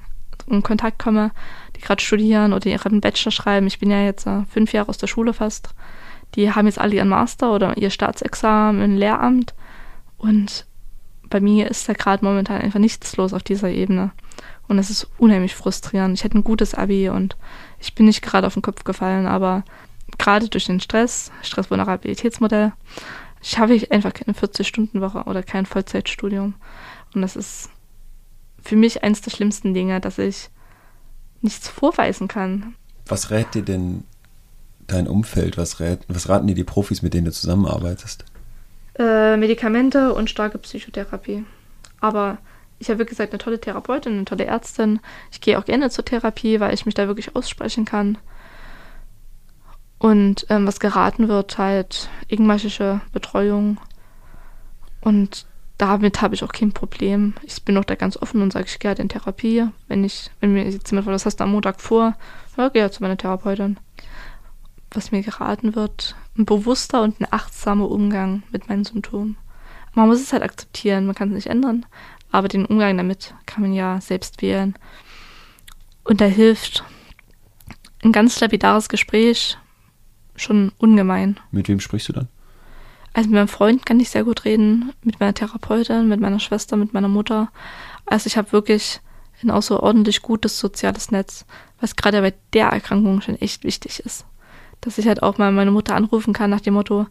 in 0.48 0.64
Kontakt 0.64 1.00
komme, 1.00 1.32
die 1.76 1.82
gerade 1.82 2.02
studieren 2.02 2.54
oder 2.54 2.68
ihren 2.68 3.02
Bachelor 3.02 3.32
schreiben, 3.32 3.68
ich 3.68 3.80
bin 3.80 3.90
ja 3.90 4.02
jetzt 4.02 4.28
äh, 4.28 4.44
fünf 4.50 4.74
Jahre 4.74 4.90
aus 4.90 4.98
der 4.98 5.08
Schule 5.08 5.34
fast, 5.34 5.70
die 6.36 6.52
haben 6.52 6.68
jetzt 6.68 6.80
alle 6.80 6.96
ihren 6.96 7.08
Master 7.08 7.54
oder 7.54 7.78
ihr 7.78 7.90
Staatsexamen, 7.90 8.82
ein 8.82 8.98
Lehramt 8.98 9.54
und 10.18 10.66
bei 11.30 11.40
mir 11.40 11.70
ist 11.70 11.88
da 11.88 11.94
gerade 11.94 12.24
momentan 12.24 12.62
einfach 12.62 12.80
nichts 12.80 13.16
los 13.18 13.34
auf 13.34 13.44
dieser 13.44 13.70
Ebene. 13.70 14.12
Und 14.68 14.80
es 14.80 14.90
ist 14.90 15.08
unheimlich 15.18 15.56
frustrierend. 15.56 16.18
Ich 16.18 16.24
hätte 16.24 16.38
ein 16.38 16.44
gutes 16.44 16.74
Abi 16.74 17.10
und 17.10 17.38
ich 17.80 17.96
bin 17.96 18.06
nicht 18.06 18.22
gerade 18.22 18.48
auf 18.48 18.54
den 18.54 18.62
Kopf 18.62 18.84
gefallen, 18.84 19.28
aber 19.28 19.64
gerade 20.18 20.50
durch 20.50 20.66
den 20.66 20.80
Stress, 20.80 21.32
Stressvulnerabilitätsmodell, 21.42 22.74
schaffe 23.42 23.74
ich 23.74 23.92
einfach 23.92 24.14
keine 24.14 24.36
40-Stunden-Woche 24.36 25.24
oder 25.24 25.44
kein 25.44 25.66
Vollzeitstudium. 25.66 26.56
Und 27.14 27.22
das 27.22 27.36
ist 27.36 27.70
für 28.62 28.76
mich 28.76 29.04
eines 29.04 29.22
der 29.22 29.32
schlimmsten 29.32 29.74
Dinge, 29.74 30.02
dass 30.02 30.18
ich 30.18 30.50
nichts 31.42 31.68
vorweisen 31.68 32.28
kann. 32.28 32.76
Was 33.06 33.32
rät 33.32 33.54
dir 33.54 33.62
denn 33.62 34.04
dein 34.88 35.08
Umfeld? 35.08 35.58
Was, 35.58 35.80
rät, 35.80 36.00
was 36.08 36.30
raten 36.30 36.48
dir 36.48 36.56
die 36.56 36.64
Profis, 36.64 37.02
mit 37.02 37.14
denen 37.14 37.26
du 37.26 37.32
zusammenarbeitest? 37.32 38.26
Äh, 38.98 39.38
Medikamente 39.38 40.14
und 40.14 40.30
starke 40.30 40.58
Psychotherapie. 40.58 41.46
Aber 42.00 42.40
ich 42.80 42.90
habe, 42.90 43.00
wie 43.00 43.06
gesagt, 43.06 43.32
eine 43.32 43.40
tolle 43.40 43.60
Therapeutin, 43.60 44.14
eine 44.14 44.26
tolle 44.26 44.46
Ärztin. 44.46 45.00
Ich 45.32 45.42
gehe 45.42 45.58
auch 45.58 45.66
gerne 45.66 45.90
zur 45.90 46.06
Therapie, 46.06 46.60
weil 46.60 46.74
ich 46.74 46.86
mich 46.86 46.96
da 46.96 47.08
wirklich 47.08 47.36
aussprechen 47.36 47.86
kann. 47.86 48.18
Und 50.00 50.46
ähm, 50.50 50.68
was 50.68 50.80
geraten 50.80 51.28
wird, 51.28 51.58
halt 51.58 52.10
engmaschische 52.30 53.02
Betreuung. 53.12 53.80
Und 55.02 55.48
damit 55.78 56.22
habe 56.22 56.36
ich 56.36 56.44
auch 56.44 56.52
kein 56.52 56.72
Problem. 56.72 57.34
Ich 57.44 57.64
bin 57.64 57.78
auch 57.78 57.86
da 57.86 57.96
ganz 57.96 58.18
offen 58.18 58.42
und 58.42 58.54
sage, 58.54 58.66
ich 58.68 58.80
gehe 58.80 58.90
halt 58.90 59.00
in 59.00 59.10
Therapie. 59.10 59.68
Wenn 59.88 60.04
ich, 60.04 60.30
wenn 60.40 60.54
mir 60.54 60.70
jetzt 60.70 60.92
jemand 60.92 61.08
was 61.08 61.26
hast 61.26 61.40
du 61.40 61.44
am 61.44 61.52
Montag 61.52 61.82
vor? 61.82 62.16
Ja, 62.58 62.70
gehe 62.70 62.84
halt 62.84 62.94
zu 62.94 63.02
meiner 63.02 63.18
Therapeutin. 63.18 63.78
Was 64.92 65.12
mir 65.12 65.22
geraten 65.22 65.76
wird, 65.76 66.16
ein 66.38 66.46
bewusster 66.46 67.02
und 67.02 67.20
ein 67.20 67.28
achtsamer 67.32 67.90
Umgang 67.90 68.44
mit 68.52 68.70
meinen 68.70 68.86
Symptomen. 68.86 69.38
Man 69.94 70.08
muss 70.08 70.22
es 70.22 70.32
halt 70.32 70.44
akzeptieren, 70.44 71.08
man 71.08 71.16
kann 71.16 71.30
es 71.30 71.36
nicht 71.36 71.48
ändern, 71.48 71.86
aber 72.32 72.48
den 72.48 72.66
Umgang 72.66 72.98
damit 72.98 73.34
kann 73.46 73.62
man 73.62 73.74
ja 73.74 74.00
selbst 74.02 74.42
wählen. 74.42 74.76
Und 76.04 76.22
da 76.22 76.26
hilft 76.26 76.84
ein 78.04 78.12
ganz 78.12 78.40
lapidares 78.40 78.90
Gespräch 78.90 79.58
schon 80.36 80.72
ungemein. 80.78 81.40
Mit 81.52 81.68
wem 81.68 81.80
sprichst 81.80 82.10
du 82.10 82.14
dann? 82.14 82.28
Also 83.14 83.30
mit 83.30 83.36
meinem 83.36 83.48
Freund 83.48 83.86
kann 83.86 84.00
ich 84.00 84.10
sehr 84.10 84.24
gut 84.24 84.46
reden, 84.46 84.94
mit 85.04 85.20
meiner 85.20 85.34
Therapeutin, 85.34 86.08
mit 86.08 86.20
meiner 86.20 86.40
Schwester, 86.40 86.78
mit 86.78 86.94
meiner 86.94 87.08
Mutter. 87.08 87.50
Also 88.06 88.28
ich 88.28 88.38
habe 88.38 88.52
wirklich 88.52 89.02
ein 89.42 89.52
außerordentlich 89.52 90.22
gutes 90.22 90.60
soziales 90.60 91.12
Netz, 91.12 91.46
was 91.80 91.96
gerade 91.96 92.22
bei 92.22 92.34
der 92.54 92.68
Erkrankung 92.68 93.22
schon 93.22 93.36
echt 93.36 93.64
wichtig 93.64 94.00
ist 94.00 94.26
dass 94.82 94.98
ich 94.98 95.08
halt 95.08 95.24
auch 95.24 95.38
mal 95.38 95.52
meine 95.52 95.72
Mutter 95.72 95.96
anrufen 95.96 96.34
kann 96.34 96.50
nach 96.50 96.62
dem 96.62 96.76
Motto, 96.76 97.08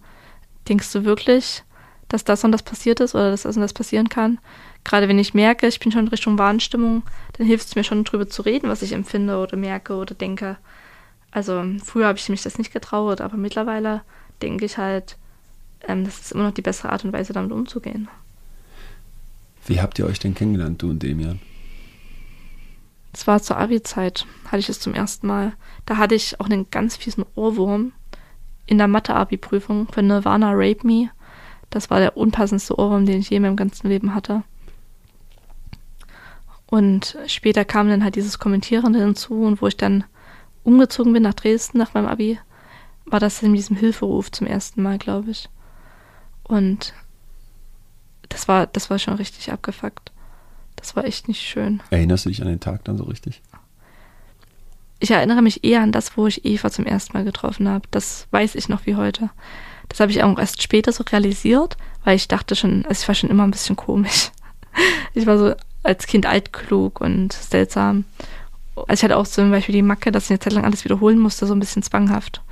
denkst 0.69 0.93
du 0.93 1.05
wirklich, 1.05 1.65
dass 2.09 2.25
das 2.25 2.45
und 2.45 2.53
das 2.53 2.63
passiert 2.63 3.01
ist 3.01 3.15
oder 3.15 3.31
dass 3.31 3.43
das 3.43 3.57
und 3.57 3.63
das 3.63 3.73
passieren 3.73 4.09
kann? 4.09 4.39
Gerade 4.87 5.09
wenn 5.09 5.19
ich 5.19 5.35
merke, 5.35 5.67
ich 5.67 5.81
bin 5.81 5.91
schon 5.91 6.03
in 6.03 6.09
Richtung 6.09 6.39
Warnstimmung, 6.39 7.03
dann 7.33 7.45
hilft 7.45 7.67
es 7.67 7.75
mir 7.75 7.83
schon 7.83 8.05
drüber 8.05 8.29
zu 8.29 8.43
reden, 8.43 8.69
was 8.69 8.83
ich 8.83 8.93
empfinde 8.93 9.37
oder 9.39 9.57
merke 9.57 9.95
oder 9.97 10.15
denke. 10.15 10.59
Also 11.33 11.61
früher 11.85 12.07
habe 12.07 12.19
ich 12.19 12.29
mich 12.29 12.45
das 12.45 12.57
nicht 12.57 12.73
getraut, 12.73 13.21
aber 13.21 13.37
mittlerweile 13.37 14.03
denke 14.43 14.65
ich 14.65 14.79
halt, 14.79 15.17
ähm, 15.89 16.05
das 16.05 16.21
ist 16.21 16.31
immer 16.31 16.45
noch 16.45 16.55
die 16.55 16.63
bessere 16.63 16.93
Art 16.93 17.05
und 17.05 17.13
Weise, 17.13 17.33
damit 17.33 17.51
umzugehen. 17.51 18.07
Wie 19.67 19.81
habt 19.81 19.99
ihr 19.99 20.07
euch 20.07 20.21
denn 20.21 20.37
kennengelernt, 20.37 20.81
du 20.81 20.91
und 20.91 21.03
Demian? 21.03 21.41
Es 23.13 23.27
war 23.27 23.43
zur 23.43 23.57
Abi-Zeit, 23.57 24.25
hatte 24.45 24.59
ich 24.59 24.69
es 24.69 24.79
zum 24.79 24.95
ersten 24.95 25.27
Mal. 25.27 25.55
Da 25.85 25.97
hatte 25.97 26.15
ich 26.15 26.39
auch 26.39 26.47
einen 26.47 26.71
ganz 26.71 26.97
fiesen 26.97 27.27
Ohrwurm 27.35 27.93
in 28.67 28.79
der 28.79 28.87
Mathe-Abi-Prüfung 28.87 29.89
von 29.89 30.07
Nirvana 30.07 30.53
Rape 30.53 30.87
Me. 30.87 31.11
Das 31.71 31.91
war 31.91 31.99
der 31.99 32.17
unpassendste 32.17 32.79
Ohrwurm, 32.79 33.05
den 33.05 33.19
ich 33.19 33.31
je 33.31 33.39
in 33.39 33.43
meinem 33.43 33.57
ganzen 33.57 33.89
Leben 33.89 34.15
hatte. 34.15 34.45
Und 36.69 37.17
später 37.27 37.65
kam 37.65 37.89
dann 37.89 38.03
halt 38.03 38.17
dieses 38.17 38.39
Kommentierende 38.39 38.99
hinzu 38.99 39.43
und 39.43 39.63
wo 39.63 39.69
ich 39.69 39.77
dann 39.77 40.05
umgezogen 40.65 41.13
bin 41.13 41.23
nach 41.23 41.35
Dresden 41.35 41.79
nach 41.79 41.95
meinem 41.95 42.09
Abi, 42.09 42.39
war 43.05 43.21
das 43.21 43.43
in 43.43 43.55
diesem 43.55 43.77
Hilferuf 43.77 44.33
zum 44.33 44.47
ersten 44.47 44.83
Mal, 44.83 44.99
glaube 44.99 45.31
ich. 45.31 45.49
Und 46.43 46.93
das 48.29 48.49
war, 48.49 48.67
das 48.67 48.91
war 48.91 48.99
schon 48.99 49.15
richtig 49.15 49.53
abgefuckt. 49.53 50.11
Das 50.75 50.97
war 50.97 51.05
echt 51.05 51.29
nicht 51.29 51.41
schön. 51.41 51.83
Erinnerst 51.91 52.27
du 52.27 52.31
dich 52.31 52.43
an 52.43 52.49
den 52.49 52.61
Tag 52.61 52.85
dann 52.85 52.99
so 52.99 53.05
richtig? 53.05 53.43
Ich 54.99 55.11
erinnere 55.11 55.43
mich 55.43 55.63
eher 55.63 55.83
an 55.83 55.93
das, 55.93 56.17
wo 56.17 56.27
ich 56.27 56.45
Eva 56.45 56.71
zum 56.71 56.87
ersten 56.87 57.17
Mal 57.17 57.25
getroffen 57.25 57.69
habe. 57.69 57.87
Das 57.91 58.27
weiß 58.31 58.55
ich 58.55 58.69
noch 58.69 58.87
wie 58.87 58.97
heute. 58.97 59.31
Das 59.89 60.01
habe 60.01 60.11
ich 60.11 60.23
auch 60.23 60.39
erst 60.39 60.63
später 60.63 60.91
so 60.91 61.05
realisiert, 61.05 61.77
weil 62.05 62.17
ich 62.17 62.29
dachte 62.29 62.57
schon, 62.57 62.85
also 62.87 63.03
ich 63.03 63.09
war 63.09 63.15
schon 63.15 63.31
immer 63.31 63.45
ein 63.45 63.53
bisschen 63.53 63.77
komisch. 63.77 64.31
Ich 65.15 65.25
war 65.25 65.39
so 65.39 65.55
als 65.87 66.07
Kind 66.07 66.27
altklug 66.27 67.01
und 67.01 67.33
seltsam. 67.33 68.05
Also 68.75 68.93
ich 68.93 69.03
hatte 69.05 69.17
auch 69.17 69.27
zum 69.27 69.51
Beispiel 69.51 69.75
die 69.75 69.83
Macke, 69.83 70.13
dass 70.13 70.25
ich 70.25 70.31
eine 70.31 70.41
Zeit 70.41 70.53
lang 70.53 70.65
alles 70.65 70.85
wiederholen 70.85 71.19
musste, 71.19 71.47
so 71.47 71.55
ein 71.55 71.61
bisschen 71.61 71.83
zwanghaft. 71.83 72.43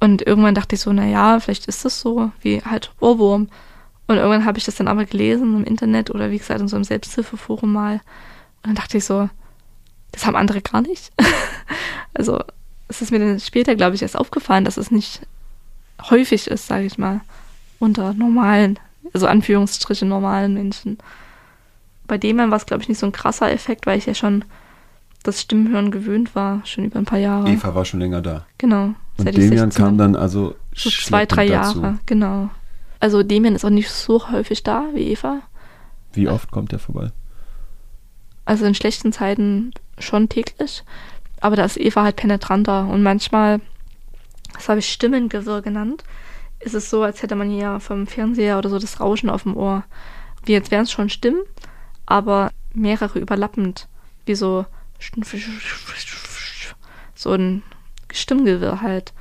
Und 0.00 0.22
irgendwann 0.26 0.54
dachte 0.54 0.74
ich 0.74 0.80
so, 0.80 0.92
naja, 0.92 1.40
vielleicht 1.40 1.66
ist 1.66 1.84
das 1.84 2.00
so, 2.00 2.30
wie 2.42 2.62
halt 2.62 2.92
Ohrwurm. 3.00 3.48
Und 4.06 4.16
irgendwann 4.16 4.44
habe 4.44 4.58
ich 4.58 4.64
das 4.64 4.76
dann 4.76 4.88
aber 4.88 5.06
gelesen 5.06 5.56
im 5.56 5.64
Internet 5.64 6.10
oder 6.10 6.30
wie 6.30 6.38
gesagt 6.38 6.60
in 6.60 6.68
so 6.68 6.76
einem 6.76 6.84
Selbsthilfeforum 6.84 7.72
mal. 7.72 7.94
Und 7.94 8.68
dann 8.68 8.74
dachte 8.74 8.98
ich 8.98 9.04
so, 9.04 9.28
das 10.12 10.26
haben 10.26 10.36
andere 10.36 10.60
gar 10.60 10.82
nicht. 10.82 11.10
also 12.14 12.38
es 12.88 13.00
ist 13.00 13.10
mir 13.10 13.18
dann 13.18 13.40
später, 13.40 13.74
glaube 13.74 13.96
ich, 13.96 14.02
erst 14.02 14.18
aufgefallen, 14.18 14.64
dass 14.64 14.76
es 14.76 14.90
nicht 14.90 15.22
häufig 16.10 16.48
ist, 16.48 16.66
sage 16.66 16.84
ich 16.84 16.98
mal, 16.98 17.22
unter 17.78 18.12
normalen, 18.12 18.78
also 19.12 19.26
Anführungsstriche 19.26 20.04
normalen 20.04 20.54
Menschen. 20.54 20.98
Bei 22.06 22.18
dem 22.18 22.38
war 22.38 22.52
es, 22.52 22.66
glaube 22.66 22.82
ich, 22.82 22.88
nicht 22.88 22.98
so 22.98 23.06
ein 23.06 23.12
krasser 23.12 23.50
Effekt, 23.50 23.86
weil 23.86 23.98
ich 23.98 24.06
ja 24.06 24.14
schon 24.14 24.44
das 25.22 25.40
Stimmhören 25.40 25.90
gewöhnt 25.90 26.34
war, 26.34 26.60
schon 26.64 26.84
über 26.84 26.98
ein 26.98 27.06
paar 27.06 27.18
Jahre. 27.18 27.48
Eva 27.48 27.74
war 27.74 27.84
schon 27.84 28.00
länger 28.00 28.20
da. 28.20 28.44
Genau. 28.58 28.94
Und 29.16 29.36
Demian 29.36 29.70
kam 29.70 29.96
dann 29.96 30.16
also 30.16 30.54
so 30.74 30.90
zwei, 30.90 31.24
drei 31.24 31.48
dazu. 31.48 31.80
Jahre, 31.80 31.98
genau. 32.04 32.50
Also 33.00 33.22
Demian 33.22 33.54
ist 33.54 33.64
auch 33.64 33.70
nicht 33.70 33.90
so 33.90 34.30
häufig 34.30 34.62
da 34.62 34.84
wie 34.92 35.12
Eva. 35.12 35.40
Wie 36.12 36.28
oft 36.28 36.50
kommt 36.50 36.72
er 36.72 36.78
vorbei? 36.78 37.10
Also 38.44 38.66
in 38.66 38.74
schlechten 38.74 39.12
Zeiten 39.12 39.72
schon 39.98 40.28
täglich. 40.28 40.84
Aber 41.40 41.56
da 41.56 41.64
ist 41.64 41.78
Eva 41.78 42.02
halt 42.02 42.16
penetranter. 42.16 42.86
Und 42.86 43.02
manchmal, 43.02 43.60
das 44.52 44.68
habe 44.68 44.80
ich 44.80 44.92
Stimmengewirr 44.92 45.62
genannt, 45.62 46.04
ist 46.60 46.74
es 46.74 46.90
so, 46.90 47.02
als 47.02 47.22
hätte 47.22 47.36
man 47.36 47.50
hier 47.50 47.80
vom 47.80 48.06
Fernseher 48.06 48.58
oder 48.58 48.68
so 48.70 48.78
das 48.78 49.00
Rauschen 49.00 49.30
auf 49.30 49.42
dem 49.44 49.56
Ohr. 49.56 49.84
Wie 50.44 50.52
jetzt 50.52 50.70
wären 50.70 50.84
es 50.84 50.92
schon 50.92 51.08
Stimmen, 51.08 51.42
aber 52.06 52.52
mehrere 52.72 53.18
überlappend. 53.18 53.88
Wie 54.26 54.34
so 54.34 54.66
so 57.14 57.32
ein 57.32 57.62
Stimmgewirr 58.12 58.80
halt. 58.80 59.12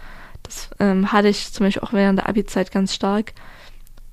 Das 0.43 0.69
ähm, 0.79 1.11
hatte 1.11 1.29
ich 1.29 1.51
zum 1.51 1.65
Beispiel 1.65 1.84
auch 1.84 1.93
während 1.93 2.19
der 2.19 2.29
Abi-Zeit 2.29 2.71
ganz 2.71 2.93
stark 2.93 3.34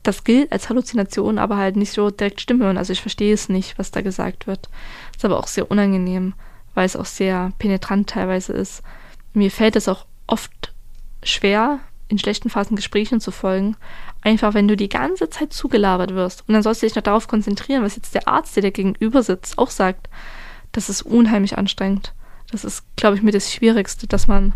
das 0.02 0.24
gilt 0.24 0.50
als 0.52 0.68
Halluzination, 0.68 1.38
aber 1.38 1.56
halt 1.56 1.76
nicht 1.76 1.92
so 1.92 2.10
direkt 2.10 2.40
Stimme 2.40 2.64
hören. 2.64 2.78
Also 2.78 2.92
ich 2.92 3.00
verstehe 3.00 3.34
es 3.34 3.48
nicht, 3.48 3.78
was 3.78 3.90
da 3.90 4.00
gesagt 4.00 4.46
wird. 4.46 4.68
Ist 5.14 5.24
aber 5.24 5.38
auch 5.38 5.46
sehr 5.46 5.70
unangenehm, 5.70 6.34
weil 6.74 6.86
es 6.86 6.96
auch 6.96 7.06
sehr 7.06 7.52
penetrant 7.58 8.08
teilweise 8.08 8.52
ist. 8.52 8.82
Mir 9.34 9.50
fällt 9.50 9.76
es 9.76 9.88
auch 9.88 10.06
oft 10.26 10.72
schwer, 11.22 11.80
in 12.10 12.18
schlechten 12.18 12.50
Phasen 12.50 12.76
Gesprächen 12.76 13.20
zu 13.20 13.30
folgen. 13.30 13.76
Einfach, 14.22 14.52
wenn 14.54 14.68
du 14.68 14.76
die 14.76 14.88
ganze 14.88 15.30
Zeit 15.30 15.52
zugelabert 15.52 16.14
wirst. 16.14 16.44
Und 16.46 16.54
dann 16.54 16.62
sollst 16.62 16.82
du 16.82 16.86
dich 16.86 16.96
noch 16.96 17.02
darauf 17.02 17.28
konzentrieren, 17.28 17.82
was 17.82 17.96
jetzt 17.96 18.14
der 18.14 18.28
Arzt, 18.28 18.56
der 18.56 18.62
dir 18.62 18.72
gegenüber 18.72 19.22
sitzt, 19.22 19.58
auch 19.58 19.70
sagt. 19.70 20.08
Das 20.72 20.88
ist 20.88 21.02
unheimlich 21.02 21.56
anstrengend. 21.56 22.12
Das 22.50 22.64
ist, 22.64 22.84
glaube 22.96 23.16
ich, 23.16 23.22
mir 23.22 23.32
das 23.32 23.52
Schwierigste, 23.52 24.06
dass 24.06 24.26
man 24.26 24.52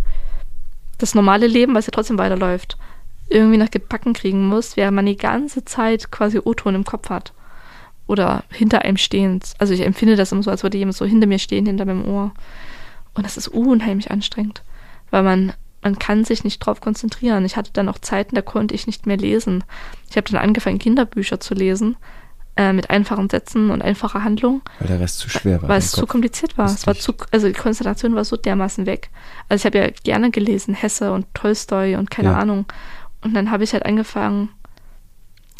das 0.98 1.14
normale 1.14 1.46
Leben, 1.46 1.74
was 1.74 1.86
ja 1.86 1.92
trotzdem 1.92 2.18
weiterläuft, 2.18 2.76
irgendwie 3.28 3.57
noch 3.57 3.70
gebacken 3.70 4.12
kriegen 4.12 4.48
muss, 4.48 4.76
während 4.76 4.96
man 4.96 5.07
die 5.07 5.16
ganze 5.16 5.64
Zeit 5.64 6.11
quasi 6.11 6.40
O-Ton 6.44 6.74
im 6.74 6.84
Kopf 6.84 7.11
hat. 7.11 7.32
Oder 8.07 8.44
hinter 8.50 8.82
einem 8.82 8.98
stehend. 8.98 9.55
Also 9.59 9.72
ich 9.72 9.80
empfinde 9.80 10.16
das 10.16 10.32
immer 10.32 10.42
so, 10.42 10.50
als 10.50 10.62
würde 10.62 10.76
jemand 10.76 10.96
so 10.96 11.07
hinter 11.07 11.26
mir 11.26 11.38
stehen, 11.38 11.66
hinter 11.66 11.86
meinem 11.86 12.05
Ohr. 12.05 12.32
Und 13.14 13.24
das 13.24 13.36
ist 13.36 13.48
unheimlich 13.48 14.11
anstrengend, 14.11 14.62
weil 15.11 15.22
man, 15.22 15.52
man 15.85 15.99
kann 15.99 16.24
sich 16.24 16.43
nicht 16.43 16.59
drauf 16.61 16.80
konzentrieren. 16.80 17.45
Ich 17.45 17.57
hatte 17.57 17.70
dann 17.72 17.89
auch 17.91 17.99
Zeiten, 17.99 18.35
da 18.35 18.43
konnte 18.43 18.74
ich 18.74 18.87
nicht 18.87 19.07
mehr 19.07 19.18
lesen. 19.18 19.62
Ich 20.11 20.16
habe 20.16 20.28
dann 20.30 20.41
angefangen, 20.41 20.78
Kinderbücher 20.78 21.41
zu 21.41 21.53
lesen, 21.55 21.97
äh, 22.57 22.72
mit 22.72 22.89
einfachen 22.89 23.28
Sätzen 23.28 23.70
und 23.70 23.82
einfacher 23.82 24.24
Handlung. 24.24 24.62
Weil 24.78 24.89
der 24.89 25.01
Rest 25.01 25.18
zu 25.18 25.28
schwer 25.28 25.61
war. 25.61 25.68
Weil 25.68 25.78
es 25.78 25.93
Kopf. 25.93 26.01
zu 26.01 26.07
kompliziert 26.07 26.57
war. 26.57 26.66
Es 26.66 26.87
war 26.87 26.95
zu, 26.95 27.12
also 27.30 27.47
die 27.49 27.53
Konzentration 27.53 28.14
war 28.14 28.24
so 28.24 28.37
dermaßen 28.37 28.87
weg. 28.87 29.11
Also 29.51 29.61
ich 29.61 29.66
habe 29.66 29.78
ja 29.78 29.91
gerne 30.03 30.30
gelesen, 30.30 30.74
Hesse 30.74 31.12
und 31.12 31.26
Tolstoi 31.35 31.97
und 31.97 32.11
keine 32.11 32.30
ja. 32.30 32.39
Ahnung. 32.39 32.64
Und 33.22 33.35
dann 33.35 33.51
habe 33.51 33.64
ich 33.64 33.74
halt 33.74 33.85
angefangen 33.85 34.49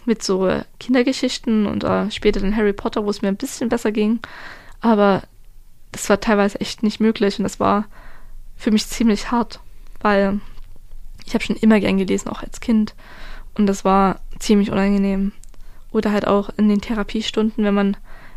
mit 0.07 0.23
so 0.23 0.51
Kindergeschichten 0.81 1.67
und 1.67 1.85
uh, 1.85 2.11
später 2.11 2.41
dann 2.41 2.57
Harry 2.57 2.73
Potter, 2.73 3.05
wo 3.05 3.11
es 3.11 3.21
mir 3.21 3.29
ein 3.29 3.37
bisschen 3.37 3.69
besser 3.69 3.93
ging. 3.93 4.21
Aber 4.81 5.23
das 5.93 6.09
war 6.09 6.19
teilweise 6.19 6.61
echt 6.61 6.83
nicht 6.83 6.99
möglich 6.99 7.39
und 7.39 7.43
das 7.45 7.61
war 7.61 7.85
für 8.57 8.71
mich 8.71 8.87
ziemlich 8.87 9.31
hart, 9.31 9.61
weil 10.05 10.41
ich 11.25 11.35
habe 11.35 11.43
schon 11.43 11.57
immer 11.57 11.81
gern 11.81 11.97
gelesen, 11.99 12.29
auch 12.29 12.43
als 12.43 12.61
Kind. 12.61 12.95
Und 13.57 13.67
das 13.67 13.85
war 13.85 14.21
ziemlich 14.39 14.71
unangenehm. 14.71 15.33
Oder 15.91 16.13
halt 16.13 16.27
auch 16.27 16.51
in 16.57 16.69
den 16.69 16.81
Therapiestunden, 16.81 17.65
wenn 17.65 17.75
man 17.75 17.97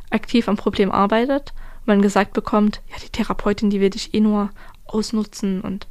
aktiv 0.10 0.48
am 0.48 0.56
Problem 0.56 0.92
arbeitet, 0.92 1.54
man 1.86 2.02
gesagt 2.02 2.34
bekommt, 2.34 2.82
ja, 2.90 2.96
die 3.04 3.10
Therapeutin, 3.10 3.70
die 3.70 3.82
will 3.82 3.90
dich 3.90 4.14
eh 4.14 4.20
nur 4.20 4.50
ausnutzen 4.86 5.62
und 5.62 5.88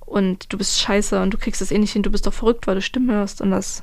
und 0.00 0.52
du 0.52 0.58
bist 0.58 0.78
scheiße 0.78 1.22
und 1.22 1.32
du 1.32 1.38
kriegst 1.38 1.62
es 1.62 1.70
eh 1.70 1.78
nicht 1.78 1.92
hin, 1.92 2.02
du 2.02 2.10
bist 2.10 2.26
doch 2.26 2.34
verrückt, 2.34 2.66
weil 2.66 2.74
du 2.74 2.82
Stimmen 2.82 3.10
hörst 3.10 3.40
und 3.40 3.50
das 3.50 3.82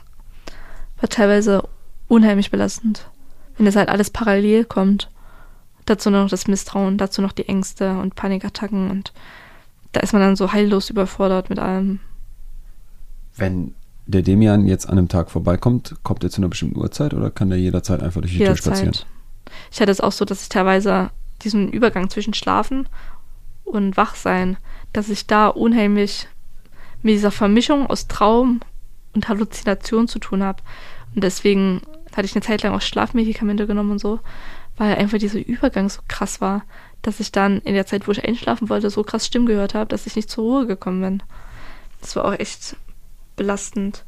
war 0.99 1.09
teilweise 1.09 1.67
unheimlich 2.07 2.51
belastend. 2.51 3.09
Wenn 3.57 3.65
das 3.65 3.75
halt 3.75 3.89
alles 3.89 4.11
parallel 4.11 4.65
kommt. 4.65 5.09
Dazu 5.85 6.11
noch 6.11 6.29
das 6.29 6.47
Misstrauen, 6.47 6.99
dazu 6.99 7.23
noch 7.23 7.31
die 7.31 7.47
Ängste 7.47 7.97
und 7.97 8.13
Panikattacken 8.13 8.91
und 8.91 9.11
da 9.91 10.01
ist 10.01 10.13
man 10.13 10.21
dann 10.21 10.35
so 10.35 10.51
heillos 10.51 10.89
überfordert 10.89 11.49
mit 11.49 11.59
allem. 11.59 11.99
Wenn 13.35 13.73
der 14.05 14.21
Demian 14.21 14.67
jetzt 14.67 14.87
an 14.87 14.97
einem 14.97 15.07
Tag 15.07 15.31
vorbeikommt, 15.31 15.95
kommt 16.03 16.23
er 16.23 16.29
zu 16.29 16.41
einer 16.41 16.49
bestimmten 16.49 16.77
Uhrzeit 16.77 17.13
oder 17.13 17.31
kann 17.31 17.49
der 17.49 17.59
jederzeit 17.59 18.01
einfach 18.01 18.21
durch 18.21 18.33
die 18.33 18.39
jederzeit. 18.39 18.63
Tür 18.63 18.75
spazieren? 18.75 19.09
Ich 19.71 19.81
hatte 19.81 19.91
es 19.91 20.01
auch 20.01 20.11
so, 20.11 20.25
dass 20.25 20.43
ich 20.43 20.49
teilweise 20.49 21.09
diesen 21.41 21.71
Übergang 21.71 22.09
zwischen 22.09 22.33
Schlafen 22.33 22.87
und 23.63 23.97
Wachsein 23.97 24.57
dass 24.93 25.09
ich 25.09 25.27
da 25.27 25.47
unheimlich 25.47 26.27
mit 27.01 27.13
dieser 27.13 27.31
Vermischung 27.31 27.87
aus 27.87 28.07
Traum 28.07 28.61
und 29.13 29.29
Halluzination 29.29 30.07
zu 30.07 30.19
tun 30.19 30.43
habe. 30.43 30.61
Und 31.15 31.23
deswegen 31.23 31.81
hatte 32.15 32.25
ich 32.25 32.35
eine 32.35 32.41
Zeit 32.41 32.63
lang 32.63 32.73
auch 32.73 32.81
Schlafmedikamente 32.81 33.67
genommen 33.67 33.91
und 33.91 33.99
so, 33.99 34.19
weil 34.77 34.95
einfach 34.95 35.17
dieser 35.17 35.39
Übergang 35.39 35.89
so 35.89 36.01
krass 36.07 36.41
war, 36.41 36.63
dass 37.01 37.19
ich 37.19 37.31
dann 37.31 37.59
in 37.59 37.73
der 37.73 37.85
Zeit, 37.85 38.07
wo 38.07 38.11
ich 38.11 38.25
einschlafen 38.25 38.69
wollte, 38.69 38.89
so 38.89 39.03
krass 39.03 39.25
Stimmen 39.25 39.45
gehört 39.45 39.73
habe, 39.73 39.89
dass 39.89 40.05
ich 40.05 40.15
nicht 40.15 40.29
zur 40.29 40.43
Ruhe 40.43 40.67
gekommen 40.67 41.01
bin. 41.01 41.23
Das 42.01 42.15
war 42.15 42.25
auch 42.25 42.33
echt 42.33 42.75
belastend. 43.35 44.03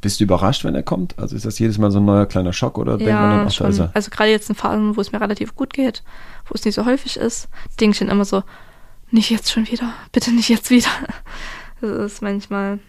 Bist 0.00 0.20
du 0.20 0.24
überrascht, 0.24 0.64
wenn 0.64 0.74
er 0.74 0.82
kommt? 0.82 1.18
Also 1.18 1.34
ist 1.34 1.44
das 1.44 1.58
jedes 1.58 1.76
Mal 1.78 1.90
so 1.90 1.98
ein 1.98 2.04
neuer 2.04 2.26
kleiner 2.26 2.52
Schock 2.52 2.78
oder 2.78 2.92
ja, 2.92 2.98
denkt 2.98 3.12
man 3.12 3.30
dann 3.30 3.46
auch, 3.48 3.50
schon. 3.50 3.78
er? 3.78 3.90
Also 3.94 4.10
gerade 4.10 4.30
jetzt 4.30 4.48
in 4.48 4.54
Phasen, 4.54 4.96
wo 4.96 5.00
es 5.00 5.10
mir 5.10 5.20
relativ 5.20 5.56
gut 5.56 5.72
geht, 5.72 6.04
wo 6.46 6.54
es 6.54 6.64
nicht 6.64 6.76
so 6.76 6.86
häufig 6.86 7.16
ist, 7.16 7.48
denke 7.80 7.94
ich 7.94 7.98
dann 7.98 8.08
immer 8.08 8.24
so, 8.24 8.44
nicht 9.10 9.30
jetzt 9.30 9.50
schon 9.50 9.66
wieder. 9.66 9.92
Bitte 10.12 10.30
nicht 10.32 10.48
jetzt 10.48 10.70
wieder. 10.70 10.90
Das 11.80 12.14
ist 12.14 12.22
manchmal 12.22 12.80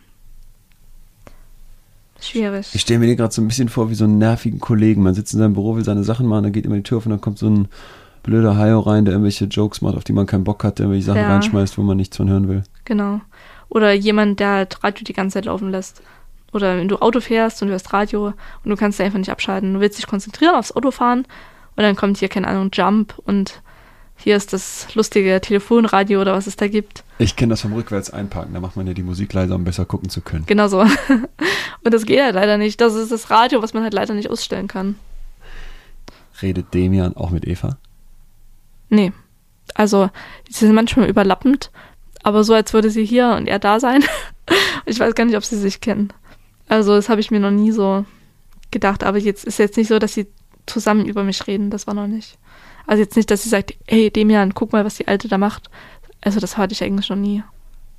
schwierig. 2.19 2.69
Ich 2.73 2.81
stelle 2.81 2.99
mir 2.99 3.05
den 3.05 3.17
gerade 3.17 3.31
so 3.31 3.39
ein 3.39 3.47
bisschen 3.47 3.69
vor 3.69 3.91
wie 3.91 3.93
so 3.93 4.05
einen 4.05 4.17
nervigen 4.17 4.59
Kollegen. 4.59 5.03
Man 5.03 5.13
sitzt 5.13 5.33
in 5.33 5.39
seinem 5.39 5.53
Büro, 5.53 5.75
will 5.75 5.85
seine 5.85 6.03
Sachen 6.03 6.25
machen, 6.25 6.41
dann 6.41 6.51
geht 6.51 6.65
immer 6.65 6.75
die 6.75 6.81
Tür 6.81 6.97
auf 6.97 7.05
und 7.05 7.11
dann 7.11 7.21
kommt 7.21 7.37
so 7.37 7.47
ein 7.47 7.67
blöder 8.23 8.57
Haio 8.57 8.79
rein, 8.79 9.05
der 9.05 9.13
irgendwelche 9.13 9.45
Jokes 9.45 9.81
macht, 9.81 9.95
auf 9.95 10.03
die 10.03 10.13
man 10.13 10.25
keinen 10.25 10.43
Bock 10.43 10.63
hat, 10.63 10.79
der 10.79 10.85
irgendwelche 10.85 11.07
Sachen 11.07 11.21
ja. 11.21 11.29
reinschmeißt, 11.29 11.77
wo 11.77 11.81
man 11.81 11.97
nichts 11.97 12.17
von 12.17 12.29
hören 12.29 12.47
will. 12.47 12.63
Genau. 12.85 13.21
Oder 13.69 13.93
jemand, 13.93 14.39
der 14.39 14.49
halt 14.49 14.83
Radio 14.83 15.03
die 15.03 15.13
ganze 15.13 15.35
Zeit 15.35 15.45
laufen 15.45 15.71
lässt. 15.71 16.01
oder 16.51 16.77
wenn 16.77 16.87
du 16.87 16.97
Auto 16.97 17.19
fährst 17.19 17.61
und 17.61 17.67
du 17.67 17.73
hörst 17.73 17.93
Radio 17.93 18.33
und 18.63 18.69
du 18.69 18.75
kannst 18.75 18.99
einfach 18.99 19.19
nicht 19.19 19.31
abschalten. 19.31 19.73
Du 19.73 19.79
willst 19.79 19.97
dich 19.97 20.07
konzentrieren 20.07 20.55
aufs 20.55 20.71
Autofahren 20.71 21.25
und 21.75 21.83
dann 21.83 21.95
kommt 21.95 22.17
hier, 22.17 22.29
keine 22.29 22.47
Ahnung, 22.47 22.71
Jump 22.73 23.13
und 23.25 23.61
hier 24.21 24.35
ist 24.35 24.51
das 24.51 24.93
lustige 24.95 25.39
Telefonradio 25.39 26.19
oder 26.19 26.33
was 26.33 26.45
es 26.45 26.57
da 26.57 26.67
gibt. 26.67 27.03
Ich 27.19 27.37
kenne 27.37 27.51
das 27.51 27.61
vom 27.61 27.73
rückwärts 27.73 28.09
einparken, 28.09 28.53
da 28.53 28.59
macht 28.59 28.75
man 28.75 28.85
ja 28.85 28.93
die 28.93 29.03
Musik 29.03 29.31
leiser, 29.31 29.55
um 29.55 29.63
besser 29.63 29.85
gucken 29.85 30.09
zu 30.09 30.21
können. 30.21 30.45
Genau 30.45 30.67
so. 30.67 30.81
Und 31.83 31.93
das 31.93 32.05
geht 32.05 32.21
halt 32.21 32.35
leider 32.35 32.57
nicht. 32.57 32.81
Das 32.81 32.95
ist 32.95 33.11
das 33.11 33.29
Radio, 33.29 33.61
was 33.61 33.73
man 33.73 33.83
halt 33.83 33.93
leider 33.93 34.13
nicht 34.13 34.29
ausstellen 34.29 34.67
kann. 34.67 34.95
Redet 36.41 36.73
Demian 36.73 37.15
auch 37.15 37.29
mit 37.29 37.47
Eva? 37.47 37.77
Nee. 38.89 39.13
Also, 39.75 40.09
sie 40.49 40.65
sind 40.65 40.75
manchmal 40.75 41.09
überlappend, 41.09 41.71
aber 42.23 42.43
so, 42.43 42.53
als 42.53 42.73
würde 42.73 42.89
sie 42.89 43.05
hier 43.05 43.35
und 43.37 43.47
er 43.47 43.59
da 43.59 43.79
sein. 43.79 44.03
ich 44.85 44.99
weiß 44.99 45.15
gar 45.15 45.25
nicht, 45.25 45.37
ob 45.37 45.45
sie 45.45 45.57
sich 45.57 45.79
kennen. 45.79 46.11
Also, 46.67 46.95
das 46.95 47.09
habe 47.09 47.21
ich 47.21 47.31
mir 47.31 47.39
noch 47.39 47.51
nie 47.51 47.71
so 47.71 48.05
gedacht. 48.71 49.03
Aber 49.03 49.17
jetzt 49.17 49.45
ist 49.45 49.59
jetzt 49.59 49.77
nicht 49.77 49.87
so, 49.87 49.99
dass 49.99 50.13
sie 50.13 50.27
zusammen 50.65 51.05
über 51.05 51.23
mich 51.23 51.47
reden. 51.47 51.69
Das 51.69 51.87
war 51.87 51.93
noch 51.93 52.07
nicht. 52.07 52.37
Also 52.85 53.03
jetzt 53.03 53.15
nicht, 53.15 53.29
dass 53.29 53.43
sie 53.43 53.49
sagt, 53.49 53.75
hey 53.87 54.09
Demian, 54.09 54.53
guck 54.53 54.73
mal, 54.73 54.85
was 54.85 54.95
die 54.95 55.07
Alte 55.07 55.27
da 55.27 55.37
macht. 55.37 55.69
Also 56.21 56.39
das 56.39 56.57
hatte 56.57 56.73
ich 56.73 56.83
eigentlich 56.83 57.09
noch 57.09 57.17
nie. 57.17 57.43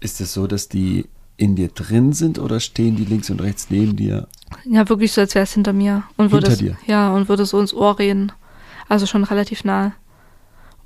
Ist 0.01 0.20
es 0.20 0.32
so, 0.32 0.47
dass 0.47 0.68
die 0.68 1.07
in 1.36 1.57
dir 1.57 1.68
drin 1.68 2.12
sind 2.12 2.38
oder 2.38 2.61
stehen 2.61 2.97
die 2.97 3.05
links 3.05 3.30
und 3.30 3.41
rechts 3.41 3.68
neben 3.70 3.97
dir? 3.97 4.26
Ja, 4.64 4.88
wirklich 4.88 5.12
so, 5.12 5.20
als 5.20 5.34
wäre 5.34 5.45
es 5.45 5.55
hinter 5.55 5.72
mir. 5.72 6.03
Und 6.16 6.32
würde 6.32 6.49
hinter 6.49 6.72
es, 6.72 6.76
dir? 6.76 6.78
Ja, 6.86 7.12
und 7.12 7.28
würde 7.28 7.47
so 7.47 7.61
ins 7.61 7.72
Ohr 7.72 7.99
reden. 7.99 8.32
Also 8.88 9.07
schon 9.07 9.24
relativ 9.24 9.64
nah. 9.64 9.93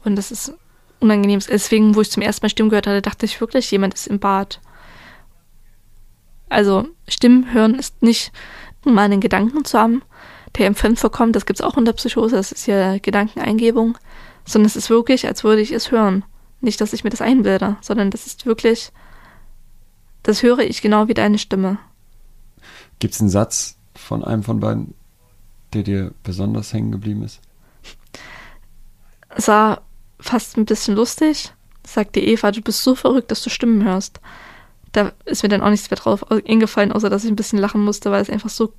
Und 0.05 0.17
das 0.17 0.31
ist 0.31 0.53
unangenehm. 1.01 1.41
Deswegen, 1.49 1.95
wo 1.95 2.01
ich 2.01 2.11
zum 2.11 2.23
ersten 2.23 2.45
Mal 2.45 2.51
Stimmen 2.51 2.71
gehört 2.71 2.87
hatte, 2.87 3.03
dachte 3.03 3.27
ich 3.27 3.41
wirklich, 3.41 3.71
jemand 3.71 3.95
ist 3.95 4.07
im 4.07 4.19
Bad. 4.19 4.61
Also 6.49 6.87
Stimmen 7.09 7.53
hören 7.53 7.75
ist 7.75 8.03
nicht 8.03 8.33
meinen 8.85 9.21
Gedanken 9.21 9.65
zu 9.65 9.79
haben, 9.79 10.03
TM5 10.55 10.97
vorkommt, 10.97 11.37
das 11.37 11.47
gibt 11.47 11.59
es 11.59 11.65
auch 11.65 11.77
in 11.77 11.85
der 11.85 11.95
Psychose, 11.95 12.37
das 12.37 12.53
ist 12.53 12.67
ja 12.67 12.99
Gedankeneingebung, 12.99 13.99
sondern 14.45 14.67
es 14.67 14.77
ist 14.77 14.91
wirklich, 14.91 15.27
als 15.27 15.43
würde 15.43 15.63
ich 15.63 15.73
es 15.73 15.91
hören. 15.91 16.25
Nicht, 16.61 16.81
dass 16.81 16.93
ich 16.93 17.03
mir 17.03 17.11
das 17.11 17.21
einbilde, 17.21 17.77
sondern 17.81 18.11
das 18.11 18.27
ist 18.27 18.47
wirklich, 18.47 18.93
das 20.23 20.43
höre 20.43 20.61
ich 20.61 20.83
genau 20.83 21.09
wie 21.09 21.15
deine 21.15 21.39
Stimme. 21.39 21.79
Gibt 22.99 23.15
es 23.15 23.21
einen 23.21 23.31
Satz 23.31 23.77
von 23.95 24.25
einem 24.25 24.43
von 24.43 24.61
beiden, 24.61 24.95
der 25.73 25.83
dir 25.83 26.13
besonders 26.23 26.73
hängen 26.73 26.93
geblieben 26.93 27.23
ist? 27.23 27.41
War 29.47 29.83
fast 30.21 30.57
ein 30.57 30.65
bisschen 30.65 30.95
lustig, 30.95 31.53
sagte 31.87 32.21
Eva, 32.21 32.51
du 32.51 32.61
bist 32.61 32.83
so 32.83 32.95
verrückt, 32.95 33.31
dass 33.31 33.43
du 33.43 33.51
Stimmen 33.51 33.85
hörst. 33.85 34.21
Da 34.93 35.13
ist 35.25 35.43
mir 35.43 35.49
dann 35.49 35.61
auch 35.61 35.71
nichts 35.71 35.91
mehr 35.91 35.99
drauf 35.99 36.31
eingefallen, 36.31 36.93
außer 36.93 37.11
dass 37.11 37.25
ich 37.25 37.31
ein 37.31 37.37
bisschen 37.37 37.59
lachen 37.59 37.85
musste, 37.85 38.11
weil 38.11 38.23
es 38.23 38.31
einfach 38.31 38.51
so 38.51 38.73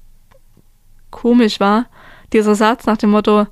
komisch 1.11 1.59
war, 1.59 1.85
dieser 2.33 2.55
Satz 2.55 2.85
nach 2.85 2.97
dem 2.97 3.11
Motto, 3.11 3.47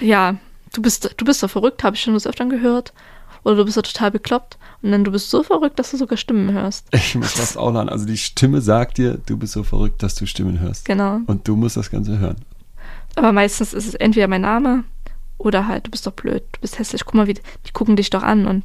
ja, 0.00 0.36
du 0.72 0.82
bist, 0.82 1.14
du 1.16 1.24
bist 1.24 1.40
so 1.40 1.48
verrückt, 1.48 1.82
habe 1.82 1.96
ich 1.96 2.02
schon 2.02 2.14
das 2.14 2.26
öfter 2.26 2.46
gehört. 2.46 2.92
Oder 3.44 3.56
du 3.56 3.64
bist 3.64 3.76
so 3.76 3.82
total 3.82 4.10
bekloppt. 4.10 4.58
Und 4.82 4.90
dann 4.90 5.04
du 5.04 5.12
bist 5.12 5.30
so 5.30 5.44
verrückt, 5.44 5.78
dass 5.78 5.92
du 5.92 5.96
sogar 5.96 6.18
Stimmen 6.18 6.52
hörst. 6.52 6.88
Ich 6.92 7.14
muss 7.14 7.34
das 7.34 7.56
auch 7.56 7.72
lernen. 7.72 7.88
Also 7.88 8.04
die 8.04 8.16
Stimme 8.16 8.60
sagt 8.60 8.98
dir, 8.98 9.18
du 9.24 9.36
bist 9.36 9.52
so 9.52 9.62
verrückt, 9.62 10.02
dass 10.02 10.16
du 10.16 10.26
Stimmen 10.26 10.58
hörst. 10.58 10.84
Genau. 10.84 11.20
Und 11.26 11.46
du 11.46 11.54
musst 11.54 11.76
das 11.76 11.90
Ganze 11.90 12.18
hören. 12.18 12.36
Aber 13.14 13.32
meistens 13.32 13.72
ist 13.72 13.86
es 13.86 13.94
entweder 13.94 14.26
mein 14.26 14.40
Name 14.40 14.84
oder 15.38 15.66
halt, 15.66 15.86
du 15.86 15.90
bist 15.90 16.06
doch 16.06 16.12
blöd, 16.12 16.42
du 16.52 16.60
bist 16.60 16.78
hässlich, 16.78 17.04
guck 17.04 17.14
mal, 17.14 17.26
wie, 17.26 17.34
die 17.34 17.72
gucken 17.72 17.96
dich 17.96 18.10
doch 18.10 18.22
an. 18.22 18.46
Und 18.46 18.64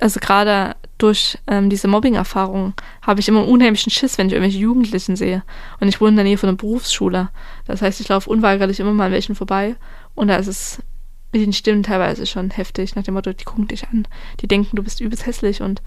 also 0.00 0.20
gerade 0.20 0.76
durch 0.98 1.38
ähm, 1.46 1.70
diese 1.70 1.88
Mobbing-Erfahrung 1.88 2.74
habe 3.02 3.20
ich 3.20 3.28
immer 3.28 3.40
einen 3.40 3.50
unheimlichen 3.50 3.90
Schiss, 3.90 4.18
wenn 4.18 4.28
ich 4.28 4.32
irgendwelche 4.32 4.58
Jugendlichen 4.58 5.16
sehe. 5.16 5.42
Und 5.80 5.88
ich 5.88 6.00
wohne 6.00 6.10
in 6.10 6.16
der 6.16 6.24
Nähe 6.24 6.38
von 6.38 6.48
einer 6.48 6.58
Berufsschule. 6.58 7.28
Das 7.66 7.82
heißt, 7.82 8.00
ich 8.00 8.08
laufe 8.08 8.30
unweigerlich 8.30 8.80
immer 8.80 8.92
mal 8.92 9.06
an 9.06 9.12
welchen 9.12 9.34
vorbei. 9.34 9.76
Und 10.14 10.28
da 10.28 10.36
ist 10.36 10.46
es 10.46 10.82
mit 11.32 11.42
den 11.42 11.52
Stimmen 11.52 11.82
teilweise 11.82 12.26
schon 12.26 12.50
heftig, 12.50 12.94
nach 12.94 13.02
dem 13.02 13.14
Motto, 13.14 13.32
die 13.32 13.44
gucken 13.44 13.68
dich 13.68 13.86
an. 13.88 14.08
Die 14.40 14.48
denken, 14.48 14.76
du 14.76 14.82
bist 14.82 15.00
übelst 15.00 15.26
hässlich 15.26 15.60
und 15.60 15.82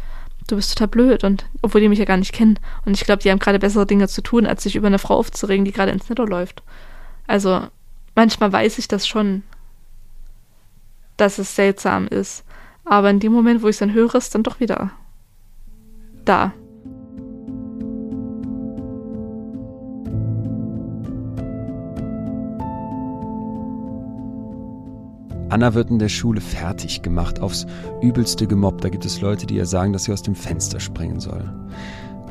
du 0.47 0.55
bist 0.55 0.73
total 0.73 0.88
blöd. 0.88 1.23
Und 1.23 1.45
obwohl 1.61 1.82
die 1.82 1.89
mich 1.89 1.99
ja 1.99 2.05
gar 2.05 2.17
nicht 2.17 2.34
kennen. 2.34 2.59
Und 2.86 2.95
ich 2.95 3.05
glaube, 3.05 3.21
die 3.21 3.32
haben 3.32 3.39
gerade 3.39 3.59
bessere 3.59 3.86
Dinge 3.86 4.07
zu 4.07 4.21
tun, 4.21 4.45
als 4.45 4.63
sich 4.63 4.75
über 4.75 4.88
eine 4.88 4.99
Frau 4.99 5.15
aufzuregen, 5.15 5.65
die 5.65 5.71
gerade 5.71 5.91
ins 5.91 6.09
Netto 6.09 6.25
läuft. 6.25 6.61
Also 7.25 7.61
manchmal 8.15 8.51
weiß 8.51 8.77
ich 8.80 8.88
das 8.88 9.07
schon, 9.07 9.43
dass 11.20 11.38
es 11.38 11.55
seltsam 11.55 12.07
ist. 12.07 12.43
Aber 12.86 13.09
in 13.09 13.20
dem 13.20 13.32
Moment, 13.32 13.61
wo 13.61 13.67
ich 13.67 13.76
es 13.76 13.80
dann 13.80 13.93
höre, 13.93 14.15
ist 14.15 14.34
dann 14.34 14.43
doch 14.43 14.59
wieder 14.59 14.91
da. 16.26 16.53
Anna 25.49 25.74
wird 25.74 25.89
in 25.89 25.97
der 25.97 26.09
Schule 26.09 26.41
fertig 26.41 27.01
gemacht, 27.01 27.39
aufs 27.39 27.65
Übelste 28.01 28.45
gemobbt. 28.45 28.84
Da 28.84 28.89
gibt 28.89 29.05
es 29.05 29.20
Leute, 29.20 29.47
die 29.47 29.55
ihr 29.55 29.65
sagen, 29.65 29.93
dass 29.93 30.03
sie 30.03 30.13
aus 30.13 30.22
dem 30.22 30.36
Fenster 30.36 30.80
springen 30.80 31.20
soll. 31.20 31.51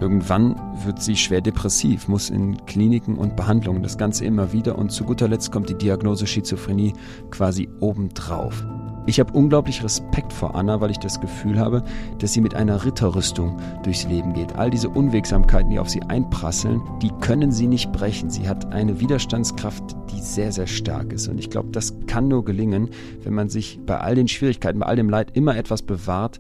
Irgendwann 0.01 0.55
wird 0.85 1.03
sie 1.03 1.17
schwer 1.17 1.41
depressiv, 1.41 2.07
muss 2.07 2.31
in 2.31 2.65
Kliniken 2.67 3.19
und 3.19 3.35
Behandlungen, 3.35 3.83
das 3.83 3.99
Ganze 3.99 4.25
immer 4.25 4.53
wieder 4.53 4.79
und 4.79 4.93
zu 4.93 5.03
guter 5.03 5.27
Letzt 5.27 5.51
kommt 5.51 5.69
die 5.69 5.75
Diagnose 5.75 6.29
Schizophrenie 6.29 6.93
quasi 7.31 7.69
obendrauf. 7.81 8.65
Ich 9.09 9.19
habe 9.19 9.33
unglaublich 9.33 9.83
Respekt 9.83 10.35
vor 10.35 10.55
Anna, 10.55 10.83
weil 10.83 10.91
ich 10.91 10.99
das 10.99 11.19
Gefühl 11.19 11.59
habe, 11.59 11.83
dass 12.19 12.35
sie 12.35 12.43
mit 12.43 12.55
einer 12.55 12.85
Ritterrüstung 12.85 13.59
durchs 13.83 14.05
Leben 14.05 14.35
geht. 14.35 14.57
All 14.57 14.69
diese 14.69 14.91
Unwegsamkeiten, 14.91 15.71
die 15.71 15.79
auf 15.79 15.89
sie 15.89 16.03
einprasseln, 16.03 16.83
die 17.01 17.11
können 17.23 17.51
sie 17.51 17.69
nicht 17.69 17.91
brechen. 17.91 18.29
Sie 18.29 18.47
hat 18.47 18.71
eine 18.71 19.01
Widerstandskraft, 19.01 19.97
die 20.11 20.21
sehr, 20.21 20.53
sehr 20.53 20.67
stark 20.67 21.15
ist. 21.15 21.27
Und 21.27 21.39
ich 21.39 21.49
glaube, 21.49 21.71
das 21.73 21.95
kann 22.07 22.29
nur 22.29 22.45
gelingen, 22.45 22.91
wenn 23.23 23.33
man 23.33 23.49
sich 23.49 23.81
bei 23.87 23.99
all 23.99 24.15
den 24.15 24.29
Schwierigkeiten, 24.29 24.79
bei 24.79 24.85
all 24.85 24.97
dem 24.97 25.09
Leid 25.09 25.31
immer 25.35 25.57
etwas 25.57 25.81
bewahrt, 25.81 26.39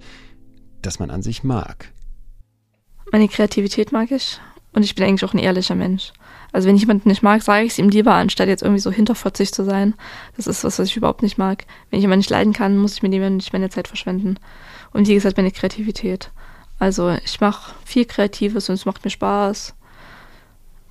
das 0.83 0.99
man 0.99 1.09
an 1.09 1.23
sich 1.23 1.43
mag. 1.43 1.95
Meine 3.11 3.29
Kreativität 3.29 3.93
mag 3.93 4.11
ich 4.11 4.39
und 4.79 4.85
ich 4.85 4.95
bin 4.95 5.05
eigentlich 5.05 5.25
auch 5.25 5.35
ein 5.35 5.41
ehrlicher 5.41 5.75
Mensch. 5.75 6.13
Also 6.53 6.69
wenn 6.69 6.77
ich 6.77 6.83
jemanden 6.83 7.09
nicht 7.09 7.23
mag, 7.23 7.43
sage 7.43 7.65
ich 7.65 7.73
es 7.73 7.79
ihm 7.81 7.89
lieber, 7.89 8.15
anstatt 8.15 8.47
jetzt 8.47 8.63
irgendwie 8.63 8.81
so 8.81 8.93
hinterfotzig 8.93 9.53
zu 9.53 9.65
sein. 9.65 9.95
Das 10.37 10.47
ist 10.47 10.63
was, 10.63 10.79
was 10.79 10.89
ich 10.89 10.97
überhaupt 10.97 11.23
nicht 11.23 11.37
mag. 11.37 11.65
Wenn 11.91 11.99
ich 11.99 12.03
jemanden 12.03 12.21
nicht 12.21 12.31
leiden 12.31 12.53
kann, 12.53 12.77
muss 12.77 12.95
ich 12.95 13.03
mit 13.03 13.13
dem 13.13 13.37
nicht 13.37 13.53
meine 13.53 13.71
Zeit 13.71 13.89
verschwenden. 13.89 14.39
Und 14.93 15.09
wie 15.09 15.15
gesagt, 15.15 15.37
meine 15.37 15.51
Kreativität. 15.51 16.31
Also 16.79 17.11
ich 17.25 17.41
mache 17.41 17.75
viel 17.85 18.05
Kreatives 18.05 18.69
und 18.69 18.77
es 18.77 18.87
macht 18.87 19.05
mir 19.05 19.11
Spaß. 19.11 19.75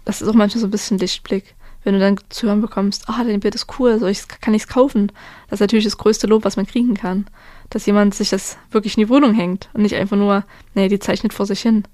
Das 0.03 0.21
ist 0.21 0.27
auch 0.27 0.33
manchmal 0.33 0.59
so 0.59 0.67
ein 0.67 0.71
bisschen 0.71 0.97
Lichtblick. 0.97 1.55
Wenn 1.85 1.93
du 1.93 2.01
dann 2.01 2.19
zu 2.27 2.47
hören 2.47 2.59
bekommst, 2.59 3.07
ah, 3.07 3.23
dein 3.23 3.39
Bild 3.39 3.55
ist 3.55 3.79
cool, 3.79 3.97
soll 3.99 4.09
ich, 4.09 4.27
kann 4.27 4.53
ich 4.53 4.63
es 4.63 4.67
kaufen? 4.67 5.13
Das 5.49 5.57
ist 5.57 5.61
natürlich 5.61 5.85
das 5.85 5.97
größte 5.97 6.27
Lob, 6.27 6.43
was 6.43 6.57
man 6.57 6.67
kriegen 6.67 6.95
kann. 6.95 7.27
Dass 7.69 7.85
jemand 7.85 8.15
sich 8.15 8.31
das 8.31 8.57
wirklich 8.69 8.97
in 8.97 9.03
die 9.05 9.09
Wohnung 9.09 9.33
hängt 9.33 9.69
und 9.73 9.83
nicht 9.83 9.95
einfach 9.95 10.17
nur, 10.17 10.43
nee, 10.73 10.89
die 10.89 10.99
zeichnet 10.99 11.33
vor 11.33 11.45
sich 11.45 11.61
hin. 11.61 11.85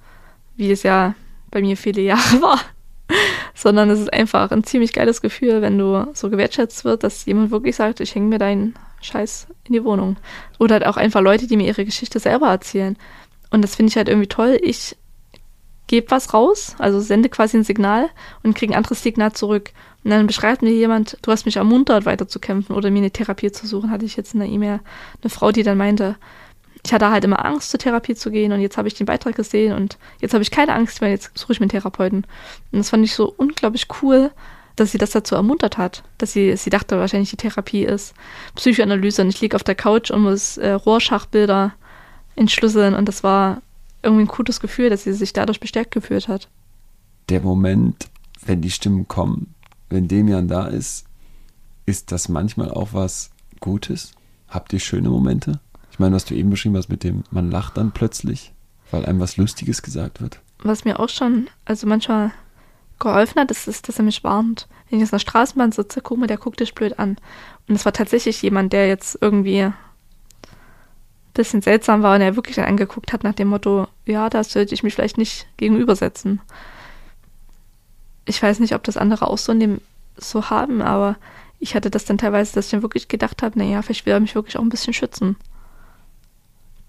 Wie 0.56 0.72
es 0.72 0.82
ja 0.82 1.14
bei 1.54 1.62
mir 1.62 1.78
viele 1.78 2.02
Jahre 2.02 2.42
war 2.42 2.60
sondern 3.54 3.90
es 3.90 4.00
ist 4.00 4.14
einfach 4.14 4.52
ein 4.52 4.64
ziemlich 4.64 4.94
geiles 4.94 5.22
Gefühl, 5.22 5.62
wenn 5.62 5.78
du 5.78 6.08
so 6.14 6.30
gewertschätzt 6.30 6.86
wird, 6.86 7.04
dass 7.04 7.26
jemand 7.26 7.52
wirklich 7.52 7.76
sagt, 7.76 8.00
ich 8.00 8.16
hänge 8.16 8.28
mir 8.28 8.40
deinen 8.40 8.76
Scheiß 9.02 9.48
in 9.66 9.74
die 9.74 9.84
Wohnung. 9.84 10.18
Oder 10.60 10.76
halt 10.76 10.86
auch 10.86 10.98
einfach 10.98 11.22
Leute, 11.22 11.48
die 11.48 11.58
mir 11.58 11.68
ihre 11.68 11.86
Geschichte 11.86 12.20
selber 12.20 12.48
erzählen. 12.48 12.98
Und 13.52 13.62
das 13.62 13.76
finde 13.76 13.90
ich 13.90 13.98
halt 13.98 14.10
irgendwie 14.10 14.28
toll. 14.28 14.58
Ich 14.62 14.96
gebe 15.88 16.12
was 16.12 16.34
raus, 16.34 16.76
also 16.80 17.00
sende 17.00 17.30
quasi 17.30 17.58
ein 17.58 17.64
Signal 17.64 18.10
und 18.42 18.56
kriege 18.56 18.74
ein 18.74 18.78
anderes 18.78 19.04
Signal 19.04 19.34
zurück. 19.34 19.72
Und 20.04 20.12
dann 20.12 20.28
beschreibt 20.28 20.62
mir 20.62 20.72
jemand, 20.72 21.18
du 21.22 21.32
hast 21.32 21.46
mich 21.46 21.58
ermuntert, 21.58 22.06
weiterzukämpfen 22.06 22.76
oder 22.76 22.90
mir 22.90 23.00
eine 23.00 23.12
Therapie 23.12 23.52
zu 23.52 23.68
suchen, 23.68 23.92
hatte 23.92 24.06
ich 24.06 24.16
jetzt 24.16 24.34
in 24.34 24.40
der 24.40 24.50
E-Mail 24.50 24.80
eine 25.22 25.30
Frau, 25.30 25.52
die 25.52 25.64
dann 25.64 25.78
meinte, 25.78 26.16
ich 26.86 26.94
hatte 26.94 27.10
halt 27.10 27.24
immer 27.24 27.46
Angst, 27.46 27.72
zur 27.72 27.80
Therapie 27.80 28.16
zu 28.16 28.30
gehen 28.30 28.52
und 28.52 28.60
jetzt 28.60 28.78
habe 28.78 28.88
ich 28.88 28.94
den 28.94 29.06
Beitrag 29.06 29.36
gesehen 29.36 29.74
und 29.74 29.98
jetzt 30.20 30.34
habe 30.34 30.42
ich 30.42 30.52
keine 30.52 30.76
Angst 30.76 31.02
mehr, 31.02 31.10
jetzt 31.10 31.32
suche 31.38 31.54
ich 31.54 31.60
mir 31.60 31.66
einen 31.66 31.70
Therapeuten. 31.70 32.26
Und 32.72 32.80
das 32.80 32.90
fand 32.90 33.06
ich 33.06 33.14
so 33.16 33.34
unglaublich 33.38 33.88
cool, 34.02 34.32
dass 34.76 34.92
sie 34.92 34.98
das 34.98 35.12
dazu 35.12 35.36
ermuntert 35.36 35.78
hat, 35.78 36.04
dass 36.18 36.34
sie, 36.34 36.58
sie 36.58 36.70
dachte 36.70 37.00
wahrscheinlich, 37.00 37.30
die 37.30 37.38
Therapie 37.38 37.84
ist 37.84 38.14
Psychoanalyse 38.56 39.22
und 39.22 39.30
ich 39.30 39.40
liege 39.40 39.56
auf 39.56 39.64
der 39.64 39.76
Couch 39.76 40.12
und 40.12 40.24
muss 40.24 40.58
äh, 40.58 40.72
Rohrschachbilder 40.72 41.74
entschlüsseln 42.36 42.96
und 42.96 43.08
das 43.08 43.24
war 43.24 43.62
irgendwie 44.02 44.24
ein 44.24 44.28
cooles 44.28 44.60
Gefühl, 44.60 44.90
dass 44.90 45.04
sie 45.04 45.14
sich 45.14 45.32
dadurch 45.32 45.60
bestärkt 45.60 45.92
gefühlt 45.92 46.28
hat. 46.28 46.50
Der 47.30 47.40
Moment, 47.40 48.10
wenn 48.46 48.62
die 48.62 48.72
Stimmen 48.72 49.08
kommen, 49.08 49.54
wenn 49.90 50.08
Demian 50.08 50.48
da 50.48 50.68
ist, 50.68 51.06
ist 51.86 52.12
das 52.12 52.28
manchmal 52.28 52.72
auch 52.72 52.90
was 52.92 53.32
Gutes? 53.60 54.12
Habt 54.50 54.74
ihr 54.74 54.80
schöne 54.80 55.10
Momente? 55.10 55.60
Ich 55.94 56.00
meine, 56.00 56.16
was 56.16 56.26
du 56.26 56.34
eben 56.34 56.50
beschrieben 56.50 56.76
hast 56.76 56.90
mit 56.90 57.04
dem, 57.04 57.24
man 57.30 57.52
lacht 57.52 57.78
dann 57.78 57.92
plötzlich, 57.92 58.52
weil 58.90 59.06
einem 59.06 59.20
was 59.20 59.38
Lustiges 59.38 59.84
gesagt 59.84 60.22
wird. 60.22 60.40
Was 60.64 60.86
mir 60.86 61.00
auch 61.00 61.08
schon, 61.08 61.52
also 61.66 61.86
manchmal 61.86 62.32
geholfen 62.98 63.40
hat, 63.40 63.52
ist, 63.52 63.68
dass 63.68 64.00
er 64.00 64.04
mich 64.04 64.24
warnt. 64.24 64.68
Wenn 64.90 64.98
ich 64.98 65.02
jetzt 65.02 65.12
in 65.12 65.18
der 65.18 65.20
Straßenbahn 65.20 65.72
sitze, 65.72 66.02
guck 66.02 66.18
mal, 66.18 66.26
der 66.26 66.40
guckt 66.40 66.60
dich 66.62 66.74
blöd 66.74 66.98
an. 66.98 67.18
Und 67.68 67.76
es 67.76 67.86
war 67.86 67.94
tatsächlich 67.94 68.42
jemand, 68.42 68.74
der 68.74 68.88
jetzt 68.88 69.20
irgendwie 69.22 69.62
ein 69.62 69.74
bisschen 71.36 71.62
seltsam 71.62 72.02
war 72.02 72.16
und 72.16 72.22
er 72.22 72.36
wirklich 72.36 72.60
angeguckt 72.60 73.14
hat 73.14 73.24
nach 73.24 73.36
dem 73.36 73.50
Motto, 73.50 73.88
ja, 74.08 74.32
da 74.32 74.44
sollte 74.44 74.74
ich 74.74 74.82
mich 74.82 74.96
vielleicht 74.96 75.20
nicht 75.20 75.46
gegenübersetzen. 75.58 76.42
ich 78.26 78.42
weiß 78.42 78.60
nicht, 78.62 78.74
ob 78.74 78.84
das 78.84 78.98
andere 78.98 79.28
auch 79.28 79.38
so 79.38 79.52
in 79.52 79.60
dem 79.60 79.82
so 80.18 80.50
haben, 80.50 80.82
aber 80.82 81.18
ich 81.60 81.76
hatte 81.76 81.92
das 81.92 82.06
dann 82.06 82.18
teilweise, 82.18 82.56
dass 82.56 82.66
ich 82.66 82.72
dann 82.72 82.82
wirklich 82.82 83.10
gedacht 83.10 83.44
habe, 83.44 83.60
naja, 83.60 83.84
vielleicht 83.84 84.08
will 84.08 84.14
er 84.14 84.20
mich 84.20 84.34
wirklich 84.34 84.58
auch 84.58 84.64
ein 84.64 84.70
bisschen 84.70 84.94
schützen. 84.94 85.36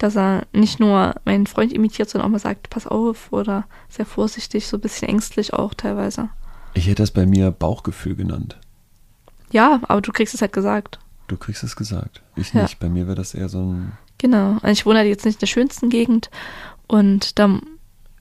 Dass 0.05 0.17
er 0.17 0.43
nicht 0.53 0.81
nur 0.81 1.15
meinen 1.25 1.47
Freund 1.47 1.73
imitiert, 1.73 2.11
sondern 2.11 2.27
auch 2.29 2.33
mal 2.33 2.39
sagt, 2.39 2.69
pass 2.69 2.87
auf 2.87 3.33
oder 3.33 3.65
sehr 3.89 4.05
vorsichtig, 4.05 4.67
so 4.67 4.77
ein 4.77 4.81
bisschen 4.83 5.09
ängstlich 5.09 5.55
auch 5.55 5.73
teilweise. 5.73 6.29
Ich 6.75 6.85
hätte 6.89 7.01
das 7.03 7.11
bei 7.11 7.25
mir 7.25 7.51
Bauchgefühl 7.51 8.15
genannt. 8.15 8.59
Ja, 9.51 9.81
aber 9.89 10.03
du 10.03 10.13
kriegst 10.13 10.35
es 10.35 10.43
halt 10.43 10.53
gesagt. 10.53 10.99
Du 11.27 11.39
kriegst 11.39 11.65
es 11.65 11.75
gesagt. 11.75 12.21
Ich 12.37 12.53
Ja. 12.53 12.65
nicht. 12.65 12.79
Bei 12.81 12.91
mir 12.91 13.07
wäre 13.07 13.17
das 13.17 13.33
eher 13.33 13.49
so 13.49 13.61
ein. 13.63 13.93
Genau. 14.19 14.59
Also 14.61 14.73
ich 14.73 14.85
wohne 14.85 14.99
halt 14.99 15.09
jetzt 15.09 15.25
nicht 15.25 15.37
in 15.37 15.41
der 15.41 15.47
schönsten 15.47 15.89
Gegend 15.89 16.29
und 16.87 17.39
da 17.39 17.59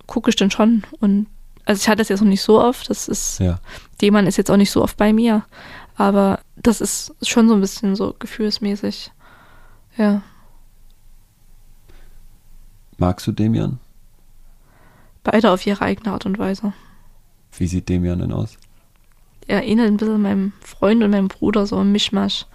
gucke 0.07 0.29
ich 0.29 0.37
dann 0.37 0.51
schon. 0.51 0.83
Und 1.01 1.27
also 1.65 1.81
ich 1.81 1.89
hatte 1.89 1.97
das 1.97 2.07
jetzt 2.07 2.21
noch 2.21 2.29
nicht 2.29 2.43
so 2.43 2.61
oft. 2.61 2.89
Das 2.89 3.09
ist, 3.09 3.39
Ja. 3.39 3.59
Demann 4.01 4.25
ist 4.25 4.37
jetzt 4.37 4.49
auch 4.49 4.55
nicht 4.55 4.71
so 4.71 4.81
oft 4.81 4.95
bei 4.95 5.11
mir. 5.11 5.43
Aber 5.97 6.39
das 6.55 6.79
ist 6.79 7.13
schon 7.27 7.49
so 7.49 7.55
ein 7.55 7.59
bisschen 7.61 7.97
so 7.97 8.15
gefühlsmäßig. 8.17 9.11
Ja. 9.97 10.21
Magst 12.97 13.27
du 13.27 13.31
Demian? 13.31 13.79
Beide 15.23 15.51
auf 15.51 15.65
ihre 15.65 15.81
eigene 15.81 16.11
Art 16.11 16.25
und 16.25 16.37
Weise. 16.37 16.73
Wie 17.57 17.67
sieht 17.67 17.89
Demian 17.89 18.19
denn 18.19 18.31
aus? 18.31 18.57
Er 19.47 19.63
ähnelt 19.63 19.91
ein 19.91 19.97
bisschen 19.97 20.21
meinem 20.21 20.53
Freund 20.61 21.03
und 21.03 21.11
meinem 21.11 21.27
Bruder, 21.27 21.65
so 21.65 21.77
ein 21.77 21.91
Mischmasch. 21.91 22.45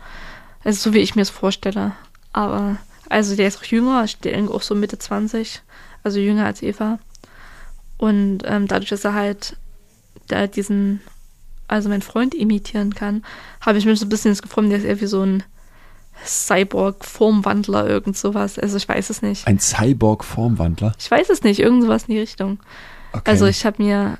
Also 0.64 0.91
so 0.91 0.95
wie 0.95 0.99
ich 0.99 1.14
mir 1.14 1.22
es 1.22 1.30
vorstelle. 1.30 1.93
Aber, 2.32 2.76
also 3.09 3.36
der 3.36 3.49
ist 3.49 3.59
auch 3.59 3.64
jünger, 3.64 4.05
ich 4.05 4.18
denke 4.18 4.53
auch 4.53 4.62
so 4.62 4.74
Mitte 4.74 4.99
20, 4.99 5.62
also 6.03 6.18
jünger 6.18 6.47
als 6.47 6.62
Eva. 6.62 6.99
Und 7.97 8.41
ähm, 8.45 8.68
dadurch, 8.68 8.91
dass 8.91 9.05
er 9.05 9.14
halt 9.14 9.57
da 10.28 10.47
diesen, 10.47 11.01
also 11.66 11.89
meinen 11.89 12.03
Freund 12.03 12.34
imitieren 12.34 12.95
kann, 12.95 13.24
habe 13.61 13.78
ich 13.78 13.86
mir 13.86 13.97
so 13.97 14.07
ein 14.07 14.11
bisschen 14.11 14.30
das 14.30 14.43
Gefühl, 14.43 14.68
der 14.68 14.78
ist 14.78 14.84
eher 14.84 15.01
wie 15.01 15.07
so 15.07 15.22
ein 15.22 15.43
Cyborg-Formwandler, 16.24 17.88
irgend 17.88 18.16
sowas. 18.16 18.58
Also 18.58 18.76
ich 18.76 18.88
weiß 18.88 19.10
es 19.10 19.22
nicht. 19.22 19.46
Ein 19.46 19.58
Cyborg-Formwandler? 19.60 20.92
Ich 20.98 21.10
weiß 21.10 21.28
es 21.30 21.42
nicht, 21.42 21.60
irgend 21.60 21.82
sowas 21.82 22.04
in 22.04 22.14
die 22.14 22.20
Richtung. 22.20 22.58
Okay. 23.12 23.30
Also 23.30 23.46
ich 23.46 23.64
habe 23.64 23.82
mir 23.82 24.18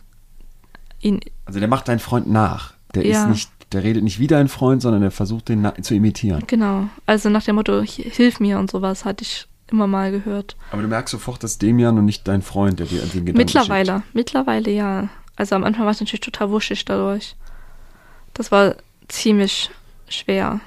ihn 1.01 1.21
Also 1.45 1.59
der 1.61 1.69
macht 1.69 1.89
deinen 1.89 1.99
Freund 1.99 2.29
nach. 2.31 2.75
Der 2.95 3.07
Ja. 3.07 3.23
ist 3.25 3.29
nicht, 3.31 3.51
der 3.73 3.83
redet 3.85 4.03
nicht 4.03 4.19
wie 4.19 4.27
dein 4.27 4.49
Freund, 4.49 4.83
sondern 4.83 5.03
der 5.03 5.11
versucht 5.11 5.49
den 5.49 5.71
zu 5.83 5.95
imitieren. 5.95 6.43
Genau. 6.47 6.89
Also 7.07 7.29
nach 7.29 7.45
dem 7.45 7.57
Motto, 7.57 7.83
"Hi- 7.83 8.11
hilf 8.11 8.41
mir 8.41 8.59
und 8.59 8.71
sowas 8.71 9.05
hatte 9.05 9.23
ich 9.23 9.47
immer 9.71 9.87
mal 9.87 10.11
gehört. 10.11 10.57
Aber 10.73 10.81
du 10.81 10.89
merkst 10.89 11.13
sofort, 11.13 11.43
dass 11.45 11.59
Demian 11.59 11.99
und 11.99 12.07
nicht 12.07 12.27
dein 12.27 12.41
Freund, 12.41 12.79
der 12.79 12.87
dir 12.87 13.01
den 13.03 13.27
Gedanken 13.27 13.37
Mittlerweile, 13.37 14.03
mittlerweile 14.15 14.71
ja. 14.71 15.09
Also 15.37 15.55
am 15.55 15.65
Anfang 15.65 15.85
war 15.85 15.91
es 15.93 16.01
natürlich 16.01 16.21
total 16.23 16.51
wuschig 16.51 16.85
dadurch. 16.87 17.37
Das 18.33 18.51
war 18.51 18.77
ziemlich 19.09 19.71
schwer. 20.09 20.61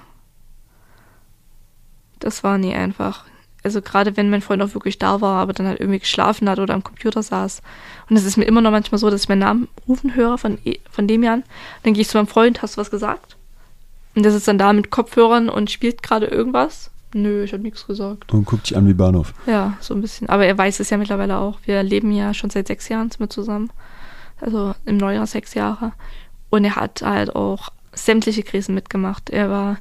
Das 2.21 2.43
war 2.43 2.57
nie 2.57 2.73
einfach. 2.73 3.25
Also 3.63 3.81
gerade 3.81 4.17
wenn 4.17 4.29
mein 4.31 4.41
Freund 4.41 4.61
auch 4.63 4.73
wirklich 4.73 4.97
da 4.97 5.21
war, 5.21 5.41
aber 5.41 5.53
dann 5.53 5.67
halt 5.67 5.79
irgendwie 5.79 5.99
geschlafen 5.99 6.49
hat 6.49 6.57
oder 6.57 6.73
am 6.73 6.83
Computer 6.83 7.21
saß. 7.21 7.61
Und 8.09 8.15
es 8.15 8.23
ist 8.25 8.37
mir 8.37 8.45
immer 8.45 8.61
noch 8.61 8.71
manchmal 8.71 8.97
so, 8.97 9.09
dass 9.09 9.21
ich 9.23 9.29
meinen 9.29 9.39
Namen 9.39 9.67
rufen 9.87 10.15
höre 10.15 10.37
von, 10.39 10.57
E- 10.65 10.79
von 10.89 11.07
dem 11.07 11.21
Jan. 11.21 11.43
Dann 11.83 11.93
gehe 11.93 12.01
ich 12.01 12.07
zu 12.09 12.17
meinem 12.17 12.27
Freund, 12.27 12.61
hast 12.63 12.77
du 12.77 12.81
was 12.81 12.89
gesagt? 12.89 13.37
Und 14.15 14.23
der 14.23 14.31
sitzt 14.31 14.47
dann 14.47 14.57
da 14.57 14.73
mit 14.73 14.89
Kopfhörern 14.89 15.47
und 15.49 15.69
spielt 15.69 16.01
gerade 16.01 16.25
irgendwas. 16.25 16.89
Nö, 17.13 17.43
ich 17.43 17.53
habe 17.53 17.61
nichts 17.61 17.85
gesagt. 17.85 18.31
Und 18.33 18.45
guckt 18.45 18.69
dich 18.69 18.75
an 18.77 18.87
wie 18.87 18.93
Bahnhof. 18.93 19.33
Ja, 19.45 19.77
so 19.79 19.93
ein 19.93 20.01
bisschen. 20.01 20.27
Aber 20.29 20.45
er 20.45 20.57
weiß 20.57 20.79
es 20.79 20.89
ja 20.89 20.97
mittlerweile 20.97 21.37
auch. 21.37 21.59
Wir 21.65 21.83
leben 21.83 22.11
ja 22.11 22.33
schon 22.33 22.49
seit 22.49 22.67
sechs 22.67 22.89
Jahren 22.89 23.09
mit 23.19 23.31
zusammen. 23.31 23.69
Also 24.39 24.73
im 24.85 24.97
Neujahr 24.97 25.27
sechs 25.27 25.53
Jahre. 25.53 25.91
Und 26.49 26.65
er 26.65 26.75
hat 26.77 27.01
halt 27.03 27.35
auch 27.35 27.69
sämtliche 27.93 28.43
Krisen 28.43 28.73
mitgemacht. 28.73 29.29
Er 29.29 29.49
war 29.49 29.77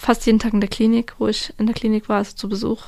fast 0.00 0.24
jeden 0.24 0.38
Tag 0.38 0.54
in 0.54 0.60
der 0.60 0.70
Klinik, 0.70 1.14
wo 1.18 1.28
ich 1.28 1.52
in 1.58 1.66
der 1.66 1.74
Klinik 1.74 2.08
war, 2.08 2.16
also 2.16 2.34
zu 2.34 2.48
Besuch. 2.48 2.84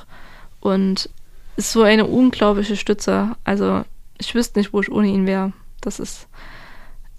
Und 0.59 1.09
ist 1.55 1.71
so 1.71 1.83
eine 1.83 2.05
unglaubliche 2.05 2.75
Stütze. 2.75 3.35
Also 3.43 3.83
ich 4.17 4.33
wüsste 4.33 4.59
nicht, 4.59 4.73
wo 4.73 4.81
ich 4.81 4.91
ohne 4.91 5.07
ihn 5.07 5.27
wäre. 5.27 5.53
Das 5.81 5.99
ist 5.99 6.27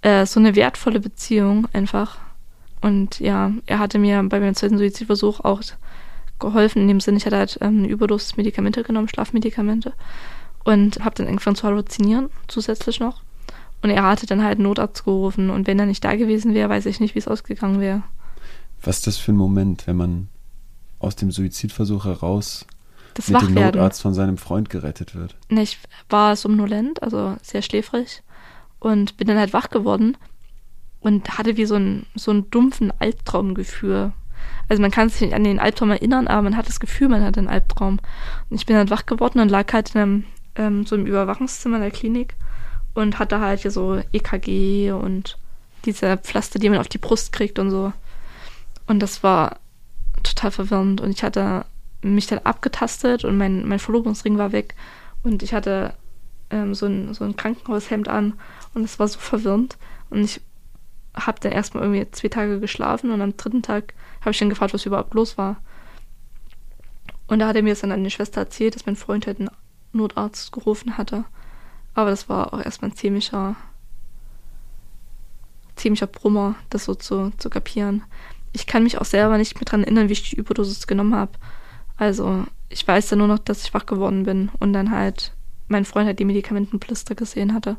äh, 0.01 0.25
so 0.25 0.39
eine 0.39 0.55
wertvolle 0.55 0.99
Beziehung 0.99 1.67
einfach. 1.71 2.17
Und 2.81 3.21
ja, 3.21 3.53
er 3.65 3.79
hatte 3.79 3.97
mir 3.97 4.21
bei 4.23 4.41
meinem 4.41 4.55
zweiten 4.55 4.77
Suizidversuch 4.77 5.39
auch 5.39 5.61
geholfen, 6.39 6.81
in 6.81 6.89
dem 6.89 6.99
Sinne, 6.99 7.17
ich 7.17 7.25
hatte 7.25 7.37
halt 7.37 7.57
ähm, 7.61 7.79
eine 7.79 7.87
Überdosis 7.87 8.35
Medikamente 8.35 8.83
genommen, 8.83 9.07
Schlafmedikamente. 9.07 9.93
Und 10.65 11.05
habe 11.05 11.15
dann 11.15 11.27
angefangen 11.27 11.55
zu 11.55 11.67
halluzinieren, 11.67 12.29
zusätzlich 12.49 12.99
noch. 12.99 13.21
Und 13.81 13.91
er 13.91 14.03
hatte 14.03 14.25
dann 14.25 14.43
halt 14.43 14.57
einen 14.57 14.63
Notarzt 14.63 15.05
gerufen. 15.05 15.49
Und 15.49 15.67
wenn 15.67 15.79
er 15.79 15.85
nicht 15.85 16.03
da 16.03 16.15
gewesen 16.15 16.53
wäre, 16.53 16.69
weiß 16.69 16.85
ich 16.87 16.99
nicht, 16.99 17.15
wie 17.15 17.19
es 17.19 17.29
ausgegangen 17.29 17.79
wäre. 17.79 18.03
Was 18.85 18.97
ist 18.97 19.07
das 19.07 19.17
für 19.17 19.31
ein 19.31 19.37
Moment, 19.37 19.87
wenn 19.87 19.97
man 19.97 20.27
aus 20.99 21.15
dem 21.15 21.31
Suizidversuch 21.31 22.05
heraus 22.05 22.65
Das 23.15 23.29
mit 23.29 23.41
dem. 23.41 23.53
Notarzt 23.53 24.01
von 24.01 24.13
seinem 24.13 24.37
Freund 24.37 24.69
gerettet 24.69 25.15
wird? 25.15 25.35
Ne, 25.49 25.63
Ich 25.63 25.79
war 26.09 26.35
somnolent, 26.35 27.03
also 27.03 27.35
sehr 27.41 27.61
schläfrig. 27.61 28.21
Und 28.79 29.17
bin 29.17 29.27
dann 29.27 29.37
halt 29.37 29.53
wach 29.53 29.69
geworden 29.69 30.17
und 30.99 31.37
hatte 31.37 31.57
wie 31.57 31.65
so 31.65 31.75
einen, 31.75 32.05
so 32.15 32.31
einen 32.31 32.49
dumpfen 32.51 32.91
Albtraumgefühl. 32.99 34.11
Also 34.67 34.81
man 34.81 34.91
kann 34.91 35.09
sich 35.09 35.21
nicht 35.21 35.33
an 35.33 35.43
den 35.43 35.59
Albtraum 35.59 35.91
erinnern, 35.91 36.27
aber 36.27 36.43
man 36.43 36.57
hat 36.57 36.67
das 36.67 36.79
Gefühl, 36.79 37.09
man 37.09 37.23
hat 37.23 37.37
einen 37.37 37.47
Albtraum. 37.47 37.99
Und 38.49 38.57
ich 38.57 38.65
bin 38.65 38.75
dann 38.75 38.89
wach 38.89 39.05
geworden 39.05 39.39
und 39.39 39.49
lag 39.49 39.71
halt 39.73 39.95
in 39.95 40.01
einem, 40.01 40.23
ähm, 40.55 40.85
so 40.85 40.95
im 40.95 41.05
Überwachungszimmer 41.05 41.79
der 41.79 41.91
Klinik 41.91 42.35
und 42.93 43.17
hatte 43.19 43.39
halt 43.39 43.61
hier 43.61 43.71
so 43.71 44.01
EKG 44.13 44.91
und 44.91 45.37
diese 45.85 46.17
Pflaster, 46.17 46.59
die 46.59 46.69
man 46.69 46.79
auf 46.79 46.87
die 46.87 46.97
Brust 46.97 47.31
kriegt 47.31 47.59
und 47.59 47.69
so. 47.69 47.93
Und 48.87 48.99
das 48.99 49.23
war 49.23 49.59
total 50.23 50.51
verwirrend. 50.51 51.01
Und 51.01 51.11
ich 51.11 51.23
hatte 51.23 51.65
mich 52.01 52.27
dann 52.27 52.39
abgetastet 52.39 53.25
und 53.25 53.37
mein, 53.37 53.67
mein 53.67 53.79
Verlobungsring 53.79 54.37
war 54.37 54.51
weg. 54.51 54.75
Und 55.23 55.41
ich 55.43 55.53
hatte 55.53 55.93
ähm, 56.49 56.75
so, 56.75 56.85
ein, 56.85 57.13
so 57.13 57.23
ein 57.23 57.35
Krankenhaushemd 57.35 58.07
an 58.07 58.33
und 58.73 58.83
es 58.83 58.99
war 58.99 59.07
so 59.07 59.19
verwirrend. 59.19 59.77
Und 60.09 60.23
ich 60.23 60.41
habe 61.15 61.39
dann 61.39 61.51
erstmal 61.51 61.83
irgendwie 61.83 62.09
zwei 62.11 62.27
Tage 62.27 62.59
geschlafen 62.59 63.11
und 63.11 63.21
am 63.21 63.37
dritten 63.37 63.61
Tag 63.61 63.93
habe 64.21 64.31
ich 64.31 64.39
dann 64.39 64.49
gefragt, 64.49 64.73
was 64.73 64.85
überhaupt 64.85 65.13
los 65.13 65.37
war. 65.37 65.57
Und 67.27 67.39
da 67.39 67.47
hat 67.47 67.55
er 67.55 67.63
mir 67.63 67.71
das 67.71 67.81
dann 67.81 67.91
an 67.91 68.03
die 68.03 68.11
Schwester 68.11 68.41
erzählt, 68.41 68.75
dass 68.75 68.85
mein 68.85 68.95
Freund 68.95 69.25
halt 69.25 69.39
einen 69.39 69.49
Notarzt 69.93 70.51
gerufen 70.51 70.97
hatte. 70.97 71.25
Aber 71.93 72.09
das 72.09 72.29
war 72.29 72.53
auch 72.53 72.61
erstmal 72.61 72.91
ein 72.91 72.95
ziemlicher, 72.95 73.55
ziemlicher 75.75 76.07
Brummer, 76.07 76.55
das 76.69 76.85
so 76.85 76.93
zu, 76.93 77.31
zu 77.37 77.49
kapieren. 77.49 78.03
Ich 78.55 78.67
kann 78.67 78.83
mich 78.83 78.99
auch 78.99 79.05
selber 79.05 79.37
nicht 79.37 79.55
mehr 79.55 79.65
dran 79.65 79.83
erinnern, 79.83 80.07
wie 80.07 80.13
ich 80.13 80.29
die 80.29 80.37
Überdosis 80.37 80.87
genommen 80.87 81.13
habe. 81.13 81.33
Also, 81.97 82.45
ich 82.69 82.87
weiß 82.87 83.09
dann 83.09 83.19
nur 83.19 83.27
noch, 83.27 83.39
dass 83.39 83.63
ich 83.63 83.73
wach 83.73 83.85
geworden 83.85 84.23
bin 84.23 84.49
und 84.59 84.71
dann 84.71 84.91
halt 84.91 85.33
mein 85.67 85.83
Freund 85.83 86.07
halt 86.07 86.19
die 86.19 86.25
Medikamentenblister 86.25 87.15
gesehen 87.15 87.53
hatte. 87.53 87.75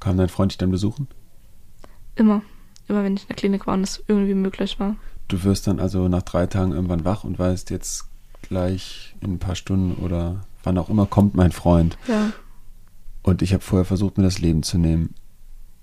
Kam 0.00 0.16
dein 0.16 0.28
Freund 0.28 0.50
dich 0.50 0.58
dann 0.58 0.72
besuchen? 0.72 1.06
Immer. 2.16 2.42
Immer 2.88 3.04
wenn 3.04 3.14
ich 3.14 3.22
in 3.22 3.28
der 3.28 3.36
Klinik 3.36 3.68
war 3.68 3.74
und 3.74 3.82
es 3.82 4.02
irgendwie 4.08 4.34
möglich 4.34 4.80
war. 4.80 4.96
Du 5.28 5.44
wirst 5.44 5.68
dann 5.68 5.78
also 5.78 6.08
nach 6.08 6.22
drei 6.22 6.46
Tagen 6.46 6.72
irgendwann 6.72 7.04
wach 7.04 7.22
und 7.22 7.38
weißt 7.38 7.70
jetzt 7.70 8.06
gleich 8.42 9.14
in 9.20 9.34
ein 9.34 9.38
paar 9.38 9.54
Stunden 9.54 10.02
oder 10.02 10.44
wann 10.64 10.76
auch 10.76 10.88
immer 10.88 11.06
kommt 11.06 11.34
mein 11.34 11.52
Freund. 11.52 11.96
Ja. 12.08 12.32
Und 13.22 13.42
ich 13.42 13.52
habe 13.52 13.62
vorher 13.62 13.84
versucht, 13.84 14.16
mir 14.16 14.24
das 14.24 14.40
Leben 14.40 14.64
zu 14.64 14.76
nehmen. 14.76 15.14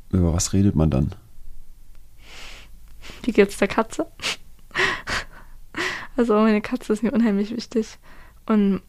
Über 0.10 0.34
was 0.34 0.52
redet 0.52 0.76
man 0.76 0.90
dann? 0.90 1.14
Wie 3.24 3.32
geht's 3.32 3.58
der 3.58 3.68
Katze? 3.68 4.08
also 6.18 6.34
meine 6.36 6.62
Katze 6.62 6.94
ist 6.94 7.04
mir 7.04 7.12
unheimlich 7.12 7.56
wichtig. 7.56 7.98
Und 8.46 8.82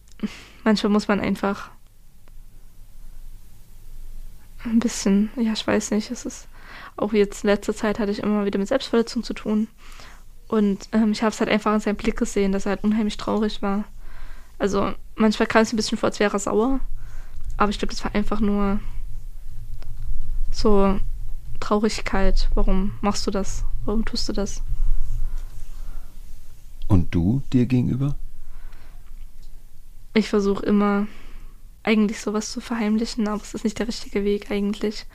manchmal 0.65 0.93
muss 0.93 1.09
man 1.09 1.21
einfach 1.21 1.71
ein 4.65 4.79
bisschen, 4.79 5.31
ja, 5.37 5.53
ich 5.53 5.67
weiß 5.67 5.93
nicht, 5.93 6.11
es 6.11 6.27
ist 6.27 6.49
auch 6.97 7.13
jetzt 7.13 7.45
in 7.45 7.51
letzter 7.51 7.75
Zeit 7.75 7.99
hatte 7.99 8.11
ich 8.11 8.23
immer 8.23 8.45
wieder 8.45 8.59
mit 8.59 8.69
Selbstverletzung 8.69 9.23
zu 9.23 9.35
tun. 9.35 9.69
Und 10.49 10.89
ähm, 10.93 11.13
ich 11.13 11.23
habe 11.23 11.33
es 11.33 11.41
halt 11.41 11.51
einfach 11.51 11.75
in 11.75 11.81
seinem 11.81 11.97
Blick 11.97 12.17
gesehen, 12.17 12.53
dass 12.53 12.67
er 12.67 12.71
halt 12.71 12.85
unheimlich 12.85 13.17
traurig 13.17 13.63
war. 13.63 13.85
Also 14.59 14.93
manchmal 15.17 15.47
kam 15.47 15.63
es 15.63 15.73
ein 15.73 15.77
bisschen 15.77 15.99
vor, 15.99 16.09
als 16.09 16.21
wäre 16.21 16.37
er 16.37 16.39
sauer. 16.39 16.81
Aber 17.57 17.71
ich 17.71 17.79
glaube, 17.79 17.93
das 17.93 18.05
war 18.05 18.15
einfach 18.15 18.41
nur 18.41 18.81
so 20.51 20.99
Traurigkeit. 21.61 22.49
Warum 22.55 22.93
machst 23.01 23.27
du 23.27 23.31
das? 23.31 23.65
Warum 23.87 24.05
tust 24.05 24.29
du 24.29 24.33
das? 24.33 24.63
Und 26.89 27.15
du 27.15 27.41
dir 27.53 27.67
gegenüber? 27.67 28.17
Ich 30.13 30.29
versuche 30.29 30.67
immer 30.67 31.07
eigentlich 31.85 32.21
sowas 32.21 32.51
zu 32.51 32.61
verheimlichen, 32.61 33.29
aber 33.29 33.41
es 33.41 33.55
ist 33.55 33.63
nicht 33.63 33.79
der 33.79 33.87
richtige 33.87 34.25
Weg 34.25 34.51
eigentlich. 34.51 35.07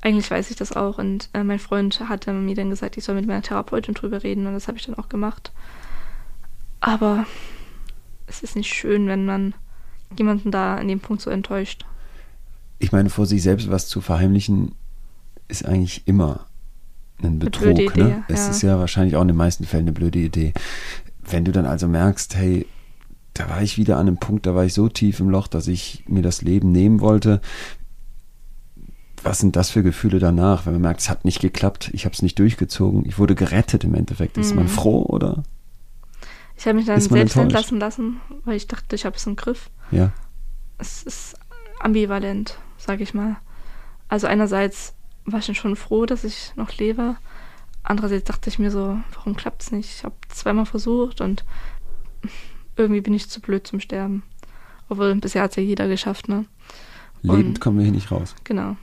Eigentlich 0.00 0.30
weiß 0.30 0.50
ich 0.50 0.56
das 0.56 0.72
auch 0.72 0.98
und 0.98 1.30
äh, 1.32 1.44
mein 1.44 1.60
Freund 1.60 2.00
hatte 2.08 2.32
mir 2.32 2.56
dann 2.56 2.70
gesagt, 2.70 2.96
ich 2.96 3.04
soll 3.04 3.14
mit 3.14 3.26
meiner 3.26 3.42
Therapeutin 3.42 3.94
drüber 3.94 4.24
reden 4.24 4.48
und 4.48 4.52
das 4.52 4.66
habe 4.66 4.78
ich 4.78 4.84
dann 4.84 4.96
auch 4.96 5.08
gemacht. 5.08 5.52
Aber 6.80 7.24
es 8.26 8.42
ist 8.42 8.56
nicht 8.56 8.74
schön, 8.74 9.06
wenn 9.06 9.26
man 9.26 9.54
jemanden 10.18 10.50
da 10.50 10.74
an 10.74 10.88
dem 10.88 10.98
Punkt 10.98 11.22
so 11.22 11.30
enttäuscht. 11.30 11.86
Ich 12.80 12.90
meine, 12.90 13.10
vor 13.10 13.26
sich 13.26 13.44
selbst 13.44 13.70
was 13.70 13.86
zu 13.86 14.00
verheimlichen, 14.00 14.74
ist 15.46 15.64
eigentlich 15.64 16.02
immer 16.06 16.46
ein 17.22 17.38
Betrug. 17.38 17.74
blöde 17.74 17.84
Idee, 17.84 18.02
ne? 18.02 18.24
Es 18.28 18.40
ja. 18.46 18.50
ist 18.50 18.62
ja 18.62 18.78
wahrscheinlich 18.78 19.16
auch 19.16 19.22
in 19.22 19.28
den 19.28 19.36
meisten 19.36 19.64
Fällen 19.64 19.84
eine 19.84 19.92
blöde 19.92 20.18
Idee. 20.18 20.52
Wenn 21.20 21.44
du 21.44 21.52
dann 21.52 21.66
also 21.66 21.86
merkst, 21.88 22.34
hey, 22.36 22.66
da 23.34 23.48
war 23.48 23.62
ich 23.62 23.78
wieder 23.78 23.96
an 23.96 24.08
einem 24.08 24.18
Punkt, 24.18 24.46
da 24.46 24.54
war 24.54 24.64
ich 24.64 24.74
so 24.74 24.88
tief 24.88 25.20
im 25.20 25.30
Loch, 25.30 25.46
dass 25.46 25.66
ich 25.68 26.04
mir 26.06 26.22
das 26.22 26.42
Leben 26.42 26.72
nehmen 26.72 27.00
wollte. 27.00 27.40
Was 29.22 29.38
sind 29.38 29.54
das 29.54 29.70
für 29.70 29.82
Gefühle 29.84 30.18
danach, 30.18 30.66
wenn 30.66 30.72
man 30.74 30.82
merkt, 30.82 31.00
es 31.00 31.08
hat 31.08 31.24
nicht 31.24 31.40
geklappt, 31.40 31.90
ich 31.92 32.04
habe 32.04 32.12
es 32.12 32.22
nicht 32.22 32.38
durchgezogen, 32.38 33.06
ich 33.06 33.18
wurde 33.18 33.36
gerettet 33.36 33.84
im 33.84 33.94
Endeffekt. 33.94 34.36
Ist 34.36 34.54
man 34.54 34.64
Mhm. 34.64 34.68
froh 34.68 35.04
oder? 35.04 35.44
Ich 36.56 36.66
habe 36.66 36.76
mich 36.76 36.86
dann 36.86 36.94
man 36.96 37.00
selbst 37.02 37.36
enttäuscht? 37.36 37.38
entlassen 37.70 37.78
lassen, 37.80 38.20
weil 38.44 38.56
ich 38.56 38.66
dachte, 38.66 38.96
ich 38.96 39.04
habe 39.04 39.16
es 39.16 39.26
im 39.26 39.36
Griff. 39.36 39.70
Ja. 39.92 40.12
Es 40.78 41.02
ist 41.04 41.36
ambivalent, 41.80 42.58
sage 42.78 43.04
ich 43.04 43.14
mal. 43.14 43.36
Also 44.08 44.26
einerseits 44.26 44.94
war 45.24 45.38
ich 45.40 45.46
dann 45.46 45.54
schon 45.54 45.76
froh, 45.76 46.06
dass 46.06 46.24
ich 46.24 46.52
noch 46.56 46.72
lebe. 46.76 47.16
Andererseits 47.82 48.24
dachte 48.24 48.48
ich 48.50 48.58
mir 48.58 48.70
so, 48.70 48.98
warum 49.14 49.34
klappt 49.36 49.62
es 49.62 49.72
nicht? 49.72 49.90
Ich 49.90 50.04
habe 50.04 50.14
zweimal 50.28 50.66
versucht 50.66 51.20
und 51.20 51.44
irgendwie 52.76 53.00
bin 53.00 53.14
ich 53.14 53.28
zu 53.28 53.40
blöd 53.40 53.66
zum 53.66 53.80
Sterben. 53.80 54.22
Obwohl 54.88 55.14
bisher 55.16 55.42
hat 55.42 55.50
es 55.50 55.56
ja 55.56 55.62
jeder 55.62 55.88
geschafft, 55.88 56.28
ne? 56.28 56.44
Lebend 57.22 57.44
Und- 57.46 57.60
kommen 57.60 57.78
wir 57.78 57.84
hier 57.84 57.92
nicht 57.92 58.10
raus. 58.10 58.34
Genau. 58.44 58.76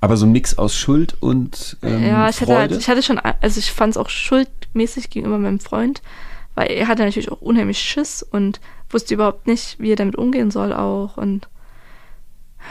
Aber 0.00 0.16
so 0.16 0.26
ein 0.26 0.32
Mix 0.32 0.56
aus 0.58 0.76
Schuld 0.76 1.16
und 1.20 1.76
ähm, 1.82 2.04
ja, 2.04 2.28
ich 2.28 2.36
hatte, 2.36 2.46
Freude. 2.46 2.58
halt, 2.60 2.76
ich 2.76 2.88
hatte 2.88 3.02
schon, 3.02 3.18
also 3.18 3.58
ich 3.58 3.72
fand 3.72 3.90
es 3.92 3.96
auch 3.96 4.08
schuldmäßig 4.10 5.10
gegenüber 5.10 5.38
meinem 5.38 5.58
Freund, 5.58 6.02
weil 6.54 6.70
er 6.70 6.86
hatte 6.86 7.02
natürlich 7.04 7.32
auch 7.32 7.40
unheimlich 7.40 7.80
Schiss 7.80 8.22
und 8.22 8.60
wusste 8.90 9.14
überhaupt 9.14 9.48
nicht, 9.48 9.76
wie 9.80 9.90
er 9.90 9.96
damit 9.96 10.14
umgehen 10.14 10.52
soll 10.52 10.72
auch 10.72 11.16
und 11.16 11.48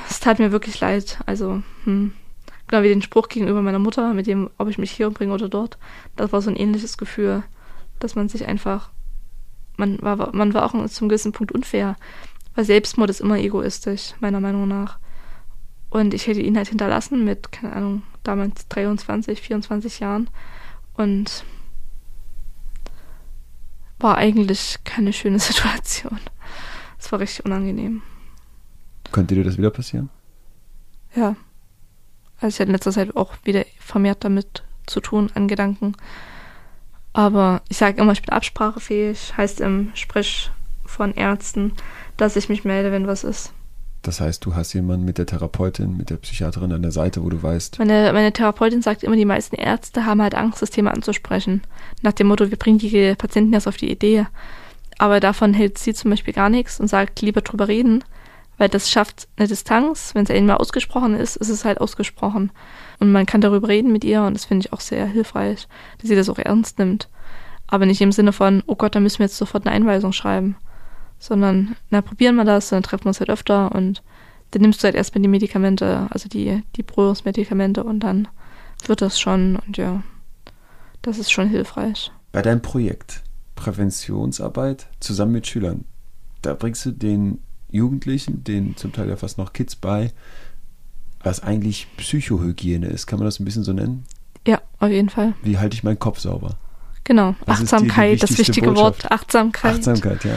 es 0.10 0.22
tat 0.22 0.40
mir 0.40 0.54
wirklich 0.54 0.80
leid. 0.80 1.20
Also, 1.26 1.64
hm. 1.84 2.14
Genau 2.68 2.84
wie 2.84 2.90
den 2.90 3.02
Spruch 3.02 3.30
gegenüber 3.30 3.62
meiner 3.62 3.80
Mutter, 3.80 4.14
mit 4.14 4.28
dem, 4.28 4.50
ob 4.58 4.68
ich 4.70 4.78
mich 4.78 4.92
hier 4.92 5.08
umbringe 5.08 5.34
oder 5.34 5.50
dort, 5.50 5.78
das 6.16 6.32
war 6.32 6.42
so 6.42 6.50
ein 6.50 6.56
ähnliches 6.56 6.98
Gefühl, 6.98 7.44
dass 8.00 8.16
man 8.16 8.30
sich 8.30 8.46
einfach, 8.46 8.90
man 9.78 10.02
war, 10.02 10.36
man 10.36 10.54
war 10.54 10.66
auch 10.66 10.88
zum 10.88 11.10
gewissen 11.10 11.32
Punkt 11.32 11.52
unfair, 11.52 11.96
weil 12.56 12.66
Selbstmord 12.66 13.10
ist 13.10 13.22
immer 13.22 13.38
egoistisch, 13.38 14.14
meiner 14.20 14.40
Meinung 14.40 14.68
nach. 14.68 15.00
Und 15.90 16.14
ich 16.14 16.28
hätte 16.28 16.42
ihn 16.42 16.58
halt 16.58 16.68
hinterlassen 16.68 17.24
mit, 17.24 17.52
keine 17.52 17.74
Ahnung, 17.74 18.04
damals 18.24 18.68
23, 18.68 19.42
24 19.42 20.00
Jahren. 20.00 20.30
Und 20.96 21.46
war 24.00 24.18
eigentlich 24.18 24.78
keine 24.84 25.14
schöne 25.14 25.40
Situation. 25.40 26.20
Es 27.00 27.12
war 27.12 27.20
richtig 27.20 27.46
unangenehm. 27.46 28.02
Könnte 29.12 29.36
dir 29.36 29.44
das 29.44 29.58
wieder 29.58 29.70
passieren? 29.70 30.10
Ja. 31.16 31.36
Also 32.40 32.48
ich 32.48 32.60
hatte 32.60 32.70
in 32.70 32.74
letzter 32.74 32.92
Zeit 32.92 33.16
auch 33.16 33.34
wieder 33.44 33.66
vermehrt 33.80 34.24
damit 34.24 34.64
zu 34.86 35.02
tun, 35.02 35.30
an 35.34 35.48
Gedanken. 35.48 35.96
Aber 37.14 37.62
ich 37.68 37.78
sage 37.78 38.00
immer, 38.00 38.12
ich 38.12 38.22
bin 38.22 38.34
absprachefähig. 38.34 39.36
Heißt 39.36 39.60
im 39.62 39.92
Sprich 39.96 40.52
von 40.86 41.14
Ärzten, 41.14 41.74
dass 42.16 42.36
ich 42.36 42.50
mich 42.50 42.64
melde, 42.64 42.92
wenn 42.92 43.08
was 43.08 43.24
ist. 43.24 43.54
Das 44.04 44.22
heißt, 44.22 44.46
du 44.46 44.56
hast 44.56 44.74
jemanden 44.74 45.06
mit 45.06 45.18
der 45.18 45.26
Therapeutin, 45.26 45.98
mit 45.98 46.10
der 46.10 46.18
Psychiaterin 46.18 46.72
an 46.72 46.82
der 46.82 46.92
Seite, 46.92 47.24
wo 47.24 47.30
du 47.30 47.42
weißt, 47.42 47.80
Meine, 47.80 48.14
meine 48.14 48.32
Therapeutin 48.32 48.82
sagt 48.82 49.04
immer, 49.04 49.16
die 49.16 49.26
meisten 49.26 49.56
Ärzte 49.56 50.06
haben 50.06 50.22
halt 50.22 50.36
Angst, 50.36 50.62
das 50.62 50.70
Thema 50.70 50.92
anzusprechen. 50.92 51.64
Nach 52.04 52.14
dem 52.14 52.28
Motto, 52.28 52.50
wir 52.50 52.58
bringen 52.58 52.78
die 52.78 53.16
Patienten 53.16 53.54
erst 53.54 53.68
auf 53.68 53.78
die 53.78 53.92
Idee. 53.92 54.26
Aber 54.98 55.20
davon 55.20 55.54
hält 55.54 55.78
sie 55.78 55.94
zum 55.94 56.12
Beispiel 56.12 56.34
gar 56.34 56.50
nichts 56.50 56.80
und 56.80 56.88
sagt, 56.88 57.22
lieber 57.22 57.42
drüber 57.42 57.68
reden, 57.68 58.04
weil 58.58 58.70
das 58.70 58.90
schafft 58.90 59.28
eine 59.38 59.48
Distanz. 59.48 60.14
Wenn 60.14 60.24
es 60.24 60.32
einmal 60.32 60.58
ausgesprochen 60.58 61.16
ist, 61.16 61.36
ist 61.36 61.50
es 61.50 61.66
halt 61.66 61.80
ausgesprochen. 61.80 62.52
Und 63.00 63.12
man 63.12 63.26
kann 63.26 63.42
darüber 63.42 63.68
reden 63.68 63.92
mit 63.92 64.04
ihr 64.04 64.24
und 64.24 64.34
das 64.34 64.46
finde 64.46 64.66
ich 64.66 64.74
auch 64.74 64.80
sehr 64.80 65.06
hilfreich, 65.06 65.68
dass 66.00 66.10
sie 66.10 66.16
das 66.16 66.30
auch 66.30 66.40
ernst 66.40 66.80
nimmt. 66.80 67.10
Aber 67.68 67.86
nicht 67.86 68.02
im 68.02 68.12
Sinne 68.12 68.34
von, 68.34 68.64
oh 68.66 68.76
Gott, 68.76 68.96
da 68.96 69.00
müssen 69.00 69.20
wir 69.20 69.26
jetzt 69.26 69.38
sofort 69.38 69.66
eine 69.66 69.76
Einweisung 69.76 70.14
schreiben. 70.14 70.56
Sondern, 71.20 71.76
na, 71.90 72.02
probieren 72.02 72.36
wir 72.36 72.46
das, 72.46 72.70
dann 72.70 72.84
treffen 72.84 73.06
wir 73.06 73.10
uns 73.10 73.20
halt 73.20 73.30
öfter 73.30 73.74
und 73.74 74.04
dann 74.52 74.62
nimmst 74.62 74.82
du 74.82 74.86
halt 74.86 74.96
erstmal 74.96 75.22
die 75.22 75.28
Medikamente, 75.28 76.08
also 76.12 76.30
die, 76.30 76.64
die 76.76 76.84
Brühungsmedikamente 76.84 77.84
und 77.84 78.00
dann 78.00 78.28
wird 78.86 79.02
das 79.02 79.20
schon 79.20 79.58
und 79.68 79.78
ja, 79.78 80.04
das 81.02 81.18
ist 81.18 81.32
schon 81.32 81.50
hilfreich. 81.50 82.12
bei 82.32 82.42
deinem 82.42 82.62
Projekt 82.62 83.24
Präventionsarbeit 83.56 84.88
zusammen 85.00 85.34
mit 85.34 85.48
Schülern, 85.48 85.86
da 86.44 86.54
bringst 86.54 86.86
du 86.86 86.92
den 86.92 87.40
Jugendlichen, 87.70 88.44
den 88.44 88.76
zum 88.78 88.94
Teil 88.94 89.10
ja 89.10 89.18
fast 89.18 89.38
noch 89.38 89.54
Kids 89.54 89.76
bei, 89.76 90.12
was 91.22 91.42
eigentlich 91.42 91.88
Psychohygiene 91.98 92.88
ist. 92.88 93.08
Kann 93.08 93.20
man 93.20 93.26
das 93.26 93.40
ein 93.40 93.46
bisschen 93.46 93.64
so 93.64 93.74
nennen? 93.74 94.06
Ja, 94.48 94.62
auf 94.80 94.90
jeden 94.90 95.10
Fall. 95.10 95.34
Wie 95.44 95.58
halte 95.58 95.76
ich 95.76 95.84
meinen 95.84 96.00
Kopf 96.00 96.20
sauber? 96.20 96.56
Genau. 97.04 97.36
Die 97.46 97.50
Achtsamkeit, 97.50 98.24
das 98.24 98.38
wichtige 98.38 98.68
Botschaft? 98.68 99.04
Wort. 99.04 99.12
Achtsamkeit. 99.12 99.76
Achtsamkeit, 99.76 100.24
ja. 100.24 100.36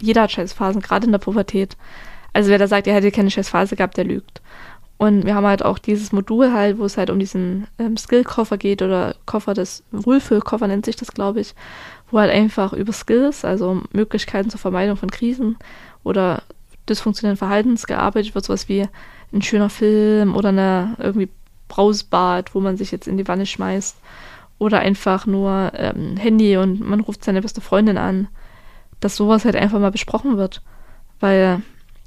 Jeder 0.00 0.22
hat 0.22 0.32
Scheißphasen, 0.32 0.82
gerade 0.82 1.06
in 1.06 1.12
der 1.12 1.18
Pubertät. 1.18 1.76
Also 2.32 2.50
wer 2.50 2.58
da 2.58 2.66
sagt, 2.66 2.86
er 2.86 2.94
hätte 2.94 3.10
keine 3.10 3.30
Scheißphase 3.30 3.76
gehabt, 3.76 3.96
der 3.96 4.04
lügt. 4.04 4.42
Und 4.96 5.26
wir 5.26 5.34
haben 5.34 5.46
halt 5.46 5.64
auch 5.64 5.78
dieses 5.78 6.12
Modul 6.12 6.52
halt, 6.52 6.78
wo 6.78 6.84
es 6.84 6.96
halt 6.96 7.10
um 7.10 7.18
diesen 7.18 7.66
ähm, 7.78 7.96
Skill-Koffer 7.96 8.56
geht 8.56 8.82
oder 8.82 9.16
Koffer 9.26 9.54
des 9.54 9.82
Wohlfühlkoffer 9.90 10.68
nennt 10.68 10.84
sich 10.84 10.94
das, 10.94 11.12
glaube 11.12 11.40
ich, 11.40 11.54
wo 12.10 12.20
halt 12.20 12.30
einfach 12.30 12.72
über 12.72 12.92
Skills, 12.92 13.44
also 13.44 13.82
Möglichkeiten 13.92 14.50
zur 14.50 14.60
Vermeidung 14.60 14.96
von 14.96 15.10
Krisen 15.10 15.56
oder 16.04 16.42
dysfunktionellen 16.88 17.36
Verhaltens 17.36 17.86
gearbeitet 17.86 18.34
wird, 18.34 18.44
sowas 18.44 18.68
wie 18.68 18.86
ein 19.32 19.42
schöner 19.42 19.70
Film 19.70 20.34
oder 20.34 20.50
eine 20.50 20.96
irgendwie 20.98 21.28
Brausbad, 21.68 22.54
wo 22.54 22.60
man 22.60 22.76
sich 22.76 22.90
jetzt 22.90 23.08
in 23.08 23.16
die 23.16 23.28
Wanne 23.28 23.46
schmeißt 23.46 23.96
oder 24.58 24.80
einfach 24.80 25.26
nur 25.26 25.72
ähm, 25.74 26.16
Handy 26.16 26.56
und 26.56 26.80
man 26.80 27.00
ruft 27.00 27.24
seine 27.24 27.40
beste 27.40 27.60
Freundin 27.60 27.98
an, 27.98 28.28
dass 29.00 29.16
sowas 29.16 29.44
halt 29.44 29.56
einfach 29.56 29.78
mal 29.80 29.90
besprochen 29.90 30.36
wird, 30.36 30.62
weil 31.20 31.62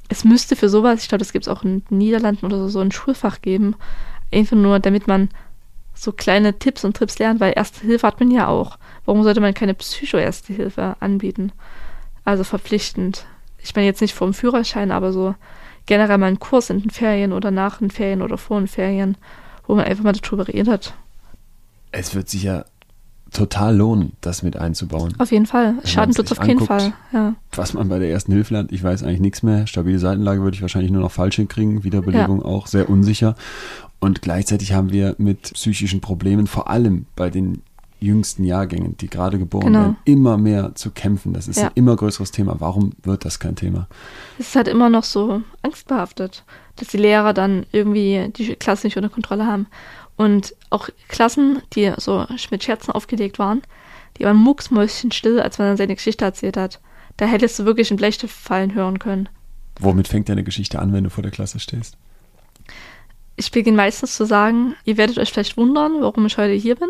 es 0.07 0.23
müsste 0.23 0.55
für 0.55 0.69
sowas, 0.69 1.01
ich 1.01 1.09
glaube, 1.09 1.19
das 1.19 1.33
gibt 1.33 1.47
es 1.47 1.51
auch 1.51 1.63
in 1.63 1.83
den 1.85 1.97
Niederlanden 1.97 2.45
oder 2.45 2.57
so, 2.57 2.67
so 2.67 2.79
ein 2.79 2.91
Schulfach 2.91 3.41
geben, 3.41 3.75
einfach 4.31 4.55
nur, 4.55 4.79
damit 4.79 5.07
man 5.07 5.29
so 5.95 6.11
kleine 6.11 6.59
Tipps 6.59 6.85
und 6.85 6.95
Trips 6.95 7.17
lernt, 7.19 7.39
weil 7.39 7.53
Erste 7.55 7.85
Hilfe 7.85 8.05
hat 8.05 8.19
man 8.19 8.29
ja 8.29 8.47
auch. 8.47 8.77
Warum 9.05 9.23
sollte 9.23 9.39
man 9.39 9.53
keine 9.53 9.73
Psycho-Erste 9.73 10.53
Hilfe 10.53 10.97
anbieten? 10.99 11.51
Also 12.25 12.43
verpflichtend. 12.43 13.25
Ich 13.65 13.75
meine 13.75 13.87
jetzt 13.87 14.01
nicht 14.01 14.13
vom 14.13 14.33
Führerschein, 14.33 14.91
aber 14.91 15.11
so 15.11 15.35
generell 15.87 16.17
mal 16.17 16.27
einen 16.27 16.39
Kurs 16.39 16.69
in 16.69 16.81
den 16.81 16.91
Ferien 16.91 17.33
oder 17.33 17.51
nach 17.51 17.79
den 17.79 17.89
Ferien 17.89 18.21
oder 18.21 18.37
vor 18.37 18.59
den 18.59 18.67
Ferien, 18.67 19.17
wo 19.67 19.75
man 19.75 19.85
einfach 19.85 20.03
mal 20.03 20.13
darüber 20.13 20.47
redet. 20.47 20.93
Es 21.91 22.13
wird 22.13 22.29
sich 22.29 22.43
ja 22.43 22.65
total 23.31 23.75
lohnen, 23.75 24.13
das 24.21 24.43
mit 24.43 24.55
einzubauen. 24.55 25.13
Auf 25.17 25.31
jeden 25.31 25.45
Fall. 25.45 25.75
Schaden 25.83 26.13
tut's 26.13 26.31
auf 26.31 26.39
keinen 26.39 26.59
Fall. 26.59 26.93
Ja. 27.11 27.35
Was 27.53 27.73
man 27.73 27.89
bei 27.89 27.99
der 27.99 28.09
ersten 28.09 28.31
Hilfe 28.31 28.53
lernt, 28.53 28.71
ich 28.71 28.83
weiß 28.83 29.03
eigentlich 29.03 29.19
nichts 29.19 29.43
mehr. 29.43 29.67
Stabile 29.67 29.99
Seitenlage 29.99 30.41
würde 30.41 30.55
ich 30.55 30.61
wahrscheinlich 30.61 30.91
nur 30.91 31.01
noch 31.01 31.11
falsch 31.11 31.35
hinkriegen. 31.35 31.83
Wiederbelebung 31.83 32.43
auch 32.43 32.67
sehr 32.67 32.89
unsicher. 32.89 33.35
Und 33.99 34.21
gleichzeitig 34.21 34.73
haben 34.73 34.91
wir 34.91 35.15
mit 35.17 35.53
psychischen 35.53 36.01
Problemen, 36.01 36.47
vor 36.47 36.69
allem 36.69 37.07
bei 37.15 37.29
den 37.29 37.63
jüngsten 38.05 38.43
Jahrgängen, 38.43 38.95
die 38.97 39.09
gerade 39.09 39.37
geboren 39.39 39.65
Genau. 39.67 39.79
werden, 39.79 39.97
immer 40.05 40.37
mehr 40.37 40.73
zu 40.75 40.91
kämpfen. 40.91 41.33
Das 41.33 41.47
ist 41.47 41.57
Ja. 41.59 41.65
ein 41.67 41.71
immer 41.75 41.95
größeres 41.95 42.31
Thema. 42.31 42.55
Warum 42.59 42.91
wird 43.03 43.25
das 43.25 43.39
kein 43.39 43.55
Thema? 43.55 43.87
Es 44.39 44.47
ist 44.49 44.55
halt 44.55 44.67
immer 44.67 44.89
noch 44.89 45.03
so 45.03 45.41
angstbehaftet, 45.61 46.43
dass 46.77 46.87
die 46.89 46.97
Lehrer 46.97 47.33
dann 47.33 47.65
irgendwie 47.71 48.31
die 48.35 48.55
Klasse 48.55 48.87
nicht 48.87 48.97
unter 48.97 49.09
Kontrolle 49.09 49.45
haben. 49.45 49.67
Und 50.17 50.55
auch 50.69 50.87
Klassen, 51.09 51.61
die 51.73 51.91
so 51.97 52.25
mit 52.51 52.63
Scherzen 52.63 52.91
aufgelegt 52.91 53.37
waren, 53.39 53.61
die 54.17 54.23
waren 54.23 54.37
mucksmäuschenstill, 54.37 55.41
als 55.41 55.57
man 55.59 55.67
dann 55.69 55.77
seine 55.77 55.95
Geschichte 55.95 56.23
erzählt 56.23 56.55
hat. 56.55 56.79
Da 57.17 57.25
hättest 57.25 57.59
du 57.59 57.65
wirklich 57.65 57.91
einen 57.91 57.97
Bleistift 57.97 58.33
fallen 58.33 58.73
hören 58.73 58.99
können. 58.99 59.27
Womit 59.79 60.07
fängt 60.07 60.29
deine 60.29 60.43
Geschichte 60.45 60.79
an, 60.79 60.93
wenn 60.93 61.03
du 61.03 61.09
vor 61.09 61.21
der 61.21 61.31
Klasse 61.31 61.59
stehst? 61.59 61.97
Ich 63.37 63.51
beginne 63.51 63.75
meistens 63.75 64.15
zu 64.15 64.25
sagen, 64.25 64.75
ihr 64.85 64.95
werdet 64.95 65.17
euch 65.17 65.31
vielleicht 65.31 65.57
wundern, 65.57 65.99
warum 65.99 66.25
ich 66.25 66.37
heute 66.37 66.53
hier 66.53 66.75
bin, 66.75 66.87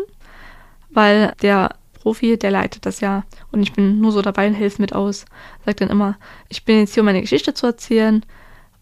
weil 0.96 1.34
der 1.42 1.74
Profi, 1.92 2.38
der 2.38 2.50
leitet 2.50 2.86
das 2.86 3.00
ja 3.00 3.24
und 3.52 3.62
ich 3.62 3.74
bin 3.74 4.00
nur 4.00 4.12
so 4.12 4.22
dabei 4.22 4.46
und 4.46 4.54
helfe 4.54 4.80
mit 4.80 4.94
aus. 4.94 5.26
Sagt 5.66 5.82
dann 5.82 5.90
immer, 5.90 6.16
ich 6.48 6.64
bin 6.64 6.78
jetzt 6.78 6.94
hier, 6.94 7.02
um 7.02 7.04
meine 7.04 7.20
Geschichte 7.20 7.52
zu 7.52 7.66
erzählen, 7.66 8.24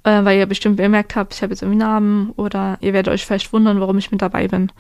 äh, 0.04 0.24
weil 0.24 0.38
ihr 0.38 0.46
bestimmt 0.46 0.76
bemerkt 0.76 1.16
habt, 1.16 1.34
ich 1.34 1.42
habe 1.42 1.52
jetzt 1.52 1.62
irgendwie 1.62 1.80
Namen 1.80 2.30
oder 2.36 2.78
ihr 2.80 2.92
werdet 2.92 3.12
euch 3.12 3.26
vielleicht 3.26 3.52
wundern, 3.52 3.80
warum 3.80 3.98
ich 3.98 4.12
mit 4.12 4.22
dabei 4.22 4.46
bin. 4.46 4.70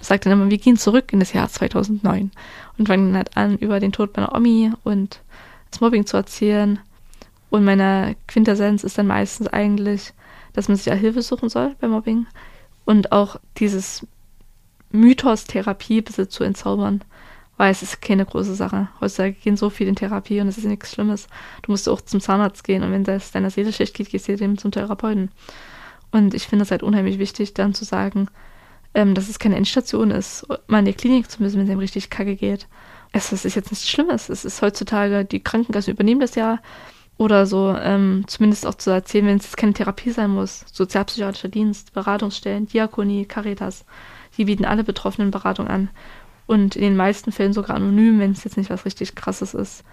Sagt 0.00 0.24
dann 0.24 0.32
immer, 0.32 0.50
wir 0.50 0.56
gehen 0.56 0.78
zurück 0.78 1.12
in 1.12 1.20
das 1.20 1.34
Jahr 1.34 1.48
2009 1.48 2.30
und 2.78 2.86
fangen 2.88 3.08
dann 3.08 3.16
halt 3.16 3.36
an, 3.36 3.58
über 3.58 3.80
den 3.80 3.92
Tod 3.92 4.16
meiner 4.16 4.34
Omi 4.34 4.72
und 4.82 5.20
das 5.70 5.82
Mobbing 5.82 6.06
zu 6.06 6.16
erzählen. 6.16 6.78
Und 7.50 7.64
meine 7.64 8.16
Quintessenz 8.28 8.82
ist 8.82 8.96
dann 8.96 9.08
meistens 9.08 9.46
eigentlich, 9.48 10.14
dass 10.54 10.68
man 10.68 10.78
sich 10.78 10.86
ja 10.86 10.94
Hilfe 10.94 11.20
suchen 11.20 11.50
soll 11.50 11.76
bei 11.80 11.88
Mobbing 11.88 12.26
und 12.86 13.12
auch 13.12 13.36
dieses 13.58 14.06
Mythos 14.90 15.44
Therapie 15.44 15.98
ein 15.98 16.04
bisschen 16.04 16.30
zu 16.30 16.44
entzaubern, 16.44 17.02
weil 17.56 17.70
es 17.70 17.82
ist 17.82 18.00
keine 18.00 18.24
große 18.24 18.54
Sache. 18.54 18.88
Heutzutage 19.00 19.32
gehen 19.32 19.56
so 19.56 19.70
viel 19.70 19.88
in 19.88 19.96
Therapie 19.96 20.40
und 20.40 20.48
es 20.48 20.58
ist 20.58 20.64
nichts 20.64 20.92
Schlimmes. 20.92 21.28
Du 21.62 21.72
musst 21.72 21.88
auch 21.88 22.00
zum 22.00 22.20
Zahnarzt 22.20 22.64
gehen 22.64 22.82
und 22.82 22.92
wenn 22.92 23.04
das 23.04 23.32
deiner 23.32 23.50
Seele 23.50 23.72
schlecht 23.72 23.94
geht, 23.94 24.10
gehst 24.10 24.28
du 24.28 24.32
eben 24.32 24.58
zum 24.58 24.70
Therapeuten. 24.70 25.30
Und 26.10 26.34
ich 26.34 26.46
finde 26.46 26.62
es 26.62 26.70
halt 26.70 26.82
unheimlich 26.82 27.18
wichtig, 27.18 27.54
dann 27.54 27.74
zu 27.74 27.84
sagen, 27.84 28.28
ähm, 28.94 29.14
dass 29.14 29.28
es 29.28 29.38
keine 29.38 29.56
Endstation 29.56 30.10
ist, 30.10 30.46
mal 30.66 30.80
in 30.80 30.86
die 30.86 30.94
Klinik 30.94 31.30
zu 31.30 31.42
müssen, 31.42 31.56
wenn 31.56 31.66
es 31.66 31.70
einem 31.70 31.80
richtig 31.80 32.10
kacke 32.10 32.36
geht. 32.36 32.66
Es 33.12 33.32
ist 33.32 33.44
jetzt 33.44 33.70
nichts 33.70 33.88
Schlimmes. 33.88 34.28
Es 34.28 34.44
ist 34.44 34.62
heutzutage, 34.62 35.24
die 35.24 35.40
Krankenkassen 35.40 35.92
übernehmen 35.92 36.20
das 36.20 36.34
ja 36.34 36.58
oder 37.16 37.46
so, 37.46 37.76
ähm, 37.76 38.24
zumindest 38.28 38.66
auch 38.66 38.76
zu 38.76 38.90
erzählen, 38.90 39.26
wenn 39.26 39.38
es 39.38 39.56
keine 39.56 39.72
Therapie 39.72 40.10
sein 40.10 40.30
muss. 40.30 40.64
Sozialpsychiatrischer 40.72 41.48
Dienst, 41.48 41.92
Beratungsstellen, 41.92 42.66
Diakonie, 42.66 43.26
Caritas, 43.26 43.84
die 44.38 44.46
bieten 44.46 44.64
alle 44.64 44.84
Betroffenen 44.84 45.30
Beratung 45.30 45.68
an. 45.68 45.90
Und 46.46 46.76
in 46.76 46.82
den 46.82 46.96
meisten 46.96 47.30
Fällen 47.30 47.52
sogar 47.52 47.76
anonym, 47.76 48.18
wenn 48.20 48.32
es 48.32 48.44
jetzt 48.44 48.56
nicht 48.56 48.70
was 48.70 48.86
richtig 48.86 49.14
Krasses 49.14 49.52
ist. 49.52 49.84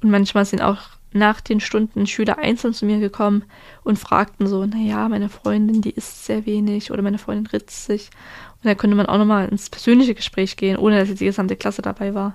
Und 0.00 0.10
manchmal 0.10 0.44
sind 0.44 0.62
auch 0.62 0.78
nach 1.12 1.40
den 1.40 1.60
Stunden 1.60 2.06
Schüler 2.06 2.38
einzeln 2.38 2.74
zu 2.74 2.86
mir 2.86 2.98
gekommen 2.98 3.44
und 3.84 3.98
fragten 3.98 4.46
so, 4.46 4.66
naja, 4.66 5.08
meine 5.08 5.28
Freundin, 5.28 5.80
die 5.80 5.90
isst 5.90 6.26
sehr 6.26 6.44
wenig 6.44 6.90
oder 6.90 7.02
meine 7.02 7.18
Freundin 7.18 7.46
ritzt 7.46 7.86
sich. 7.86 8.10
Und 8.56 8.66
da 8.66 8.74
könnte 8.74 8.96
man 8.96 9.06
auch 9.06 9.18
nochmal 9.18 9.48
ins 9.48 9.70
persönliche 9.70 10.14
Gespräch 10.14 10.56
gehen, 10.56 10.76
ohne 10.76 10.98
dass 10.98 11.08
jetzt 11.08 11.20
die 11.20 11.26
gesamte 11.26 11.56
Klasse 11.56 11.82
dabei 11.82 12.14
war. 12.14 12.34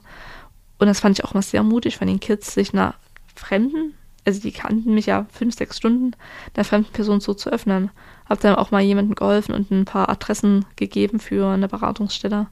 Und 0.78 0.88
das 0.88 1.02
fand 1.02 1.20
ich 1.20 1.26
auch 1.26 1.34
mal 1.34 1.42
sehr 1.42 1.62
mutig 1.62 1.98
von 1.98 2.08
den 2.08 2.22
Kids, 2.22 2.54
sich 2.54 2.74
einer 2.74 2.96
Fremden, 3.36 3.94
also 4.26 4.42
die 4.42 4.52
kannten 4.52 4.94
mich 4.94 5.08
ja 5.08 5.26
fünf, 5.32 5.56
sechs 5.56 5.78
Stunden, 5.78 6.16
der 6.56 6.66
fremden 6.66 6.92
Person 6.92 7.20
so 7.20 7.34
zu 7.34 7.50
öffnen. 7.52 7.90
Hab 8.28 8.40
dann 8.42 8.56
auch 8.56 8.72
mal 8.72 8.82
jemandem 8.82 9.16
geholfen 9.16 9.54
und 9.54 9.72
ein 9.72 9.86
paar 9.86 10.10
Adressen 10.10 10.66
gegeben 10.76 11.20
für 11.20 11.48
eine 11.48 11.68
Beratungsstelle. 11.68 12.48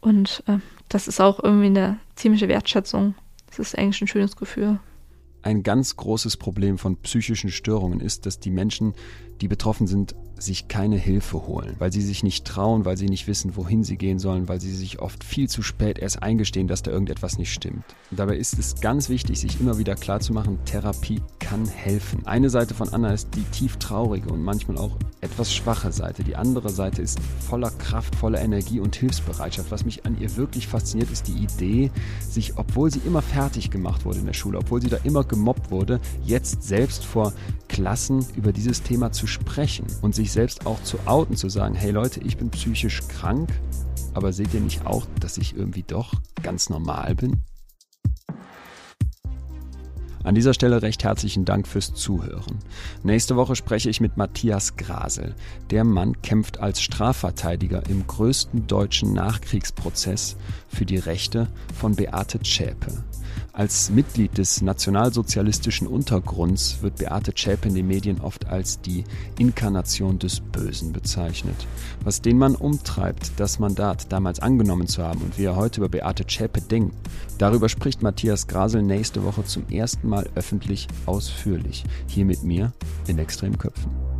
Und 0.00 0.42
äh, 0.46 0.58
das 0.88 1.08
ist 1.08 1.20
auch 1.20 1.42
irgendwie 1.42 1.66
eine 1.66 1.98
ziemliche 2.16 2.48
Wertschätzung. 2.48 3.14
Das 3.46 3.58
ist 3.58 3.76
eigentlich 3.76 4.00
ein 4.02 4.08
schönes 4.08 4.36
Gefühl. 4.36 4.78
Ein 5.42 5.62
ganz 5.62 5.96
großes 5.96 6.36
Problem 6.36 6.78
von 6.78 6.96
psychischen 6.98 7.50
Störungen 7.50 8.00
ist, 8.00 8.26
dass 8.26 8.38
die 8.38 8.50
Menschen, 8.50 8.94
die 9.40 9.48
betroffen 9.48 9.86
sind, 9.86 10.14
sich 10.42 10.68
keine 10.68 10.96
Hilfe 10.96 11.46
holen, 11.46 11.76
weil 11.78 11.92
sie 11.92 12.02
sich 12.02 12.22
nicht 12.22 12.44
trauen, 12.44 12.84
weil 12.84 12.96
sie 12.96 13.06
nicht 13.06 13.26
wissen, 13.26 13.56
wohin 13.56 13.84
sie 13.84 13.96
gehen 13.96 14.18
sollen, 14.18 14.48
weil 14.48 14.60
sie 14.60 14.74
sich 14.74 14.98
oft 14.98 15.24
viel 15.24 15.48
zu 15.48 15.62
spät 15.62 15.98
erst 15.98 16.22
eingestehen, 16.22 16.68
dass 16.68 16.82
da 16.82 16.90
irgendetwas 16.90 17.38
nicht 17.38 17.52
stimmt. 17.52 17.84
Und 18.10 18.18
dabei 18.18 18.36
ist 18.36 18.58
es 18.58 18.80
ganz 18.80 19.08
wichtig, 19.08 19.40
sich 19.40 19.60
immer 19.60 19.78
wieder 19.78 19.94
klarzumachen, 19.94 20.58
Therapie 20.64 21.22
kann 21.38 21.66
helfen. 21.66 22.26
Eine 22.26 22.50
Seite 22.50 22.74
von 22.74 22.88
Anna 22.88 23.12
ist 23.12 23.28
die 23.34 23.44
tief 23.44 23.76
traurige 23.76 24.30
und 24.30 24.42
manchmal 24.42 24.78
auch 24.78 24.96
etwas 25.20 25.54
schwache 25.54 25.92
Seite. 25.92 26.24
Die 26.24 26.36
andere 26.36 26.70
Seite 26.70 27.02
ist 27.02 27.20
voller 27.40 27.70
Kraft, 27.70 28.14
voller 28.16 28.40
Energie 28.40 28.80
und 28.80 28.96
Hilfsbereitschaft. 28.96 29.70
Was 29.70 29.84
mich 29.84 30.04
an 30.04 30.20
ihr 30.20 30.36
wirklich 30.36 30.66
fasziniert, 30.66 31.10
ist 31.10 31.28
die 31.28 31.44
Idee, 31.44 31.90
sich, 32.28 32.58
obwohl 32.58 32.90
sie 32.90 33.00
immer 33.06 33.22
fertig 33.22 33.70
gemacht 33.70 34.04
wurde 34.04 34.18
in 34.18 34.26
der 34.26 34.32
Schule, 34.32 34.58
obwohl 34.58 34.82
sie 34.82 34.88
da 34.88 34.98
immer 35.04 35.24
gemobbt 35.24 35.70
wurde, 35.70 36.00
jetzt 36.24 36.62
selbst 36.62 37.04
vor 37.04 37.32
Klassen 37.68 38.26
über 38.36 38.52
dieses 38.52 38.82
Thema 38.82 39.12
zu 39.12 39.26
sprechen 39.32 39.86
und 40.02 40.14
sich 40.14 40.30
selbst 40.32 40.66
auch 40.66 40.82
zu 40.82 40.98
outen, 41.06 41.36
zu 41.36 41.48
sagen, 41.48 41.74
hey 41.74 41.90
Leute, 41.90 42.20
ich 42.20 42.36
bin 42.36 42.50
psychisch 42.50 43.00
krank, 43.08 43.50
aber 44.14 44.32
seht 44.32 44.54
ihr 44.54 44.60
nicht 44.60 44.86
auch, 44.86 45.06
dass 45.20 45.38
ich 45.38 45.56
irgendwie 45.56 45.82
doch 45.82 46.14
ganz 46.42 46.70
normal 46.70 47.14
bin? 47.14 47.42
An 50.24 50.36
dieser 50.36 50.54
Stelle 50.54 50.82
recht 50.82 51.02
herzlichen 51.02 51.44
Dank 51.44 51.66
fürs 51.66 51.94
Zuhören. 51.94 52.60
Nächste 53.02 53.34
Woche 53.34 53.56
spreche 53.56 53.90
ich 53.90 54.00
mit 54.00 54.16
Matthias 54.16 54.76
Grasel. 54.76 55.34
Der 55.70 55.82
Mann 55.82 56.22
kämpft 56.22 56.60
als 56.60 56.80
Strafverteidiger 56.80 57.82
im 57.88 58.06
größten 58.06 58.68
deutschen 58.68 59.12
Nachkriegsprozess 59.14 60.36
für 60.68 60.86
die 60.86 60.98
Rechte 60.98 61.48
von 61.74 61.96
Beate 61.96 62.38
Zschäpe. 62.40 63.02
Als 63.52 63.90
Mitglied 63.90 64.38
des 64.38 64.62
nationalsozialistischen 64.62 65.86
Untergrunds 65.86 66.78
wird 66.80 66.96
Beate 66.96 67.34
Zschäpe 67.34 67.68
in 67.68 67.74
den 67.74 67.86
Medien 67.86 68.20
oft 68.20 68.46
als 68.46 68.80
die 68.80 69.04
Inkarnation 69.38 70.18
des 70.18 70.40
Bösen 70.40 70.92
bezeichnet. 70.92 71.66
Was 72.02 72.22
den 72.22 72.38
Mann 72.38 72.54
umtreibt, 72.54 73.32
das 73.36 73.58
Mandat 73.58 74.10
damals 74.10 74.40
angenommen 74.40 74.86
zu 74.86 75.02
haben 75.02 75.20
und 75.20 75.38
wie 75.38 75.44
er 75.44 75.56
heute 75.56 75.80
über 75.80 75.88
Beate 75.88 76.26
Zschäpe 76.26 76.60
denkt, 76.60 76.94
darüber 77.38 77.68
spricht 77.68 78.02
Matthias 78.02 78.46
Grasel 78.46 78.82
nächste 78.82 79.22
Woche 79.24 79.44
zum 79.44 79.68
ersten 79.68 80.08
Mal 80.08 80.28
öffentlich 80.34 80.88
ausführlich. 81.06 81.84
Hier 82.06 82.24
mit 82.24 82.42
mir 82.42 82.72
in 83.06 83.18
Extremköpfen. 83.18 84.11